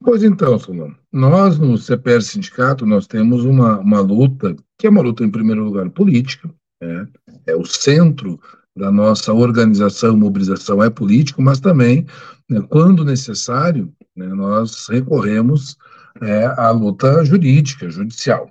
Pois 0.00 0.24
então, 0.24 0.58
Solon, 0.58 0.92
nós 1.12 1.56
no 1.56 1.78
CPR 1.78 2.20
Sindicato, 2.20 2.84
nós 2.84 3.06
temos 3.06 3.44
uma, 3.44 3.78
uma 3.78 4.00
luta, 4.00 4.56
que 4.76 4.88
é 4.88 4.90
uma 4.90 5.02
luta 5.02 5.22
em 5.22 5.30
primeiro 5.30 5.62
lugar 5.64 5.88
política, 5.90 6.52
né? 6.80 7.06
é 7.46 7.54
o 7.54 7.64
centro 7.64 8.40
da 8.76 8.90
nossa 8.90 9.32
organização, 9.32 10.16
mobilização 10.16 10.82
é 10.82 10.90
político, 10.90 11.40
mas 11.40 11.60
também, 11.60 12.06
né, 12.50 12.60
quando 12.68 13.04
necessário, 13.04 13.94
né, 14.16 14.26
nós 14.26 14.88
recorremos 14.88 15.76
é, 16.20 16.44
à 16.44 16.70
luta 16.70 17.24
jurídica, 17.24 17.90
judicial. 17.90 18.46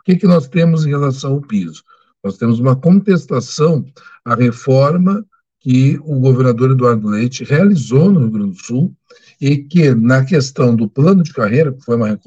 O 0.00 0.02
que, 0.02 0.16
que 0.16 0.26
nós 0.26 0.48
temos 0.48 0.86
em 0.86 0.90
relação 0.90 1.32
ao 1.32 1.40
piso? 1.40 1.82
Nós 2.22 2.36
temos 2.36 2.58
uma 2.58 2.76
contestação 2.76 3.84
à 4.24 4.34
reforma 4.34 5.24
que 5.60 5.98
o 6.02 6.18
governador 6.18 6.70
Eduardo 6.70 7.08
Leite 7.08 7.44
realizou 7.44 8.10
no 8.10 8.20
Rio 8.20 8.30
Grande 8.30 8.52
do 8.52 8.62
Sul 8.62 8.94
e 9.40 9.58
que, 9.58 9.94
na 9.94 10.24
questão 10.24 10.74
do 10.74 10.88
plano 10.88 11.22
de 11.22 11.32
carreira, 11.32 11.72
que 11.72 11.84
foi 11.84 11.96
uma 11.96 12.18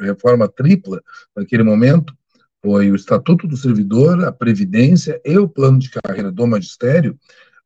reforma 0.00 0.48
tripla 0.48 1.02
naquele 1.36 1.62
momento, 1.62 2.14
foi 2.62 2.90
o 2.90 2.96
Estatuto 2.96 3.46
do 3.46 3.56
Servidor, 3.56 4.24
a 4.24 4.32
Previdência 4.32 5.20
e 5.24 5.38
o 5.38 5.48
plano 5.48 5.78
de 5.78 5.90
carreira 5.90 6.32
do 6.32 6.46
magistério, 6.46 7.16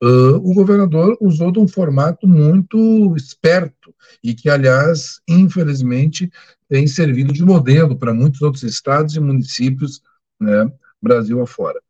uh, 0.02 0.36
o 0.36 0.54
governador 0.54 1.16
usou 1.20 1.50
de 1.52 1.58
um 1.58 1.68
formato 1.68 2.26
muito 2.26 3.14
esperto 3.16 3.94
e 4.22 4.34
que, 4.34 4.48
aliás, 4.48 5.20
infelizmente, 5.28 6.30
tem 6.68 6.86
servido 6.86 7.32
de 7.32 7.44
modelo 7.44 7.96
para 7.96 8.14
muitos 8.14 8.42
outros 8.42 8.62
estados 8.62 9.16
e 9.16 9.20
municípios, 9.20 10.02
né, 10.40 10.70
Brasil 11.02 11.40
afora. 11.40 11.80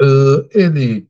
Uh, 0.00 0.48
ele, 0.50 1.06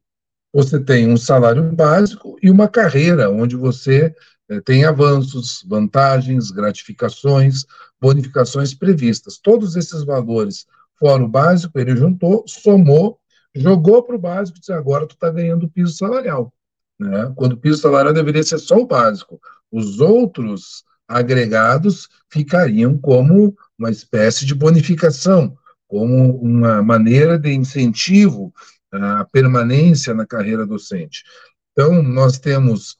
você 0.52 0.78
tem 0.78 1.08
um 1.08 1.16
salário 1.16 1.62
básico 1.72 2.36
e 2.42 2.50
uma 2.50 2.68
carreira 2.68 3.30
onde 3.30 3.56
você 3.56 4.14
uh, 4.50 4.60
tem 4.62 4.84
avanços, 4.84 5.64
vantagens, 5.66 6.50
gratificações, 6.50 7.64
bonificações 8.00 8.74
previstas. 8.74 9.38
Todos 9.38 9.76
esses 9.76 10.04
valores, 10.04 10.66
fora 10.98 11.22
o 11.22 11.28
básico, 11.28 11.78
ele 11.78 11.96
juntou, 11.96 12.44
somou 12.46 13.18
jogou 13.54 14.02
para 14.02 14.16
o 14.16 14.18
básico 14.18 14.58
e 14.58 14.60
disse: 14.60 14.72
agora 14.72 15.06
tu 15.06 15.14
está 15.14 15.30
ganhando 15.30 15.68
piso 15.68 15.94
salarial. 15.94 16.52
Né? 16.98 17.32
Quando 17.36 17.52
o 17.52 17.56
piso 17.56 17.80
salarial 17.80 18.14
deveria 18.14 18.42
ser 18.42 18.58
só 18.58 18.76
o 18.76 18.86
básico. 18.86 19.40
Os 19.70 20.00
outros 20.00 20.84
agregados 21.08 22.08
ficariam 22.30 22.96
como 22.96 23.56
uma 23.78 23.90
espécie 23.90 24.46
de 24.46 24.54
bonificação, 24.54 25.56
como 25.86 26.36
uma 26.36 26.82
maneira 26.82 27.38
de 27.38 27.52
incentivo 27.52 28.52
à 28.90 29.24
permanência 29.24 30.14
na 30.14 30.26
carreira 30.26 30.66
docente. 30.66 31.24
Então, 31.72 32.02
nós 32.02 32.38
temos 32.38 32.98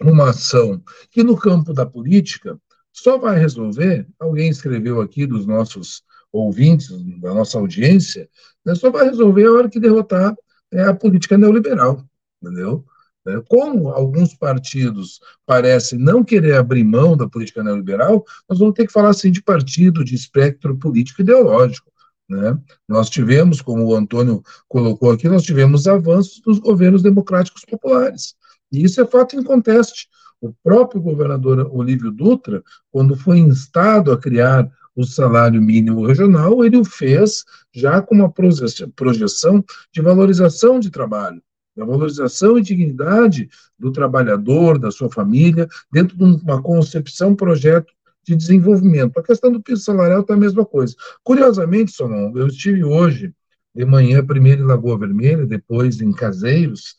uma 0.00 0.30
ação 0.30 0.82
que, 1.10 1.22
no 1.22 1.36
campo 1.36 1.72
da 1.72 1.84
política, 1.84 2.58
só 2.92 3.18
vai 3.18 3.38
resolver, 3.38 4.06
alguém 4.18 4.48
escreveu 4.48 5.00
aqui 5.00 5.26
dos 5.26 5.46
nossos 5.46 6.02
ouvintes, 6.32 6.88
da 7.20 7.34
nossa 7.34 7.58
audiência, 7.58 8.28
né, 8.64 8.74
só 8.74 8.90
vai 8.90 9.06
resolver 9.06 9.46
a 9.46 9.52
hora 9.52 9.68
que 9.68 9.80
derrotar 9.80 10.34
é, 10.72 10.82
a 10.82 10.94
política 10.94 11.38
neoliberal, 11.38 12.04
entendeu? 12.42 12.84
É, 13.26 13.40
como 13.48 13.90
alguns 13.90 14.34
partidos 14.34 15.20
parecem 15.44 15.98
não 15.98 16.24
querer 16.24 16.54
abrir 16.54 16.84
mão 16.84 17.16
da 17.16 17.28
política 17.28 17.62
neoliberal, 17.62 18.24
nós 18.48 18.58
vamos 18.58 18.74
ter 18.74 18.86
que 18.86 18.92
falar 18.92 19.10
assim 19.10 19.30
de 19.30 19.42
partido, 19.42 20.04
de 20.04 20.14
espectro 20.14 20.76
político 20.76 21.20
ideológico. 21.20 21.90
Né? 22.28 22.58
Nós 22.86 23.10
tivemos, 23.10 23.60
como 23.60 23.84
o 23.84 23.94
Antônio 23.94 24.42
colocou 24.66 25.10
aqui, 25.10 25.28
nós 25.28 25.42
tivemos 25.42 25.86
avanços 25.86 26.40
dos 26.40 26.58
governos 26.58 27.02
democráticos 27.02 27.64
populares. 27.64 28.34
E 28.70 28.82
isso 28.82 29.00
é 29.00 29.06
fato 29.06 29.36
inconteste. 29.36 30.08
O 30.40 30.52
próprio 30.62 31.00
governador 31.00 31.68
Olívio 31.72 32.12
Dutra, 32.12 32.62
quando 32.90 33.16
foi 33.16 33.38
instado 33.38 34.12
a 34.12 34.18
criar 34.18 34.70
o 34.98 35.04
salário 35.04 35.62
mínimo 35.62 36.04
regional, 36.04 36.64
ele 36.64 36.76
o 36.76 36.84
fez 36.84 37.44
já 37.72 38.02
com 38.02 38.16
uma 38.16 38.32
projeção 38.32 39.64
de 39.92 40.02
valorização 40.02 40.80
de 40.80 40.90
trabalho, 40.90 41.40
da 41.76 41.84
valorização 41.84 42.58
e 42.58 42.62
dignidade 42.62 43.48
do 43.78 43.92
trabalhador, 43.92 44.76
da 44.76 44.90
sua 44.90 45.08
família, 45.08 45.68
dentro 45.92 46.16
de 46.16 46.24
uma 46.24 46.60
concepção, 46.60 47.36
projeto 47.36 47.92
de 48.26 48.34
desenvolvimento. 48.34 49.16
A 49.16 49.22
questão 49.22 49.52
do 49.52 49.62
piso 49.62 49.84
salarial 49.84 50.22
está 50.22 50.34
a 50.34 50.36
mesma 50.36 50.66
coisa. 50.66 50.96
Curiosamente, 51.22 51.92
Solon, 51.92 52.32
eu 52.34 52.48
estive 52.48 52.82
hoje 52.82 53.32
de 53.72 53.84
manhã, 53.84 54.26
primeiro 54.26 54.62
em 54.62 54.66
Lagoa 54.66 54.98
Vermelha, 54.98 55.46
depois 55.46 56.00
em 56.00 56.12
Caseiros, 56.12 56.96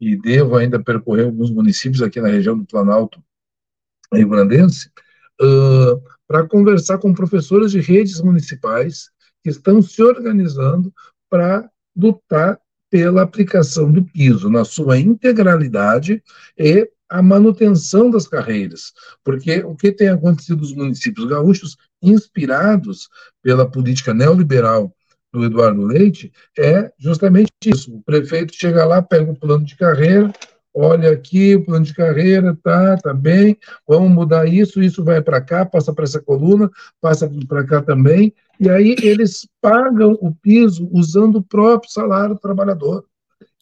e 0.00 0.16
devo 0.16 0.56
ainda 0.56 0.82
percorrer 0.82 1.26
alguns 1.26 1.50
municípios 1.50 2.00
aqui 2.00 2.18
na 2.18 2.28
região 2.28 2.56
do 2.56 2.64
Planalto 2.64 3.22
Rio 4.10 4.30
Grandense, 4.30 4.90
uh, 5.40 6.02
para 6.32 6.48
conversar 6.48 6.96
com 6.96 7.12
professores 7.12 7.72
de 7.72 7.80
redes 7.80 8.18
municipais 8.22 9.10
que 9.44 9.50
estão 9.50 9.82
se 9.82 10.02
organizando 10.02 10.90
para 11.28 11.68
lutar 11.94 12.58
pela 12.90 13.20
aplicação 13.20 13.92
do 13.92 14.02
piso 14.02 14.48
na 14.48 14.64
sua 14.64 14.98
integralidade 14.98 16.22
e 16.58 16.88
a 17.06 17.20
manutenção 17.20 18.10
das 18.10 18.26
carreiras, 18.26 18.94
porque 19.22 19.62
o 19.62 19.76
que 19.76 19.92
tem 19.92 20.08
acontecido 20.08 20.60
nos 20.60 20.74
municípios 20.74 21.26
gaúchos, 21.26 21.76
inspirados 22.00 23.10
pela 23.42 23.70
política 23.70 24.14
neoliberal 24.14 24.90
do 25.30 25.44
Eduardo 25.44 25.84
Leite 25.84 26.32
é 26.58 26.90
justamente 26.98 27.52
isso. 27.66 27.94
O 27.94 28.02
prefeito 28.02 28.54
chega 28.54 28.86
lá, 28.86 29.02
pega 29.02 29.30
o 29.30 29.38
plano 29.38 29.66
de 29.66 29.76
carreira, 29.76 30.32
olha 30.74 31.12
aqui, 31.12 31.56
o 31.56 31.64
plano 31.64 31.84
de 31.84 31.94
carreira, 31.94 32.56
tá, 32.62 32.96
tá 32.96 33.12
bem, 33.12 33.56
vamos 33.86 34.10
mudar 34.10 34.46
isso, 34.46 34.82
isso 34.82 35.04
vai 35.04 35.20
para 35.20 35.40
cá, 35.40 35.64
passa 35.66 35.92
para 35.92 36.04
essa 36.04 36.20
coluna, 36.20 36.70
passa 37.00 37.30
para 37.46 37.64
cá 37.64 37.82
também, 37.82 38.34
e 38.58 38.70
aí 38.70 38.96
eles 39.02 39.46
pagam 39.60 40.16
o 40.20 40.34
piso 40.34 40.88
usando 40.92 41.36
o 41.36 41.42
próprio 41.42 41.90
salário 41.90 42.34
do 42.34 42.40
trabalhador. 42.40 43.04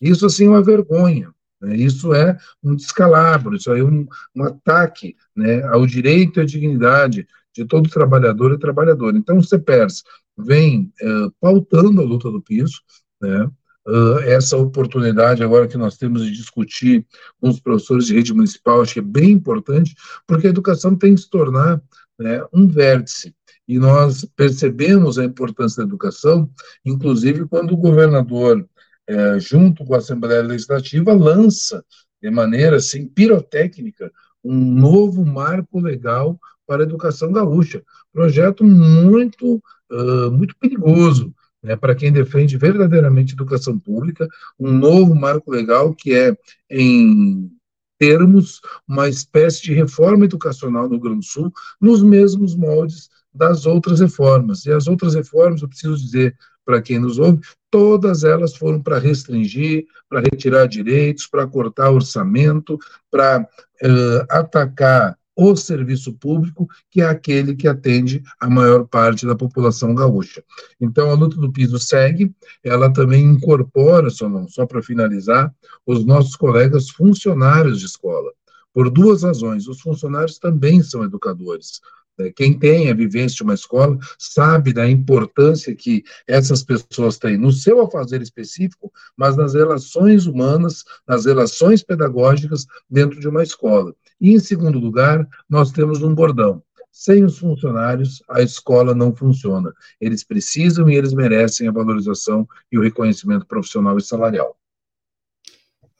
Isso, 0.00 0.26
assim, 0.26 0.46
é 0.46 0.48
uma 0.48 0.62
vergonha. 0.62 1.32
Né? 1.60 1.76
Isso 1.76 2.14
é 2.14 2.36
um 2.62 2.74
descalabro, 2.74 3.56
isso 3.56 3.70
é 3.72 3.82
um, 3.82 4.06
um 4.34 4.44
ataque 4.44 5.16
né, 5.36 5.62
ao 5.64 5.86
direito 5.86 6.38
e 6.38 6.42
à 6.42 6.44
dignidade 6.44 7.26
de 7.54 7.64
todo 7.64 7.90
trabalhador 7.90 8.52
e 8.52 8.58
trabalhadora. 8.58 9.16
Então, 9.16 9.38
o 9.38 9.44
CEPERS 9.44 10.02
vem 10.38 10.92
uh, 11.02 11.30
pautando 11.40 12.00
a 12.00 12.04
luta 12.04 12.30
do 12.30 12.40
piso, 12.40 12.80
né? 13.20 13.50
Uh, 13.86 14.18
essa 14.20 14.58
oportunidade 14.58 15.42
agora 15.42 15.66
que 15.66 15.78
nós 15.78 15.96
temos 15.96 16.22
de 16.24 16.32
discutir 16.32 17.06
com 17.40 17.48
os 17.48 17.58
professores 17.58 18.06
de 18.06 18.14
rede 18.14 18.34
municipal, 18.34 18.82
acho 18.82 18.94
que 18.94 18.98
é 18.98 19.02
bem 19.02 19.30
importante, 19.30 19.94
porque 20.26 20.46
a 20.46 20.50
educação 20.50 20.94
tem 20.94 21.14
que 21.14 21.22
se 21.22 21.30
tornar 21.30 21.80
né, 22.18 22.44
um 22.52 22.68
vértice. 22.68 23.34
E 23.66 23.78
nós 23.78 24.24
percebemos 24.36 25.18
a 25.18 25.24
importância 25.24 25.82
da 25.82 25.88
educação, 25.88 26.50
inclusive 26.84 27.46
quando 27.46 27.72
o 27.72 27.76
governador, 27.76 28.68
eh, 29.06 29.38
junto 29.38 29.84
com 29.84 29.94
a 29.94 29.98
Assembleia 29.98 30.42
Legislativa, 30.42 31.12
lança 31.12 31.84
de 32.20 32.30
maneira 32.30 32.76
assim 32.76 33.06
pirotécnica 33.06 34.10
um 34.42 34.56
novo 34.56 35.24
marco 35.24 35.78
legal 35.78 36.38
para 36.66 36.82
a 36.82 36.86
educação 36.86 37.32
gaúcha. 37.32 37.82
Projeto 38.12 38.64
muito 38.64 39.62
uh, 39.90 40.30
muito 40.30 40.56
perigoso 40.58 41.32
né, 41.62 41.76
para 41.76 41.94
quem 41.94 42.12
defende 42.12 42.56
verdadeiramente 42.56 43.34
educação 43.34 43.78
pública, 43.78 44.26
um 44.58 44.72
novo 44.72 45.14
marco 45.14 45.50
legal 45.50 45.94
que 45.94 46.14
é, 46.14 46.36
em 46.70 47.50
termos, 47.98 48.62
uma 48.88 49.08
espécie 49.08 49.62
de 49.62 49.74
reforma 49.74 50.24
educacional 50.24 50.84
no 50.84 50.92
Rio 50.92 51.00
Grande 51.00 51.18
do 51.18 51.24
Sul, 51.24 51.52
nos 51.78 52.02
mesmos 52.02 52.56
moldes 52.56 53.10
das 53.32 53.66
outras 53.66 54.00
reformas. 54.00 54.64
E 54.64 54.72
as 54.72 54.86
outras 54.86 55.14
reformas, 55.14 55.60
eu 55.60 55.68
preciso 55.68 55.96
dizer 55.96 56.34
para 56.64 56.80
quem 56.80 56.98
nos 56.98 57.18
ouve, 57.18 57.40
todas 57.70 58.24
elas 58.24 58.56
foram 58.56 58.82
para 58.82 58.98
restringir, 58.98 59.84
para 60.08 60.20
retirar 60.20 60.66
direitos, 60.66 61.26
para 61.26 61.46
cortar 61.46 61.90
orçamento, 61.90 62.78
para 63.10 63.40
uh, 63.40 64.26
atacar 64.30 65.18
o 65.42 65.56
serviço 65.56 66.12
público, 66.12 66.68
que 66.90 67.00
é 67.00 67.06
aquele 67.06 67.56
que 67.56 67.66
atende 67.66 68.22
a 68.38 68.50
maior 68.50 68.86
parte 68.86 69.26
da 69.26 69.34
população 69.34 69.94
gaúcha. 69.94 70.44
Então, 70.78 71.10
a 71.10 71.14
luta 71.14 71.36
do 71.36 71.50
piso 71.50 71.78
segue, 71.78 72.30
ela 72.62 72.92
também 72.92 73.24
incorpora, 73.24 74.10
só, 74.10 74.28
só 74.48 74.66
para 74.66 74.82
finalizar, 74.82 75.50
os 75.86 76.04
nossos 76.04 76.36
colegas 76.36 76.90
funcionários 76.90 77.80
de 77.80 77.86
escola. 77.86 78.30
Por 78.74 78.90
duas 78.90 79.22
razões, 79.22 79.66
os 79.66 79.80
funcionários 79.80 80.38
também 80.38 80.82
são 80.82 81.02
educadores. 81.02 81.80
Né? 82.18 82.30
Quem 82.36 82.56
tem 82.58 82.90
a 82.90 82.94
vivência 82.94 83.36
de 83.36 83.42
uma 83.42 83.54
escola 83.54 83.98
sabe 84.18 84.74
da 84.74 84.88
importância 84.88 85.74
que 85.74 86.04
essas 86.28 86.62
pessoas 86.62 87.16
têm 87.16 87.38
no 87.38 87.50
seu 87.50 87.80
afazer 87.80 88.20
específico, 88.20 88.92
mas 89.16 89.38
nas 89.38 89.54
relações 89.54 90.26
humanas, 90.26 90.84
nas 91.08 91.24
relações 91.24 91.82
pedagógicas 91.82 92.66
dentro 92.90 93.18
de 93.18 93.26
uma 93.26 93.42
escola. 93.42 93.94
E, 94.20 94.32
em 94.32 94.38
segundo 94.38 94.78
lugar, 94.78 95.26
nós 95.48 95.72
temos 95.72 96.02
um 96.02 96.14
bordão. 96.14 96.62
Sem 96.92 97.24
os 97.24 97.38
funcionários, 97.38 98.22
a 98.28 98.42
escola 98.42 98.94
não 98.94 99.14
funciona. 99.14 99.72
Eles 100.00 100.24
precisam 100.24 100.90
e 100.90 100.96
eles 100.96 101.14
merecem 101.14 101.68
a 101.68 101.72
valorização 101.72 102.46
e 102.70 102.76
o 102.76 102.82
reconhecimento 102.82 103.46
profissional 103.46 103.96
e 103.96 104.02
salarial. 104.02 104.56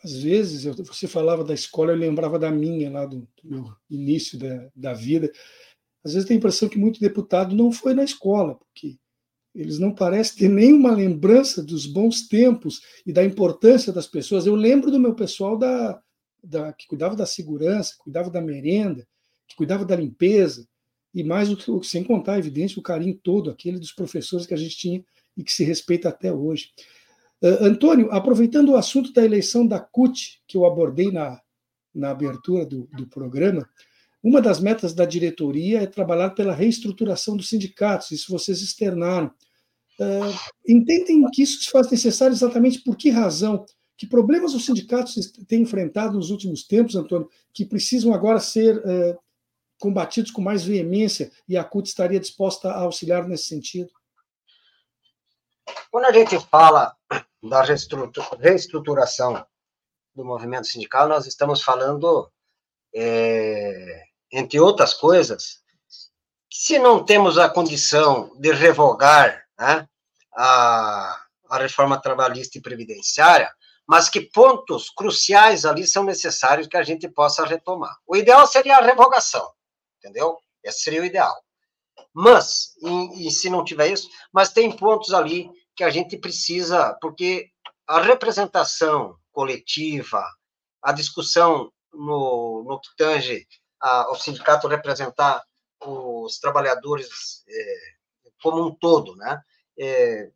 Às 0.02 0.22
vezes, 0.22 0.64
você 0.64 1.06
falava 1.06 1.44
da 1.44 1.54
escola, 1.54 1.92
eu 1.92 1.96
lembrava 1.96 2.38
da 2.38 2.50
minha, 2.50 2.90
lá 2.90 3.06
do, 3.06 3.28
do 3.42 3.50
meu 3.50 3.72
início 3.88 4.38
da, 4.38 4.68
da 4.74 4.92
vida. 4.92 5.30
Às 6.02 6.14
vezes 6.14 6.26
tem 6.26 6.36
a 6.36 6.38
impressão 6.38 6.68
que 6.68 6.78
muito 6.78 7.00
deputado 7.00 7.54
não 7.54 7.70
foi 7.70 7.94
na 7.94 8.02
escola, 8.02 8.54
porque 8.54 8.98
eles 9.54 9.78
não 9.78 9.94
parecem 9.94 10.38
ter 10.38 10.48
nenhuma 10.48 10.92
lembrança 10.92 11.62
dos 11.62 11.86
bons 11.86 12.26
tempos 12.26 12.80
e 13.06 13.12
da 13.12 13.24
importância 13.24 13.92
das 13.92 14.06
pessoas. 14.06 14.46
Eu 14.46 14.54
lembro 14.54 14.90
do 14.90 14.98
meu 14.98 15.14
pessoal 15.14 15.58
da, 15.58 16.00
da, 16.42 16.72
que 16.72 16.86
cuidava 16.86 17.16
da 17.16 17.26
segurança, 17.26 17.92
que 17.92 17.98
cuidava 17.98 18.30
da 18.30 18.40
merenda, 18.40 19.06
que 19.46 19.56
cuidava 19.56 19.84
da 19.84 19.96
limpeza, 19.96 20.66
e 21.14 21.24
mais 21.24 21.50
o 21.50 21.82
sem 21.82 22.04
contar, 22.04 22.38
evidente, 22.38 22.78
o 22.78 22.82
carinho 22.82 23.18
todo, 23.22 23.50
aquele 23.50 23.78
dos 23.78 23.92
professores 23.92 24.46
que 24.46 24.54
a 24.54 24.56
gente 24.56 24.76
tinha 24.76 25.04
e 25.36 25.42
que 25.42 25.52
se 25.52 25.64
respeita 25.64 26.08
até 26.08 26.32
hoje. 26.32 26.70
Uh, 27.42 27.64
Antônio, 27.64 28.10
aproveitando 28.12 28.70
o 28.70 28.76
assunto 28.76 29.12
da 29.12 29.24
eleição 29.24 29.66
da 29.66 29.80
CUT, 29.80 30.40
que 30.46 30.56
eu 30.56 30.66
abordei 30.66 31.10
na, 31.10 31.40
na 31.94 32.10
abertura 32.10 32.64
do, 32.64 32.88
do 32.92 33.06
programa, 33.08 33.68
uma 34.22 34.40
das 34.40 34.60
metas 34.60 34.92
da 34.92 35.06
diretoria 35.06 35.80
é 35.80 35.86
trabalhar 35.86 36.30
pela 36.30 36.54
reestruturação 36.54 37.36
dos 37.36 37.48
sindicatos, 37.48 38.10
isso 38.10 38.30
vocês 38.30 38.60
externaram. 38.60 39.28
Uh, 39.98 40.34
entendem 40.68 41.24
que 41.32 41.42
isso 41.42 41.62
se 41.62 41.70
faz 41.70 41.90
necessário 41.90 42.34
exatamente 42.34 42.80
por 42.80 42.96
que 42.96 43.10
razão? 43.10 43.64
Que 44.00 44.06
problemas 44.06 44.54
os 44.54 44.64
sindicatos 44.64 45.30
têm 45.46 45.60
enfrentado 45.60 46.14
nos 46.14 46.30
últimos 46.30 46.62
tempos, 46.64 46.96
Antônio, 46.96 47.28
que 47.52 47.66
precisam 47.66 48.14
agora 48.14 48.40
ser 48.40 48.78
uh, 48.78 49.22
combatidos 49.78 50.30
com 50.30 50.40
mais 50.40 50.64
veemência 50.64 51.30
e 51.46 51.54
a 51.54 51.62
CUT 51.62 51.86
estaria 51.86 52.18
disposta 52.18 52.70
a 52.70 52.80
auxiliar 52.80 53.28
nesse 53.28 53.44
sentido? 53.44 53.90
Quando 55.90 56.06
a 56.06 56.12
gente 56.12 56.40
fala 56.46 56.96
da 57.42 57.62
reestruturação 58.40 59.46
do 60.14 60.24
movimento 60.24 60.66
sindical, 60.66 61.06
nós 61.06 61.26
estamos 61.26 61.62
falando 61.62 62.32
é, 62.94 64.04
entre 64.32 64.58
outras 64.58 64.94
coisas, 64.94 65.60
se 66.50 66.78
não 66.78 67.04
temos 67.04 67.36
a 67.36 67.50
condição 67.50 68.34
de 68.38 68.50
revogar 68.50 69.44
né, 69.58 69.86
a, 70.34 71.22
a 71.50 71.58
reforma 71.58 72.00
trabalhista 72.00 72.56
e 72.56 72.62
previdenciária, 72.62 73.54
mas 73.90 74.08
que 74.08 74.20
pontos 74.20 74.88
cruciais 74.88 75.64
ali 75.64 75.84
são 75.84 76.04
necessários 76.04 76.68
que 76.68 76.76
a 76.76 76.82
gente 76.84 77.08
possa 77.08 77.44
retomar. 77.44 77.98
O 78.06 78.14
ideal 78.14 78.46
seria 78.46 78.76
a 78.76 78.84
revogação, 78.84 79.50
entendeu? 79.98 80.38
Esse 80.62 80.82
seria 80.82 81.02
o 81.02 81.04
ideal. 81.04 81.34
Mas, 82.14 82.76
e, 82.80 83.26
e 83.26 83.30
se 83.32 83.50
não 83.50 83.64
tiver 83.64 83.88
isso, 83.88 84.08
mas 84.32 84.52
tem 84.52 84.70
pontos 84.70 85.12
ali 85.12 85.50
que 85.74 85.82
a 85.82 85.90
gente 85.90 86.16
precisa, 86.16 86.96
porque 87.00 87.50
a 87.84 88.00
representação 88.00 89.16
coletiva, 89.32 90.24
a 90.80 90.92
discussão 90.92 91.72
no, 91.92 92.62
no 92.64 92.80
que 92.80 92.94
tange 92.96 93.44
ao 93.80 94.14
sindicato 94.14 94.68
representar 94.68 95.42
os 95.84 96.38
trabalhadores 96.38 97.42
é, 97.48 97.76
como 98.40 98.68
um 98.68 98.72
todo, 98.72 99.16
né? 99.16 99.42
É, 99.76 100.30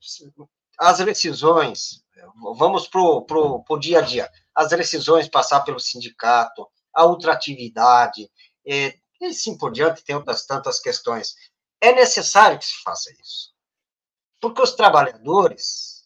as 0.78 0.98
decisões, 0.98 2.04
vamos 2.56 2.88
para 2.88 3.00
o 3.00 3.78
dia 3.78 3.98
a 3.98 4.02
dia, 4.02 4.30
as 4.54 4.68
decisões 4.68 5.28
passar 5.28 5.60
pelo 5.60 5.80
sindicato, 5.80 6.66
a 6.92 7.04
ultratividade, 7.04 8.30
é, 8.66 8.96
e 9.20 9.26
assim 9.26 9.56
por 9.56 9.72
diante, 9.72 10.04
tem 10.04 10.16
outras 10.16 10.46
tantas 10.46 10.80
questões. 10.80 11.34
É 11.80 11.92
necessário 11.92 12.58
que 12.58 12.64
se 12.64 12.82
faça 12.82 13.10
isso, 13.20 13.52
porque 14.40 14.62
os 14.62 14.72
trabalhadores 14.72 16.04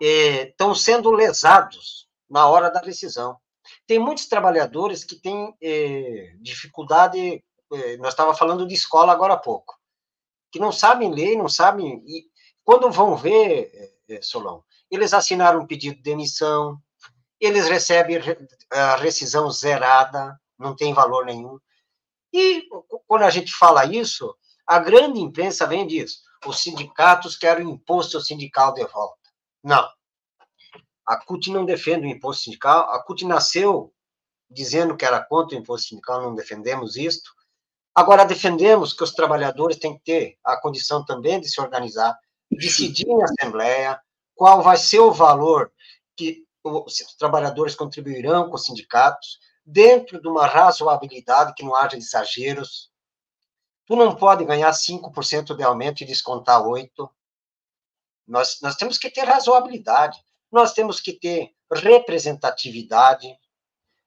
estão 0.00 0.74
sendo 0.74 1.10
lesados 1.10 2.08
na 2.28 2.48
hora 2.48 2.70
da 2.70 2.80
decisão. 2.80 3.38
Tem 3.86 3.98
muitos 3.98 4.26
trabalhadores 4.26 5.04
que 5.04 5.16
têm 5.16 5.54
dificuldade, 6.40 7.42
nós 7.98 8.10
estávamos 8.10 8.38
falando 8.38 8.66
de 8.66 8.74
escola 8.74 9.12
agora 9.12 9.34
há 9.34 9.38
pouco, 9.38 9.78
que 10.52 10.58
não 10.58 10.70
sabem 10.70 11.12
ler, 11.12 11.36
não 11.36 11.48
sabem. 11.48 12.02
E 12.06 12.26
quando 12.64 12.90
vão 12.90 13.16
ver, 13.16 13.94
é, 14.08 14.22
Solon, 14.22 14.60
eles 14.90 15.12
assinaram 15.12 15.60
um 15.60 15.66
pedido 15.66 15.96
de 15.96 16.02
demissão, 16.02 16.80
eles 17.40 17.68
recebem 17.68 18.18
a 18.70 18.96
rescisão 18.96 19.50
zerada, 19.50 20.40
não 20.58 20.74
tem 20.74 20.94
valor 20.94 21.26
nenhum. 21.26 21.58
E 22.32 22.66
quando 23.06 23.22
a 23.22 23.30
gente 23.30 23.52
fala 23.52 23.84
isso, 23.84 24.34
a 24.66 24.78
grande 24.78 25.20
imprensa 25.20 25.66
vem 25.66 25.86
disso. 25.86 26.22
Os 26.46 26.60
sindicatos 26.60 27.36
querem 27.36 27.66
o 27.66 27.70
imposto 27.70 28.20
sindical 28.20 28.72
de 28.72 28.84
volta. 28.86 29.30
Não. 29.62 29.88
A 31.06 31.16
CUT 31.16 31.50
não 31.50 31.64
defende 31.64 32.06
o 32.06 32.10
imposto 32.10 32.44
sindical. 32.44 32.90
A 32.90 33.02
CUT 33.02 33.24
nasceu 33.24 33.92
dizendo 34.50 34.96
que 34.96 35.04
era 35.04 35.22
contra 35.22 35.56
o 35.56 35.60
imposto 35.60 35.88
sindical, 35.88 36.22
não 36.22 36.34
defendemos 36.34 36.96
isto. 36.96 37.30
Agora, 37.94 38.24
defendemos 38.24 38.92
que 38.92 39.04
os 39.04 39.12
trabalhadores 39.12 39.78
têm 39.78 39.96
que 39.96 40.04
ter 40.04 40.38
a 40.42 40.56
condição 40.56 41.04
também 41.04 41.40
de 41.40 41.48
se 41.48 41.60
organizar, 41.60 42.18
decidir 42.50 43.06
em 43.08 43.22
assembleia 43.22 44.00
qual 44.34 44.62
vai 44.62 44.76
ser 44.76 45.00
o 45.00 45.12
valor 45.12 45.72
que 46.16 46.44
os 46.64 46.96
trabalhadores 47.18 47.74
contribuirão 47.74 48.48
com 48.48 48.56
os 48.56 48.64
sindicatos, 48.64 49.38
dentro 49.64 50.20
de 50.20 50.28
uma 50.28 50.46
razoabilidade, 50.46 51.54
que 51.54 51.62
não 51.62 51.74
haja 51.74 51.96
exageros. 51.96 52.90
Tu 53.86 53.96
não 53.96 54.14
pode 54.16 54.44
ganhar 54.44 54.70
5% 54.70 55.54
de 55.54 55.62
aumento 55.62 56.02
e 56.02 56.06
descontar 56.06 56.62
8%. 56.62 57.10
Nós, 58.26 58.58
nós 58.62 58.76
temos 58.76 58.96
que 58.96 59.10
ter 59.10 59.24
razoabilidade, 59.24 60.18
nós 60.50 60.72
temos 60.72 61.00
que 61.00 61.12
ter 61.12 61.54
representatividade, 61.70 63.28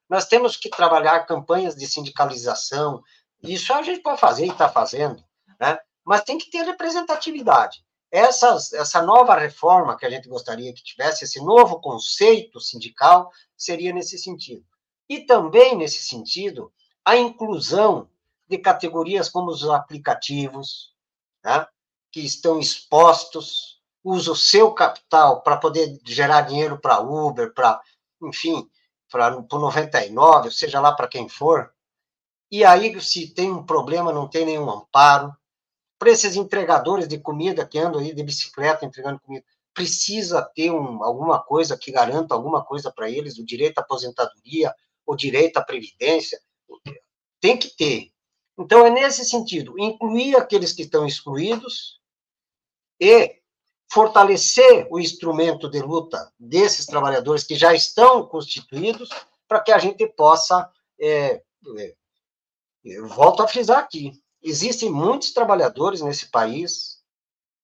nós 0.08 0.26
temos 0.26 0.56
que 0.56 0.68
trabalhar 0.68 1.26
campanhas 1.26 1.76
de 1.76 1.86
sindicalização, 1.86 3.02
isso 3.42 3.72
a 3.72 3.82
gente 3.82 4.02
pode 4.02 4.20
fazer 4.20 4.46
e 4.46 4.50
está 4.50 4.68
fazendo, 4.68 5.22
né? 5.60 5.78
mas 6.04 6.22
tem 6.22 6.38
que 6.38 6.50
ter 6.50 6.62
representatividade. 6.64 7.84
Essas, 8.10 8.72
essa 8.72 9.02
nova 9.02 9.34
reforma 9.34 9.96
que 9.96 10.06
a 10.06 10.10
gente 10.10 10.28
gostaria 10.28 10.72
que 10.72 10.82
tivesse, 10.82 11.24
esse 11.24 11.40
novo 11.44 11.80
conceito 11.80 12.58
sindical, 12.60 13.30
seria 13.56 13.92
nesse 13.92 14.18
sentido. 14.18 14.64
E 15.08 15.20
também, 15.20 15.76
nesse 15.76 16.02
sentido, 16.02 16.72
a 17.04 17.16
inclusão 17.16 18.08
de 18.46 18.58
categorias 18.58 19.28
como 19.28 19.50
os 19.50 19.68
aplicativos, 19.68 20.94
né, 21.44 21.66
que 22.10 22.20
estão 22.20 22.58
expostos, 22.58 23.78
usam 24.02 24.32
o 24.32 24.36
seu 24.36 24.72
capital 24.72 25.42
para 25.42 25.58
poder 25.58 26.00
gerar 26.04 26.42
dinheiro 26.42 26.78
para 26.78 27.00
Uber, 27.00 27.52
para, 27.52 27.80
enfim, 28.22 28.68
para 29.10 29.36
o 29.36 29.58
99, 29.58 30.50
seja 30.50 30.80
lá 30.80 30.92
para 30.92 31.08
quem 31.08 31.28
for. 31.28 31.72
E 32.50 32.64
aí, 32.64 32.98
se 33.02 33.34
tem 33.34 33.52
um 33.52 33.64
problema, 33.64 34.12
não 34.12 34.26
tem 34.26 34.46
nenhum 34.46 34.70
amparo 34.70 35.36
para 35.98 36.10
esses 36.10 36.36
entregadores 36.36 37.08
de 37.08 37.18
comida 37.18 37.66
que 37.66 37.78
andam 37.78 38.00
aí 38.00 38.14
de 38.14 38.22
bicicleta 38.22 38.86
entregando 38.86 39.20
comida, 39.20 39.44
precisa 39.74 40.42
ter 40.42 40.70
um, 40.70 41.02
alguma 41.02 41.42
coisa 41.42 41.76
que 41.76 41.90
garanta 41.90 42.34
alguma 42.34 42.64
coisa 42.64 42.90
para 42.90 43.10
eles, 43.10 43.38
o 43.38 43.44
direito 43.44 43.78
à 43.78 43.82
aposentadoria, 43.82 44.74
o 45.06 45.16
direito 45.16 45.56
à 45.56 45.62
previdência, 45.62 46.40
tem 47.40 47.56
que 47.56 47.76
ter. 47.76 48.12
Então, 48.58 48.84
é 48.84 48.90
nesse 48.90 49.24
sentido, 49.24 49.78
incluir 49.78 50.36
aqueles 50.36 50.72
que 50.72 50.82
estão 50.82 51.06
excluídos 51.06 52.00
e 53.00 53.38
fortalecer 53.90 54.86
o 54.90 54.98
instrumento 54.98 55.70
de 55.70 55.80
luta 55.80 56.32
desses 56.38 56.84
trabalhadores 56.84 57.44
que 57.44 57.54
já 57.54 57.72
estão 57.72 58.26
constituídos, 58.26 59.08
para 59.46 59.60
que 59.60 59.72
a 59.72 59.78
gente 59.78 60.06
possa, 60.08 60.68
é, 61.00 61.40
é, 61.76 63.00
volto 63.02 63.42
a 63.42 63.48
frisar 63.48 63.78
aqui, 63.78 64.12
Existem 64.42 64.90
muitos 64.90 65.32
trabalhadores 65.32 66.00
nesse 66.00 66.30
país, 66.30 66.98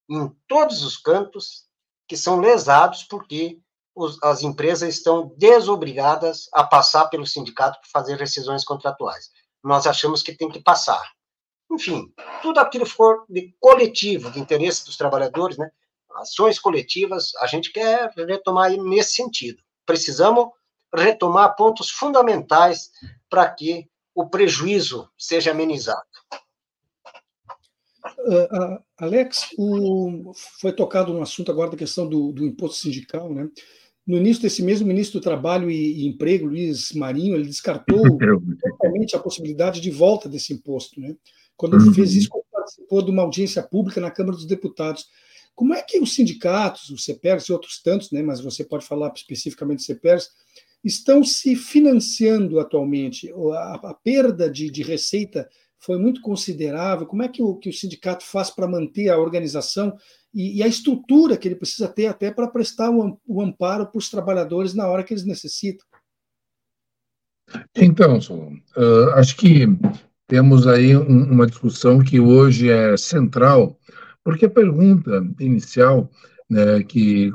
em 0.09 0.29
todos 0.49 0.83
os 0.83 0.97
cantos, 0.97 1.64
que 2.07 2.16
são 2.16 2.41
lesados 2.41 3.05
porque 3.05 3.59
os, 3.95 4.20
as 4.22 4.43
empresas 4.43 4.95
estão 4.95 5.33
desobrigadas 5.37 6.49
a 6.53 6.64
passar 6.64 7.07
pelo 7.07 7.27
sindicato 7.27 7.79
para 7.81 7.91
fazer 7.91 8.16
rescisões 8.16 8.64
contratuais. 8.64 9.31
Nós 9.62 9.87
achamos 9.87 10.22
que 10.22 10.37
tem 10.37 10.51
que 10.51 10.61
passar. 10.61 11.12
Enfim, 11.70 12.12
tudo 12.43 12.59
aquilo 12.59 12.85
for 12.85 13.25
de 13.29 13.55
coletivo, 13.59 14.31
de 14.31 14.41
interesse 14.41 14.85
dos 14.85 14.97
trabalhadores, 14.97 15.57
né? 15.57 15.70
ações 16.16 16.59
coletivas, 16.59 17.35
a 17.37 17.47
gente 17.47 17.72
quer 17.72 18.12
retomar 18.16 18.70
nesse 18.70 19.14
sentido. 19.14 19.62
Precisamos 19.87 20.51
retomar 20.95 21.57
pontos 21.57 21.91
fundamentais 21.91 22.91
para 23.29 23.51
que 23.51 23.89
o 24.14 24.29
prejuízo 24.29 25.11
seja 25.18 25.51
amenizado. 25.51 26.07
Uh, 28.27 28.79
Alex, 28.97 29.51
o, 29.59 30.33
foi 30.61 30.72
tocado 30.72 31.12
no 31.12 31.20
assunto 31.20 31.51
agora 31.51 31.70
da 31.70 31.77
questão 31.77 32.09
do, 32.09 32.33
do, 32.33 32.45
imposto 32.45 32.79
sindical, 32.79 33.33
né? 33.33 33.49
No 34.07 34.16
início 34.16 34.43
desse 34.43 34.62
mesmo 34.62 34.87
ministro 34.87 35.20
do 35.20 35.22
Trabalho 35.22 35.70
e, 35.70 36.03
e 36.03 36.07
Emprego, 36.07 36.47
Luiz 36.47 36.93
Marinho, 36.93 37.35
ele 37.35 37.47
descartou 37.47 38.03
totalmente 38.61 39.16
a 39.16 39.18
possibilidade 39.18 39.81
de 39.81 39.91
volta 39.91 40.29
desse 40.29 40.53
imposto, 40.53 41.01
né? 41.01 41.14
Quando 41.57 41.77
ele 41.77 41.95
fez 41.95 42.14
isso, 42.14 42.29
participou 42.51 43.03
de 43.03 43.11
uma 43.11 43.22
audiência 43.22 43.62
pública 43.62 44.01
na 44.01 44.11
Câmara 44.11 44.37
dos 44.37 44.47
Deputados. 44.47 45.07
Como 45.55 45.72
é 45.72 45.83
que 45.83 45.99
os 46.01 46.14
sindicatos, 46.14 46.91
o 46.91 46.99
CEPERS 46.99 47.45
e 47.45 47.53
outros 47.53 47.81
tantos, 47.81 48.11
né? 48.11 48.22
Mas 48.22 48.41
você 48.41 48.64
pode 48.64 48.87
falar 48.87 49.12
especificamente 49.14 49.79
do 49.79 49.85
CEPERS, 49.85 50.31
estão 50.83 51.22
se 51.22 51.55
financiando 51.55 52.59
atualmente? 52.59 53.33
A, 53.53 53.75
a 53.91 53.95
perda 53.95 54.51
de, 54.51 54.70
de 54.70 54.83
receita 54.83 55.49
foi 55.85 55.99
muito 55.99 56.20
considerável. 56.22 57.07
Como 57.07 57.22
é 57.22 57.28
que 57.28 57.43
o, 57.43 57.57
que 57.57 57.68
o 57.68 57.72
sindicato 57.72 58.24
faz 58.24 58.51
para 58.51 58.66
manter 58.66 59.11
a 59.11 59.18
organização 59.18 59.95
e, 60.32 60.59
e, 60.59 60.62
a 60.62 60.66
estrutura 60.66 61.37
que 61.37 61.47
ele 61.47 61.57
precisa 61.57 61.87
ter 61.87 62.07
até 62.07 62.30
para 62.30 62.49
prestar 62.49 62.91
o, 62.91 63.20
o 63.26 63.43
amparo 63.43 63.87
para 63.87 63.99
os 63.99 64.11
trabalhadores 64.11 64.74
na 64.74 64.89
hora 64.89 65.05
que 65.05 65.12
eles 65.12 65.26
necessitam? 65.26 65.87
Então, 67.76 68.18
uh, 68.18 69.11
acho 69.14 69.37
que 69.37 69.66
temos 70.26 70.66
aí 70.66 70.97
um, 70.97 71.32
uma 71.32 71.47
discussão 71.47 72.03
que 72.03 72.18
hoje 72.18 72.70
é 72.70 72.97
central, 72.97 73.78
porque 74.24 74.47
a 74.47 74.51
pergunta 74.51 75.22
inicial 75.39 76.11
né, 76.49 76.82
que 76.82 77.30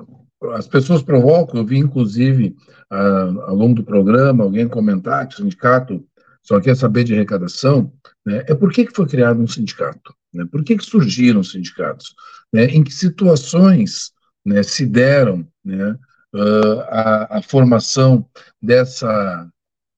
as 0.54 0.68
pessoas 0.68 1.04
provocam, 1.04 1.60
eu 1.60 1.66
vi 1.66 1.78
inclusive 1.78 2.56
uh, 2.92 3.42
ao 3.42 3.56
longo 3.56 3.76
do 3.76 3.84
programa 3.84 4.44
alguém 4.44 4.68
comentar 4.68 5.28
que 5.28 5.36
o 5.36 5.38
sindicato 5.38 6.04
só 6.42 6.60
quer 6.60 6.76
saber 6.76 7.04
de 7.04 7.14
arrecadação, 7.14 7.92
né, 8.26 8.44
é 8.48 8.56
por 8.56 8.72
que, 8.72 8.86
que 8.86 8.96
foi 8.96 9.08
criado 9.08 9.42
um 9.42 9.48
sindicato? 9.48 10.14
Né? 10.34 10.46
Por 10.52 10.64
que, 10.64 10.78
que 10.78 10.86
surgiram 10.86 11.42
os 11.42 11.52
sindicatos? 11.52 12.16
Né? 12.54 12.66
Em 12.66 12.84
que 12.84 12.94
situações 12.94 14.12
né, 14.46 14.64
se 14.64 14.86
deram 14.86 15.48
né, 15.64 15.98
uh, 16.34 16.80
a, 16.88 17.38
a, 17.38 17.42
formação 17.42 18.28
dessa 18.62 19.50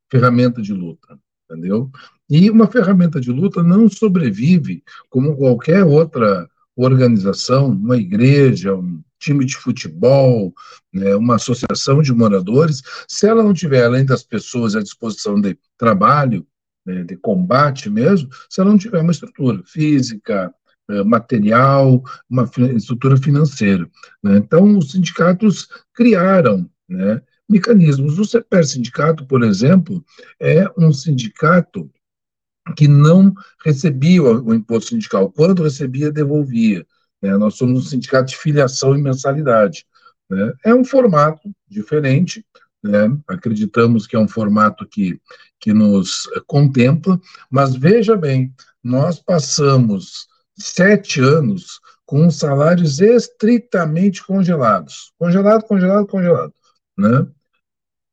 ferramenta 0.10 0.62
de 0.62 0.74
luta? 0.74 1.18
Entendeu? 1.50 1.89
E 2.30 2.50
uma 2.50 2.68
ferramenta 2.68 3.20
de 3.20 3.32
luta 3.32 3.62
não 3.62 3.89
sobrevive 3.89 4.84
como 5.10 5.36
qualquer 5.36 5.84
outra 5.84 6.50
organização, 6.76 7.68
uma 7.68 7.98
igreja, 7.98 8.74
um 8.74 9.02
time 9.22 9.45
de 9.45 9.55
futebol, 9.55 10.53
né, 10.91 11.15
uma 11.15 11.36
associação 11.36 12.01
de 12.01 12.11
moradores, 12.11 12.82
se 13.07 13.28
ela 13.28 13.43
não 13.43 13.53
tiver, 13.53 13.86
além 13.86 14.03
das 14.03 14.24
pessoas 14.24 14.76
à 14.76 14.82
disposição 14.82 15.39
de 15.39 15.57
trabalho, 15.78 16.45
né, 16.86 17.03
de 17.03 17.15
combate 17.15 17.89
mesmo, 17.89 18.30
se 18.49 18.59
ela 18.59 18.72
não 18.72 18.78
tiver 18.78 18.99
uma 18.99 19.11
estrutura 19.11 19.61
física, 19.65 20.53
eh, 20.89 21.03
material, 21.03 22.03
uma 22.30 22.49
estrutura 22.76 23.15
financeira. 23.15 23.88
Né? 24.24 24.38
Então, 24.38 24.78
os 24.78 24.91
sindicatos 24.91 25.69
criaram 25.93 26.69
né, 26.89 27.22
mecanismos. 27.47 28.17
O 28.17 28.26
CEPER 28.26 28.65
Sindicato, 28.65 29.26
por 29.26 29.43
exemplo, 29.43 30.03
é 30.39 30.65
um 30.78 30.91
sindicato 30.91 31.89
que 32.76 32.88
não 32.88 33.34
recebia 33.63 34.24
o 34.24 34.53
imposto 34.53 34.89
sindical. 34.89 35.32
Quando 35.32 35.63
recebia, 35.63 36.11
devolvia. 36.11 36.86
Né? 37.22 37.38
Nós 37.38 37.55
somos 37.55 37.86
um 37.86 37.89
sindicato 37.89 38.30
de 38.32 38.38
filiação 38.38 38.95
e 38.95 39.01
mensalidade. 39.01 39.86
Né? 40.30 40.53
É 40.65 40.74
um 40.74 40.84
formato 40.84 41.51
diferente, 41.67 42.45
né? 42.84 43.15
acreditamos 43.28 44.07
que 44.07 44.15
é 44.15 44.19
um 44.19 44.28
formato 44.28 44.88
que, 44.88 45.19
que 45.59 45.74
nos 45.74 46.24
contempla, 46.47 47.19
mas 47.49 47.76
veja 47.76 48.15
bem, 48.15 48.53
nós 48.84 49.19
passamos 49.19 50.28
sete 50.57 51.19
anos 51.19 51.80
com 52.05 52.30
salários 52.30 52.99
estritamente 52.99 54.26
congelados. 54.26 55.13
Congelado, 55.17 55.63
congelado, 55.63 56.07
congelado. 56.07 56.53
Né? 56.97 57.28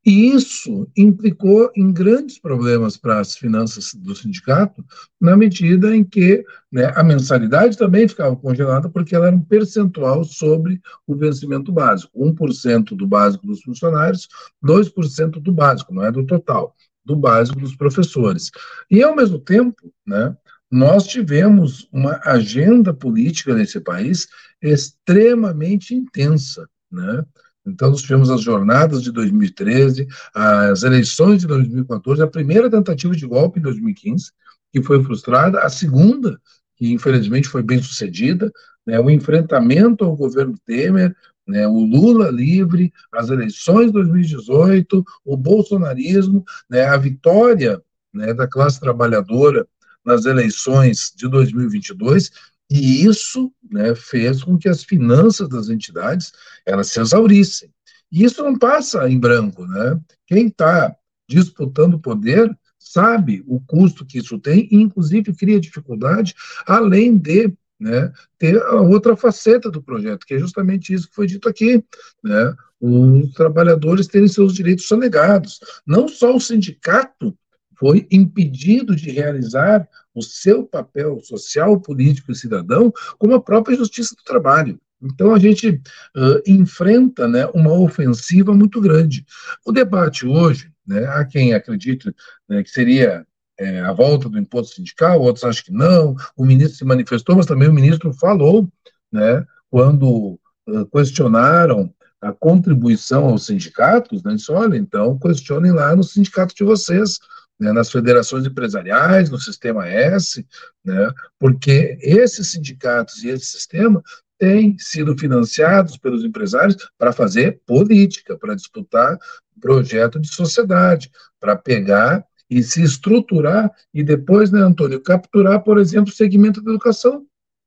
E 0.08 0.30
isso 0.30 0.90
implicou 0.96 1.70
em 1.76 1.92
grandes 1.92 2.38
problemas 2.38 2.96
para 2.96 3.20
as 3.20 3.36
finanças 3.36 3.92
do 3.92 4.16
sindicato, 4.16 4.82
na 5.20 5.36
medida 5.36 5.94
em 5.94 6.02
que 6.02 6.42
né, 6.72 6.90
a 6.96 7.04
mensalidade 7.04 7.76
também 7.76 8.08
ficava 8.08 8.34
congelada, 8.34 8.88
porque 8.88 9.14
ela 9.14 9.26
era 9.26 9.36
um 9.36 9.42
percentual 9.42 10.24
sobre 10.24 10.80
o 11.06 11.14
vencimento 11.14 11.70
básico. 11.70 12.18
1% 12.18 12.96
do 12.96 13.06
básico 13.06 13.46
dos 13.46 13.60
funcionários, 13.60 14.28
2% 14.64 15.42
do 15.42 15.52
básico, 15.52 15.92
não 15.92 16.02
é 16.02 16.10
do 16.10 16.24
total, 16.24 16.74
do 17.04 17.14
básico 17.14 17.60
dos 17.60 17.76
professores. 17.76 18.50
E, 18.90 19.02
ao 19.02 19.14
mesmo 19.14 19.38
tempo, 19.38 19.92
né, 20.06 20.34
nós 20.70 21.06
tivemos 21.06 21.86
uma 21.92 22.18
agenda 22.24 22.94
política 22.94 23.54
nesse 23.54 23.78
país 23.78 24.26
extremamente 24.62 25.94
intensa. 25.94 26.66
Né? 26.90 27.26
Então, 27.68 27.90
nós 27.90 28.02
tivemos 28.02 28.30
as 28.30 28.40
jornadas 28.40 29.02
de 29.02 29.12
2013, 29.12 30.06
as 30.34 30.82
eleições 30.82 31.40
de 31.40 31.46
2014, 31.46 32.22
a 32.22 32.26
primeira 32.26 32.70
tentativa 32.70 33.14
de 33.14 33.26
golpe 33.26 33.58
em 33.58 33.62
2015, 33.62 34.32
que 34.72 34.82
foi 34.82 35.02
frustrada, 35.02 35.60
a 35.60 35.68
segunda, 35.68 36.40
que 36.76 36.92
infelizmente 36.92 37.48
foi 37.48 37.62
bem 37.62 37.82
sucedida, 37.82 38.50
né, 38.86 38.98
o 38.98 39.10
enfrentamento 39.10 40.04
ao 40.04 40.16
governo 40.16 40.54
Temer, 40.64 41.14
né, 41.46 41.66
o 41.66 41.80
Lula 41.80 42.30
livre, 42.30 42.92
as 43.12 43.30
eleições 43.30 43.86
de 43.86 43.92
2018, 43.92 45.04
o 45.24 45.36
bolsonarismo, 45.36 46.44
né, 46.68 46.84
a 46.84 46.96
vitória 46.96 47.82
né, 48.12 48.32
da 48.34 48.46
classe 48.46 48.80
trabalhadora 48.80 49.66
nas 50.04 50.24
eleições 50.24 51.12
de 51.14 51.28
2022 51.28 52.30
e 52.70 53.04
isso 53.04 53.52
né, 53.70 53.94
fez 53.94 54.42
com 54.44 54.58
que 54.58 54.68
as 54.68 54.84
finanças 54.84 55.48
das 55.48 55.68
entidades 55.68 56.32
elas 56.66 56.88
se 56.88 57.00
exaurissem. 57.00 57.72
E 58.12 58.24
isso 58.24 58.42
não 58.42 58.58
passa 58.58 59.08
em 59.08 59.18
branco. 59.18 59.66
Né? 59.66 60.00
Quem 60.26 60.46
está 60.48 60.94
disputando 61.28 61.98
poder 61.98 62.56
sabe 62.78 63.42
o 63.46 63.60
custo 63.60 64.04
que 64.04 64.18
isso 64.18 64.38
tem 64.38 64.68
e, 64.70 64.76
inclusive, 64.76 65.34
cria 65.34 65.60
dificuldade, 65.60 66.34
além 66.66 67.16
de 67.16 67.52
né, 67.78 68.12
ter 68.38 68.60
a 68.62 68.80
outra 68.80 69.16
faceta 69.16 69.70
do 69.70 69.82
projeto, 69.82 70.26
que 70.26 70.34
é 70.34 70.38
justamente 70.38 70.92
isso 70.92 71.08
que 71.08 71.14
foi 71.14 71.26
dito 71.26 71.48
aqui, 71.48 71.84
né, 72.24 72.54
os 72.80 73.32
trabalhadores 73.34 74.06
terem 74.06 74.28
seus 74.28 74.54
direitos 74.54 74.86
sonegados. 74.86 75.60
Não 75.86 76.08
só 76.08 76.34
o 76.34 76.40
sindicato 76.40 77.36
foi 77.78 78.06
impedido 78.10 78.96
de 78.96 79.10
realizar 79.10 79.88
o 80.14 80.22
seu 80.22 80.64
papel 80.64 81.20
social, 81.20 81.80
político 81.80 82.32
e 82.32 82.36
cidadão, 82.36 82.92
como 83.18 83.34
a 83.34 83.40
própria 83.40 83.76
justiça 83.76 84.14
do 84.16 84.24
trabalho. 84.24 84.78
Então, 85.00 85.32
a 85.32 85.38
gente 85.38 85.80
uh, 86.16 86.42
enfrenta 86.46 87.28
né, 87.28 87.46
uma 87.54 87.72
ofensiva 87.72 88.52
muito 88.52 88.80
grande. 88.80 89.24
O 89.64 89.70
debate 89.70 90.26
hoje, 90.26 90.72
né, 90.86 91.06
há 91.06 91.24
quem 91.24 91.54
acredite 91.54 92.12
né, 92.48 92.62
que 92.62 92.70
seria 92.70 93.24
é, 93.58 93.80
a 93.80 93.92
volta 93.92 94.28
do 94.28 94.38
imposto 94.38 94.76
sindical, 94.76 95.20
outros 95.20 95.44
acham 95.44 95.64
que 95.64 95.72
não, 95.72 96.16
o 96.36 96.44
ministro 96.44 96.78
se 96.78 96.84
manifestou, 96.84 97.36
mas 97.36 97.46
também 97.46 97.68
o 97.68 97.72
ministro 97.72 98.12
falou, 98.12 98.68
né, 99.12 99.44
quando 99.70 100.38
uh, 100.68 100.86
questionaram 100.92 101.92
a 102.20 102.32
contribuição 102.32 103.26
aos 103.26 103.46
sindicatos, 103.46 104.22
né, 104.22 104.34
disse, 104.34 104.50
olha, 104.50 104.76
então 104.76 105.18
questionem 105.18 105.72
lá 105.72 105.94
no 105.94 106.02
sindicato 106.02 106.54
de 106.54 106.64
vocês, 106.64 107.18
né, 107.58 107.72
nas 107.72 107.90
federações 107.90 108.46
empresariais, 108.46 109.30
no 109.30 109.38
sistema 109.38 109.88
S, 109.88 110.46
né, 110.84 111.10
porque 111.38 111.98
esses 112.00 112.48
sindicatos 112.48 113.22
e 113.24 113.28
esse 113.28 113.46
sistema 113.46 114.02
têm 114.38 114.76
sido 114.78 115.18
financiados 115.18 115.96
pelos 115.96 116.24
empresários 116.24 116.76
para 116.96 117.12
fazer 117.12 117.60
política, 117.66 118.38
para 118.38 118.54
disputar 118.54 119.18
projeto 119.60 120.20
de 120.20 120.28
sociedade, 120.28 121.10
para 121.40 121.56
pegar 121.56 122.24
e 122.48 122.62
se 122.62 122.82
estruturar 122.82 123.70
e 123.92 124.02
depois, 124.02 124.50
né, 124.50 124.60
Antônio, 124.60 125.00
capturar, 125.00 125.62
por 125.62 125.78
exemplo, 125.78 126.10
o 126.10 126.16
segmento 126.16 126.62
da 126.62 126.70
educação, 126.70 127.26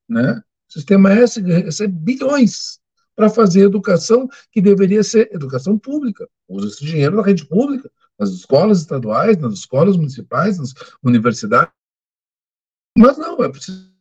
né? 0.09 0.41
O 0.69 0.73
sistema 0.73 1.11
S 1.13 1.39
recebe 1.41 1.93
bilhões 1.93 2.79
para 3.15 3.29
fazer 3.29 3.61
educação 3.61 4.27
que 4.51 4.61
deveria 4.61 5.03
ser 5.03 5.29
educação 5.33 5.77
pública. 5.77 6.27
Usa 6.47 6.69
esse 6.69 6.85
dinheiro 6.85 7.17
na 7.17 7.21
rede 7.21 7.45
pública, 7.45 7.91
nas 8.21 8.29
escolas 8.29 8.81
estaduais, 8.81 9.35
nas 9.39 9.53
escolas 9.55 9.97
municipais, 9.97 10.59
nas 10.59 10.73
universidades. 11.03 11.73
Mas 12.95 13.17
não, 13.17 13.43
é 13.43 13.49
preciso. 13.49 13.91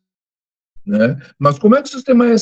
Né? 0.85 1.16
Mas 1.39 1.59
como 1.59 1.75
é 1.75 1.83
que 1.83 1.89
o 1.89 1.93
sistema 1.93 2.31
é. 2.31 2.35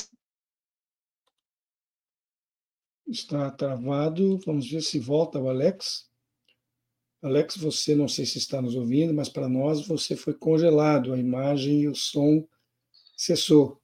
Está 3.06 3.48
travado. 3.52 4.38
Vamos 4.44 4.68
ver 4.68 4.82
se 4.82 4.98
volta 4.98 5.38
o 5.38 5.48
Alex. 5.48 6.10
Alex, 7.22 7.56
você 7.56 7.94
não 7.94 8.08
sei 8.08 8.26
se 8.26 8.38
está 8.38 8.60
nos 8.60 8.74
ouvindo, 8.74 9.14
mas 9.14 9.28
para 9.28 9.48
nós 9.48 9.86
você 9.86 10.16
foi 10.16 10.34
congelado. 10.34 11.12
A 11.12 11.18
imagem 11.18 11.82
e 11.82 11.88
o 11.88 11.94
som 11.94 12.44
cessou. 13.16 13.80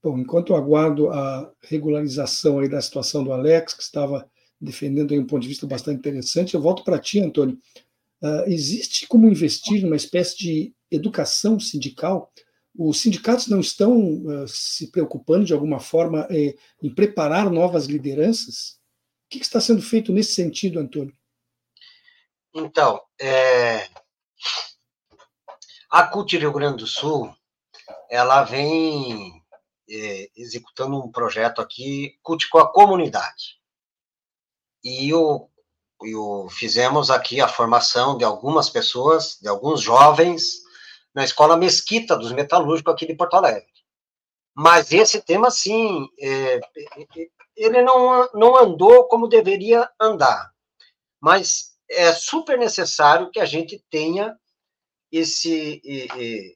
Bom, 0.00 0.18
enquanto 0.18 0.52
eu 0.52 0.56
aguardo 0.56 1.10
a 1.10 1.52
regularização 1.62 2.60
aí 2.60 2.68
da 2.68 2.80
situação 2.80 3.24
do 3.24 3.32
Alex, 3.32 3.74
que 3.74 3.82
estava 3.82 4.30
defendendo 4.62 5.12
um 5.14 5.26
ponto 5.26 5.42
de 5.42 5.48
vista 5.48 5.66
bastante 5.66 5.98
interessante. 5.98 6.54
Eu 6.54 6.62
volto 6.62 6.84
para 6.84 6.98
ti, 6.98 7.20
Antônio. 7.20 7.58
Uh, 8.22 8.44
existe 8.46 9.06
como 9.08 9.28
investir 9.28 9.82
numa 9.82 9.96
espécie 9.96 10.38
de 10.38 10.74
educação 10.90 11.58
sindical? 11.58 12.32
Os 12.78 13.00
sindicatos 13.00 13.48
não 13.48 13.58
estão 13.58 14.22
uh, 14.24 14.46
se 14.46 14.90
preocupando 14.92 15.44
de 15.44 15.52
alguma 15.52 15.80
forma 15.80 16.26
eh, 16.30 16.54
em 16.80 16.94
preparar 16.94 17.50
novas 17.50 17.86
lideranças? 17.86 18.78
O 19.26 19.30
que, 19.30 19.40
que, 19.40 19.44
está 19.44 19.60
sendo 19.60 19.82
feito 19.82 20.12
nesse 20.12 20.34
sentido, 20.34 20.78
Antônio? 20.78 21.14
Então, 22.54 23.00
é... 23.20 23.88
a 25.90 26.06
CUT 26.06 26.38
Rio 26.38 26.52
Grande 26.52 26.78
do 26.78 26.86
Sul, 26.86 27.34
ela 28.08 28.44
vem 28.44 29.42
é, 29.90 30.30
executando 30.36 31.02
um 31.02 31.10
projeto 31.10 31.60
aqui, 31.60 32.18
CUT 32.22 32.48
com 32.48 32.58
a 32.58 32.72
comunidade 32.72 33.61
e 34.82 35.12
o, 35.14 35.48
e 36.02 36.14
o, 36.14 36.48
fizemos 36.48 37.10
aqui 37.10 37.40
a 37.40 37.48
formação 37.48 38.16
de 38.16 38.24
algumas 38.24 38.68
pessoas, 38.68 39.38
de 39.40 39.48
alguns 39.48 39.80
jovens, 39.80 40.62
na 41.14 41.24
Escola 41.24 41.56
Mesquita 41.56 42.16
dos 42.16 42.32
Metalúrgicos 42.32 42.92
aqui 42.92 43.06
de 43.06 43.14
Porto 43.14 43.34
Alegre. 43.34 43.70
Mas 44.54 44.92
esse 44.92 45.20
tema, 45.20 45.50
sim, 45.50 46.08
é, 46.20 46.60
ele 47.56 47.82
não, 47.82 48.28
não 48.34 48.56
andou 48.56 49.08
como 49.08 49.28
deveria 49.28 49.88
andar. 50.00 50.52
Mas 51.20 51.72
é 51.88 52.12
super 52.12 52.58
necessário 52.58 53.30
que 53.30 53.40
a 53.40 53.44
gente 53.44 53.82
tenha 53.90 54.36
esse, 55.10 55.82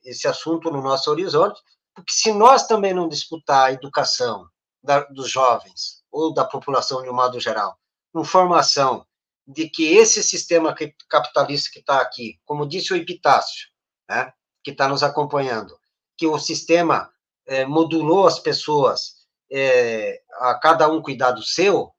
esse 0.03 0.27
assunto 0.27 0.71
no 0.71 0.81
nosso 0.81 1.09
horizonte, 1.11 1.61
porque 1.95 2.11
se 2.11 2.31
nós 2.31 2.65
também 2.67 2.93
não 2.93 3.07
disputar 3.07 3.67
a 3.67 3.71
educação 3.71 4.47
da, 4.83 5.01
dos 5.01 5.29
jovens 5.29 6.03
ou 6.11 6.33
da 6.33 6.43
população 6.43 7.01
de 7.03 7.09
um 7.09 7.13
modo 7.13 7.39
geral, 7.39 7.77
informação 8.15 9.05
de 9.47 9.69
que 9.69 9.95
esse 9.95 10.21
sistema 10.21 10.75
capitalista 11.09 11.69
que 11.71 11.79
está 11.79 12.01
aqui, 12.01 12.37
como 12.45 12.67
disse 12.67 12.91
o 12.91 12.97
Epitácio, 12.97 13.69
né, 14.09 14.33
que 14.61 14.71
está 14.71 14.89
nos 14.89 15.03
acompanhando, 15.03 15.77
que 16.17 16.27
o 16.27 16.37
sistema 16.37 17.09
é, 17.45 17.65
modulou 17.65 18.27
as 18.27 18.39
pessoas 18.39 19.25
é, 19.49 20.21
a 20.33 20.55
cada 20.55 20.91
um 20.91 21.01
cuidar 21.01 21.31
do 21.31 21.43
seu, 21.43 21.93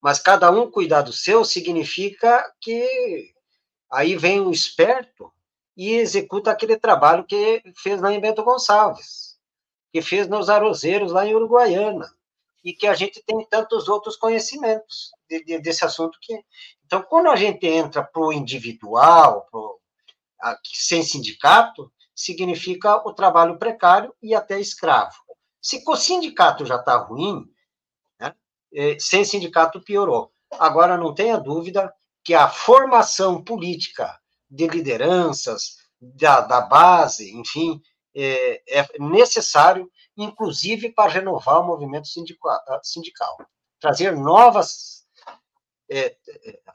mas 0.00 0.20
cada 0.20 0.50
um 0.50 0.70
cuidar 0.70 1.02
do 1.02 1.12
seu 1.12 1.44
significa 1.44 2.44
que 2.60 3.34
aí 3.90 4.16
vem 4.16 4.40
o 4.40 4.52
esperto 4.52 5.32
e 5.76 5.94
executa 5.94 6.52
aquele 6.52 6.76
trabalho 6.76 7.24
que 7.24 7.62
fez 7.82 8.00
lá 8.00 8.12
em 8.12 8.20
Bento 8.20 8.44
Gonçalves, 8.44 9.36
que 9.92 10.00
fez 10.00 10.28
nos 10.28 10.48
Arozeiros, 10.48 11.10
lá 11.10 11.26
em 11.26 11.34
Uruguaiana, 11.34 12.08
e 12.62 12.72
que 12.72 12.86
a 12.86 12.94
gente 12.94 13.22
tem 13.24 13.44
tantos 13.46 13.88
outros 13.88 14.16
conhecimentos 14.16 15.10
de, 15.30 15.44
de, 15.44 15.58
desse 15.60 15.84
assunto 15.84 16.18
que 16.20 16.34
então 16.84 17.02
quando 17.02 17.28
a 17.28 17.36
gente 17.36 17.66
entra 17.66 18.02
para 18.02 18.20
o 18.20 18.32
individual 18.32 19.46
pro, 19.50 19.80
a, 20.42 20.58
sem 20.64 21.02
sindicato 21.02 21.90
significa 22.14 22.96
o 23.06 23.14
trabalho 23.14 23.58
precário 23.58 24.14
e 24.22 24.34
até 24.34 24.58
escravo 24.60 25.14
se 25.62 25.82
o 25.86 25.96
sindicato 25.96 26.66
já 26.66 26.76
está 26.76 26.96
ruim 26.96 27.44
né, 28.20 28.34
é, 28.74 28.96
sem 28.98 29.24
sindicato 29.24 29.80
piorou 29.80 30.32
agora 30.58 30.96
não 30.96 31.14
tenha 31.14 31.38
dúvida 31.38 31.92
que 32.24 32.34
a 32.34 32.48
formação 32.48 33.42
política 33.42 34.18
de 34.50 34.66
lideranças 34.66 35.76
da, 36.00 36.40
da 36.40 36.60
base, 36.60 37.34
enfim, 37.36 37.80
é, 38.14 38.80
é, 38.80 38.98
necessário, 38.98 39.90
inclusive 40.16 40.92
para 40.92 41.10
renovar 41.10 41.60
o 41.60 41.66
movimento 41.66 42.08
sindical, 42.08 42.58
sindical. 42.82 43.36
trazer 43.78 44.16
novas 44.16 44.99
é, 45.90 46.16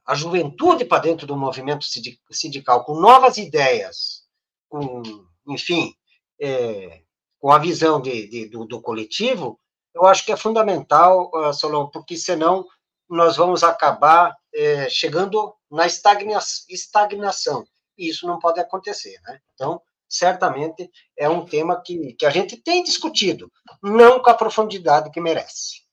a 0.06 0.14
juventude 0.14 0.84
para 0.84 1.02
dentro 1.02 1.26
do 1.26 1.38
movimento 1.38 1.86
sindical 2.30 2.84
com 2.84 3.00
novas 3.00 3.38
ideias, 3.38 4.26
com, 4.68 5.02
enfim, 5.48 5.96
é, 6.40 7.02
com 7.40 7.52
a 7.52 7.58
visão 7.58 8.02
de, 8.02 8.28
de 8.28 8.50
do, 8.50 8.66
do, 8.66 8.82
coletivo, 8.82 9.60
eu 9.94 10.06
acho 10.06 10.26
que 10.26 10.32
é 10.32 10.38
fundamental, 10.38 11.32
uh, 11.34 11.54
Solon, 11.54 11.88
porque 11.88 12.18
senão 12.18 12.66
nós 13.10 13.38
vamos 13.38 13.64
acabar 13.64 14.36
é, 14.54 14.90
chegando 14.90 15.56
na 15.72 15.86
estagna 15.86 16.40
estagnação. 16.70 17.66
E 17.98 18.10
isso 18.10 18.28
não 18.28 18.40
pode 18.40 18.60
acontecer, 18.60 19.18
né? 19.24 19.40
Então, 19.54 19.82
certamente 20.10 20.92
é 21.18 21.30
um 21.30 21.46
tema 21.46 21.82
que, 21.82 22.14
que 22.14 22.26
a 22.26 22.30
gente 22.30 22.58
tem 22.58 22.84
discutido, 22.84 23.50
não 23.82 24.20
com 24.20 24.30
a 24.30 24.34
profundidade 24.34 25.10
que 25.12 25.22
merece. 25.22 25.85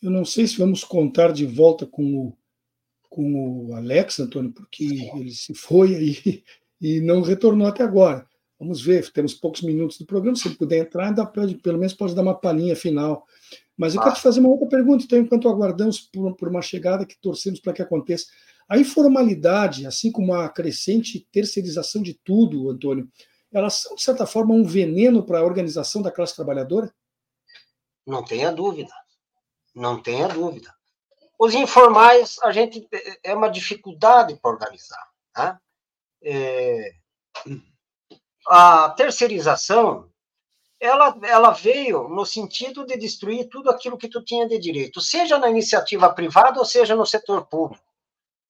Eu 0.00 0.10
não 0.10 0.24
sei 0.24 0.46
se 0.46 0.58
vamos 0.58 0.84
contar 0.84 1.32
de 1.32 1.44
volta 1.44 1.86
com 1.86 2.16
o, 2.16 2.38
com 3.08 3.66
o 3.66 3.74
Alex, 3.74 4.20
Antônio, 4.20 4.52
porque 4.52 4.84
ele 5.14 5.30
se 5.30 5.54
foi 5.54 5.94
aí 5.94 6.44
e 6.80 7.00
não 7.00 7.20
retornou 7.20 7.66
até 7.66 7.82
agora. 7.82 8.26
Vamos 8.58 8.80
ver, 8.82 9.08
temos 9.12 9.34
poucos 9.34 9.62
minutos 9.62 9.98
do 9.98 10.06
programa, 10.06 10.36
se 10.36 10.48
ele 10.48 10.56
puder 10.56 10.78
entrar, 10.78 11.12
dá, 11.12 11.24
pelo 11.24 11.78
menos 11.78 11.94
pode 11.94 12.14
dar 12.14 12.22
uma 12.22 12.34
palhinha 12.34 12.74
final. 12.74 13.24
Mas 13.76 13.94
eu 13.94 14.00
ah. 14.00 14.04
quero 14.04 14.16
te 14.16 14.22
fazer 14.22 14.40
uma 14.40 14.48
outra 14.48 14.66
pergunta, 14.66 15.04
então, 15.04 15.18
enquanto 15.18 15.48
aguardamos 15.48 16.00
por, 16.00 16.34
por 16.34 16.48
uma 16.48 16.60
chegada 16.60 17.06
que 17.06 17.16
torcemos 17.20 17.60
para 17.60 17.72
que 17.72 17.82
aconteça. 17.82 18.26
A 18.68 18.76
informalidade, 18.76 19.86
assim 19.86 20.10
como 20.10 20.34
a 20.34 20.48
crescente 20.48 21.26
terceirização 21.32 22.02
de 22.02 22.14
tudo, 22.14 22.68
Antônio, 22.68 23.08
elas 23.52 23.74
são, 23.74 23.94
de 23.94 24.02
certa 24.02 24.26
forma, 24.26 24.54
um 24.54 24.64
veneno 24.64 25.24
para 25.24 25.38
a 25.38 25.44
organização 25.44 26.02
da 26.02 26.10
classe 26.10 26.34
trabalhadora? 26.34 26.92
Não 28.06 28.24
tenha 28.24 28.50
dúvida. 28.50 28.92
Não 29.74 30.02
tenha 30.02 30.28
dúvida. 30.28 30.74
Os 31.38 31.54
informais, 31.54 32.38
a 32.42 32.50
gente 32.50 32.88
é 33.22 33.34
uma 33.34 33.48
dificuldade 33.48 34.36
para 34.36 34.50
organizar. 34.50 35.08
Né? 35.36 35.58
É, 36.22 36.94
a 38.48 38.90
terceirização, 38.90 40.10
ela, 40.80 41.16
ela 41.22 41.50
veio 41.50 42.08
no 42.08 42.26
sentido 42.26 42.84
de 42.84 42.96
destruir 42.96 43.48
tudo 43.48 43.70
aquilo 43.70 43.98
que 43.98 44.08
tu 44.08 44.24
tinha 44.24 44.48
de 44.48 44.58
direito, 44.58 45.00
seja 45.00 45.38
na 45.38 45.48
iniciativa 45.48 46.12
privada 46.12 46.58
ou 46.58 46.64
seja 46.64 46.96
no 46.96 47.06
setor 47.06 47.46
público. 47.46 47.84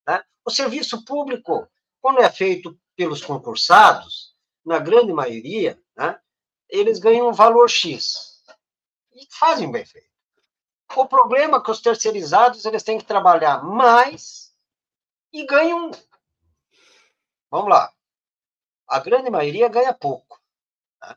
Né? 0.07 0.23
O 0.45 0.51
serviço 0.51 1.05
público, 1.05 1.69
quando 2.01 2.21
é 2.21 2.31
feito 2.31 2.79
pelos 2.97 3.23
concursados, 3.23 4.35
na 4.65 4.79
grande 4.79 5.13
maioria, 5.13 5.81
né, 5.97 6.21
eles 6.69 6.99
ganham 6.99 7.29
um 7.29 7.33
valor 7.33 7.69
X 7.69 8.43
e 9.15 9.27
fazem 9.31 9.71
bem 9.71 9.85
feito. 9.85 10.08
O 10.97 11.07
problema 11.07 11.59
é 11.59 11.61
que 11.61 11.71
os 11.71 11.81
terceirizados 11.81 12.65
eles 12.65 12.83
têm 12.83 12.99
que 12.99 13.05
trabalhar 13.05 13.63
mais 13.63 14.53
e 15.33 15.45
ganham. 15.45 15.91
Vamos 17.51 17.71
lá 17.71 17.93
a 18.89 18.99
grande 18.99 19.31
maioria 19.31 19.69
ganha 19.69 19.93
pouco. 19.93 20.41
Né? 21.03 21.15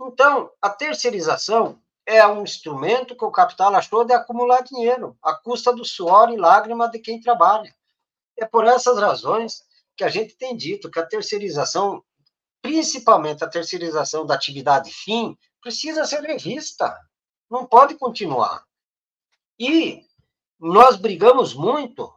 Então, 0.00 0.50
a 0.62 0.70
terceirização 0.70 1.82
é 2.06 2.24
um 2.26 2.42
instrumento 2.42 3.16
que 3.16 3.24
o 3.24 3.30
capital 3.30 3.74
achou 3.74 4.04
de 4.04 4.14
acumular 4.14 4.62
dinheiro, 4.62 5.18
à 5.20 5.34
custa 5.34 5.74
do 5.74 5.84
suor 5.84 6.32
e 6.32 6.36
lágrima 6.36 6.88
de 6.88 7.00
quem 7.00 7.20
trabalha. 7.20 7.74
É 8.38 8.46
por 8.46 8.64
essas 8.64 8.98
razões 8.98 9.62
que 9.96 10.04
a 10.04 10.08
gente 10.08 10.36
tem 10.36 10.56
dito 10.56 10.90
que 10.90 11.00
a 11.00 11.06
terceirização, 11.06 12.02
principalmente 12.62 13.44
a 13.44 13.48
terceirização 13.48 14.24
da 14.24 14.34
atividade 14.34 14.92
fim, 14.92 15.36
precisa 15.60 16.04
ser 16.04 16.22
revista. 16.22 16.96
Não 17.50 17.66
pode 17.66 17.96
continuar. 17.96 18.64
E 19.58 20.04
nós 20.58 20.96
brigamos 20.96 21.54
muito 21.54 22.12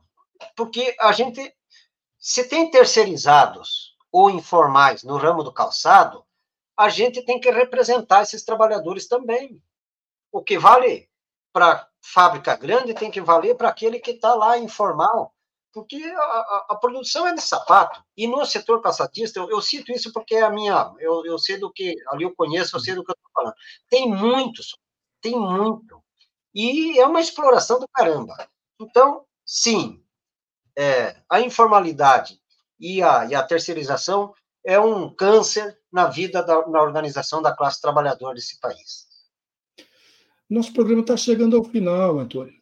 porque 0.55 0.95
a 0.99 1.11
gente, 1.11 1.53
se 2.17 2.47
tem 2.47 2.69
terceirizados 2.69 3.95
ou 4.11 4.29
informais 4.29 5.03
no 5.03 5.17
ramo 5.17 5.43
do 5.43 5.53
calçado, 5.53 6.25
a 6.77 6.89
gente 6.89 7.23
tem 7.23 7.39
que 7.39 7.51
representar 7.51 8.23
esses 8.23 8.43
trabalhadores 8.43 9.07
também. 9.07 9.61
O 10.31 10.43
que 10.43 10.57
vale 10.57 11.09
para 11.53 11.87
fábrica 12.01 12.55
grande 12.55 12.93
tem 12.93 13.11
que 13.11 13.21
valer 13.21 13.55
para 13.55 13.69
aquele 13.69 13.99
que 13.99 14.11
está 14.11 14.33
lá 14.33 14.57
informal, 14.57 15.33
porque 15.73 16.03
a, 16.03 16.21
a, 16.21 16.65
a, 16.71 16.75
produção 16.75 17.27
é 17.27 17.33
de 17.33 17.41
sapato. 17.41 18.03
E 18.17 18.27
no 18.27 18.45
setor 18.45 18.81
calçadista, 18.81 19.39
eu, 19.39 19.49
eu, 19.49 19.61
cito 19.61 19.91
isso 19.91 20.11
porque 20.11 20.35
é 20.35 20.41
a 20.41 20.49
minha, 20.49 20.93
eu, 20.99 21.25
eu 21.25 21.37
sei 21.37 21.57
do 21.59 21.71
que, 21.71 21.95
ali 22.07 22.23
eu 22.23 22.35
conheço, 22.35 22.75
eu 22.75 22.79
sei 22.79 22.95
do 22.95 23.03
que 23.03 23.11
eu 23.11 23.15
estou 23.15 23.31
falando. 23.33 23.55
Tem 23.89 24.09
muitos, 24.09 24.77
tem 25.21 25.37
muito. 25.37 26.00
E 26.53 26.99
é 26.99 27.05
uma 27.05 27.21
exploração 27.21 27.79
do 27.79 27.87
caramba. 27.87 28.35
Então, 28.79 29.23
sim, 29.45 30.03
é, 30.77 31.15
a 31.29 31.41
informalidade 31.41 32.39
e 32.79 33.01
a, 33.01 33.25
e 33.25 33.35
a 33.35 33.43
terceirização 33.43 34.33
é 34.65 34.79
um 34.79 35.13
câncer 35.13 35.77
na 35.91 36.07
vida, 36.07 36.43
da, 36.43 36.67
na 36.67 36.81
organização 36.81 37.41
da 37.41 37.55
classe 37.55 37.81
trabalhadora 37.81 38.35
desse 38.35 38.59
país. 38.59 39.07
Nosso 40.49 40.73
programa 40.73 41.01
está 41.01 41.15
chegando 41.15 41.55
ao 41.55 41.63
final, 41.63 42.19
Antônio. 42.19 42.53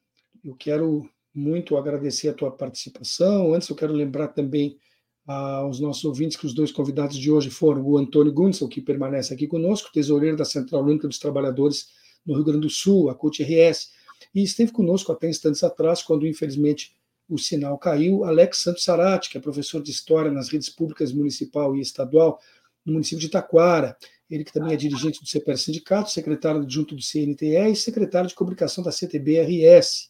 Eu 0.43 0.55
quero 0.55 1.09
muito 1.33 1.77
agradecer 1.77 2.29
a 2.29 2.33
tua 2.33 2.51
participação. 2.51 3.53
Antes, 3.53 3.69
eu 3.69 3.75
quero 3.75 3.93
lembrar 3.93 4.29
também 4.29 4.77
aos 5.25 5.79
nossos 5.79 6.03
ouvintes 6.05 6.37
que 6.37 6.45
os 6.45 6.53
dois 6.53 6.71
convidados 6.71 7.17
de 7.17 7.31
hoje 7.31 7.49
foram 7.49 7.83
o 7.83 7.97
Antônio 7.97 8.33
Gunsel, 8.33 8.67
que 8.67 8.81
permanece 8.81 9.33
aqui 9.33 9.47
conosco, 9.47 9.91
tesoureiro 9.91 10.37
da 10.37 10.45
Central 10.45 10.83
Única 10.83 11.07
dos 11.07 11.19
Trabalhadores 11.19 11.87
no 12.25 12.35
Rio 12.35 12.43
Grande 12.43 12.61
do 12.61 12.69
Sul, 12.69 13.09
a 13.09 13.15
CUT-RS, 13.15 13.91
e 14.33 14.43
esteve 14.43 14.71
conosco 14.71 15.11
até 15.11 15.29
instantes 15.29 15.63
atrás, 15.63 16.01
quando 16.03 16.27
infelizmente 16.27 16.95
o 17.29 17.37
sinal 17.37 17.77
caiu. 17.77 18.23
Alex 18.23 18.59
Santos 18.59 18.83
Sarati, 18.83 19.29
que 19.29 19.37
é 19.37 19.41
professor 19.41 19.81
de 19.81 19.91
História 19.91 20.31
nas 20.31 20.49
redes 20.49 20.69
públicas 20.69 21.13
municipal 21.13 21.75
e 21.75 21.81
estadual 21.81 22.39
no 22.85 22.93
município 22.93 23.19
de 23.19 23.29
Taquara, 23.29 23.95
ele 24.29 24.43
que 24.43 24.53
também 24.53 24.73
é 24.73 24.77
dirigente 24.77 25.19
do 25.19 25.27
CPR 25.27 25.57
Sindicato, 25.57 26.11
secretário 26.11 26.61
adjunto 26.61 26.95
do 26.95 27.01
CNTE 27.01 27.71
e 27.71 27.75
secretário 27.75 28.29
de 28.29 28.35
comunicação 28.35 28.83
da 28.83 28.91
CTB-RS. 28.91 30.09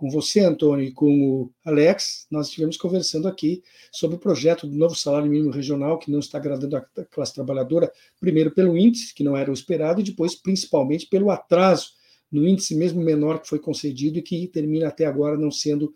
Com 0.00 0.08
você, 0.08 0.40
Antônio, 0.40 0.86
e 0.86 0.92
com 0.92 1.12
o 1.28 1.50
Alex, 1.62 2.26
nós 2.30 2.46
estivemos 2.46 2.78
conversando 2.78 3.28
aqui 3.28 3.62
sobre 3.92 4.16
o 4.16 4.18
projeto 4.18 4.66
do 4.66 4.74
novo 4.74 4.94
salário 4.94 5.30
mínimo 5.30 5.50
regional, 5.50 5.98
que 5.98 6.10
não 6.10 6.20
está 6.20 6.38
agradando 6.38 6.74
a 6.74 6.80
classe 7.10 7.34
trabalhadora, 7.34 7.92
primeiro 8.18 8.50
pelo 8.50 8.78
índice, 8.78 9.12
que 9.12 9.22
não 9.22 9.36
era 9.36 9.50
o 9.50 9.52
esperado, 9.52 10.00
e 10.00 10.04
depois, 10.04 10.34
principalmente, 10.34 11.04
pelo 11.04 11.30
atraso 11.30 11.90
no 12.32 12.48
índice 12.48 12.74
mesmo 12.74 13.02
menor 13.02 13.42
que 13.42 13.48
foi 13.50 13.58
concedido 13.58 14.18
e 14.18 14.22
que 14.22 14.46
termina 14.46 14.88
até 14.88 15.04
agora 15.04 15.36
não 15.36 15.50
sendo 15.50 15.94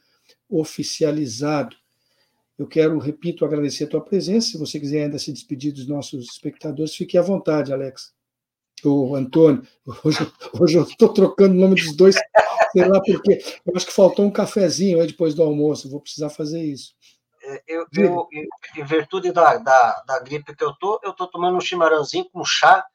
oficializado. 0.51 1.75
Eu 2.59 2.67
quero, 2.67 2.99
repito, 2.99 3.43
agradecer 3.43 3.85
a 3.85 3.89
tua 3.89 4.03
presença. 4.03 4.49
Se 4.49 4.59
você 4.59 4.79
quiser 4.79 5.05
ainda 5.05 5.19
se 5.19 5.33
despedir 5.33 5.73
dos 5.73 5.89
nossos 5.89 6.27
espectadores, 6.27 6.95
fique 6.95 7.17
à 7.17 7.23
vontade, 7.23 7.73
Alex. 7.73 8.13
O 8.85 9.14
Antônio, 9.14 9.66
hoje, 10.05 10.32
hoje 10.61 10.78
eu 10.78 10.82
estou 10.82 11.12
trocando 11.12 11.55
o 11.55 11.61
nome 11.61 11.74
dos 11.74 11.97
dois, 11.97 12.16
sei 12.72 12.89
lá 12.89 13.01
porque. 13.01 13.43
Eu 13.64 13.76
acho 13.76 13.87
que 13.87 13.93
faltou 13.93 14.24
um 14.24 14.30
cafezinho 14.30 15.01
aí 15.01 15.07
depois 15.07 15.35
do 15.35 15.43
almoço, 15.43 15.91
vou 15.91 16.01
precisar 16.01 16.30
fazer 16.30 16.62
isso. 16.62 16.95
É, 17.43 17.62
eu, 17.66 17.87
eu, 17.95 18.28
em 18.76 18.85
virtude 18.85 19.30
da, 19.30 19.59
da, 19.59 20.03
da 20.07 20.18
gripe 20.20 20.57
que 20.57 20.64
eu 20.64 20.72
tô, 20.74 20.99
eu 21.03 21.12
tô 21.12 21.26
tomando 21.26 21.57
um 21.57 21.61
chimarrãozinho 21.61 22.28
com 22.30 22.45
chá 22.45 22.87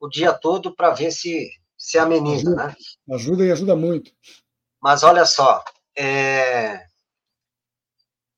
o 0.00 0.08
dia 0.08 0.32
todo 0.32 0.74
para 0.74 0.90
ver 0.90 1.12
se 1.12 1.48
se 1.76 1.98
ameniza, 1.98 2.48
ajuda, 2.48 2.66
né? 2.66 2.76
Ajuda 3.12 3.44
e 3.44 3.52
ajuda 3.52 3.76
muito. 3.76 4.10
Mas 4.80 5.02
olha 5.02 5.26
só, 5.26 5.62
é... 5.96 6.86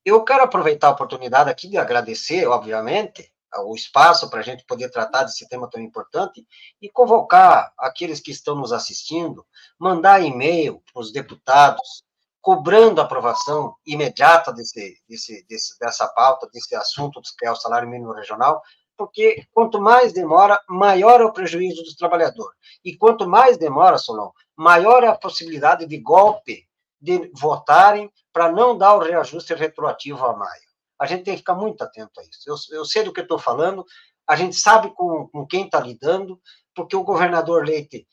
Eu 0.03 0.23
quero 0.23 0.43
aproveitar 0.43 0.87
a 0.87 0.91
oportunidade 0.91 1.49
aqui 1.49 1.67
de 1.67 1.77
agradecer, 1.77 2.45
obviamente, 2.47 3.31
o 3.55 3.75
espaço 3.75 4.29
para 4.29 4.39
a 4.39 4.43
gente 4.43 4.65
poder 4.65 4.89
tratar 4.89 5.23
desse 5.23 5.47
tema 5.47 5.69
tão 5.69 5.81
importante 5.81 6.45
e 6.81 6.89
convocar 6.89 7.71
aqueles 7.77 8.19
que 8.19 8.31
estão 8.31 8.55
nos 8.55 8.71
assistindo, 8.71 9.45
mandar 9.79 10.21
e-mail 10.21 10.81
para 10.91 11.01
os 11.01 11.11
deputados, 11.11 12.03
cobrando 12.41 13.01
a 13.01 13.03
aprovação 13.03 13.75
imediata 13.85 14.53
desse, 14.53 14.97
desse, 15.07 15.45
desse, 15.47 15.77
dessa 15.79 16.07
pauta, 16.07 16.47
desse 16.51 16.75
assunto 16.75 17.21
que 17.37 17.45
é 17.45 17.51
o 17.51 17.55
salário 17.55 17.89
mínimo 17.89 18.13
regional, 18.13 18.61
porque 18.97 19.45
quanto 19.53 19.79
mais 19.79 20.11
demora, 20.11 20.59
maior 20.67 21.21
é 21.21 21.25
o 21.25 21.33
prejuízo 21.33 21.83
dos 21.83 21.95
trabalhadores. 21.95 22.57
E 22.83 22.97
quanto 22.97 23.27
mais 23.27 23.57
demora, 23.57 23.97
Solon, 23.97 24.31
maior 24.55 25.03
é 25.03 25.07
a 25.07 25.17
possibilidade 25.17 25.85
de 25.85 25.97
golpe 25.99 26.67
de 26.99 27.31
votarem 27.35 28.11
para 28.33 28.51
não 28.51 28.77
dar 28.77 28.95
o 28.95 28.99
reajuste 28.99 29.53
retroativo 29.53 30.25
a 30.25 30.35
maio. 30.35 30.66
A 30.99 31.05
gente 31.05 31.23
tem 31.23 31.33
que 31.33 31.39
ficar 31.39 31.55
muito 31.55 31.81
atento 31.83 32.19
a 32.19 32.23
isso. 32.23 32.41
Eu, 32.45 32.79
eu 32.79 32.85
sei 32.85 33.03
do 33.03 33.13
que 33.13 33.21
estou 33.21 33.37
falando, 33.37 33.85
a 34.27 34.35
gente 34.35 34.55
sabe 34.55 34.93
com, 34.93 35.27
com 35.27 35.45
quem 35.45 35.65
está 35.65 35.79
lidando, 35.79 36.39
porque 36.75 36.95
o 36.95 37.03
governador 37.03 37.65
Leite, 37.65 38.07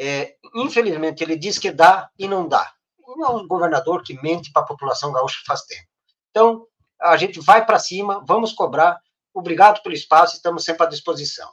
é, 0.00 0.36
infelizmente, 0.54 1.22
ele 1.22 1.36
diz 1.36 1.58
que 1.58 1.70
dá 1.70 2.10
e 2.18 2.26
não 2.26 2.48
dá. 2.48 2.72
Não 2.98 3.26
é 3.26 3.30
um 3.30 3.46
governador 3.46 4.02
que 4.02 4.20
mente 4.22 4.52
para 4.52 4.62
a 4.62 4.66
população 4.66 5.12
gaúcha 5.12 5.38
faz 5.46 5.62
tempo. 5.62 5.86
Então, 6.30 6.66
a 7.00 7.16
gente 7.16 7.40
vai 7.40 7.64
para 7.64 7.78
cima, 7.78 8.24
vamos 8.26 8.52
cobrar. 8.52 9.00
obrigado 9.34 9.82
pelo 9.82 9.94
espaço, 9.94 10.36
estamos 10.36 10.64
sempre 10.64 10.84
à 10.84 10.88
disposição. 10.88 11.50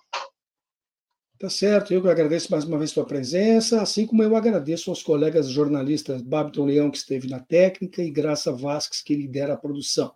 Tá 1.39 1.51
certo, 1.51 1.93
eu 1.93 2.09
agradeço 2.09 2.51
mais 2.51 2.63
uma 2.63 2.80
vez 2.80 2.89
sua 2.89 3.05
presença, 3.05 3.80
assim 3.80 4.07
como 4.07 4.23
eu 4.23 4.36
agradeço 4.36 4.89
aos 4.89 5.03
colegas 5.03 5.47
jornalistas 5.47 6.21
Babiton 6.23 6.65
Leão, 6.65 6.89
que 6.89 6.97
esteve 6.97 7.30
na 7.30 7.39
técnica, 7.39 8.01
e 8.01 8.09
Graça 8.09 8.51
Vasques, 8.51 9.03
que 9.03 9.15
lidera 9.15 9.53
a 9.53 9.57
produção. 9.57 10.15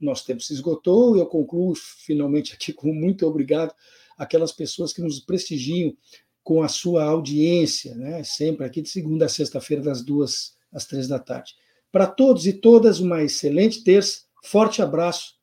Nosso 0.00 0.24
tempo 0.24 0.40
se 0.40 0.52
esgotou 0.52 1.16
e 1.16 1.20
eu 1.20 1.26
concluo 1.26 1.74
finalmente 1.74 2.54
aqui 2.54 2.72
com 2.72 2.92
muito 2.92 3.26
obrigado 3.26 3.74
àquelas 4.16 4.52
pessoas 4.52 4.92
que 4.92 5.02
nos 5.02 5.20
prestigiam 5.20 5.94
com 6.42 6.62
a 6.62 6.68
sua 6.68 7.04
audiência, 7.04 7.94
né? 7.94 8.24
sempre 8.24 8.64
aqui 8.64 8.80
de 8.80 8.88
segunda 8.88 9.26
a 9.26 9.28
sexta-feira, 9.28 9.82
das 9.82 10.02
duas 10.02 10.54
às 10.72 10.86
três 10.86 11.06
da 11.06 11.18
tarde. 11.18 11.54
Para 11.92 12.06
todos 12.06 12.46
e 12.46 12.52
todas, 12.52 13.00
uma 13.00 13.22
excelente 13.22 13.84
terça, 13.84 14.22
forte 14.42 14.80
abraço 14.80 15.34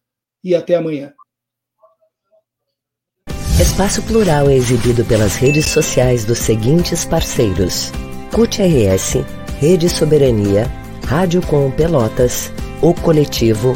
e 0.43 0.55
até 0.55 0.76
amanhã. 0.76 1.14
Espaço 3.60 4.01
Plural 4.03 4.49
é 4.49 4.55
exibido 4.55 5.03
pelas 5.05 5.36
redes 5.36 5.66
sociais 5.66 6.24
dos 6.24 6.38
seguintes 6.38 7.05
parceiros: 7.05 7.91
CUT 8.34 8.62
RS, 8.62 9.16
Rede 9.60 9.89
Soberania, 9.89 10.66
Rádio 11.05 11.41
Com 11.47 11.72
Pelotas, 11.72 12.51
O 12.82 12.93
Coletivo, 12.93 13.76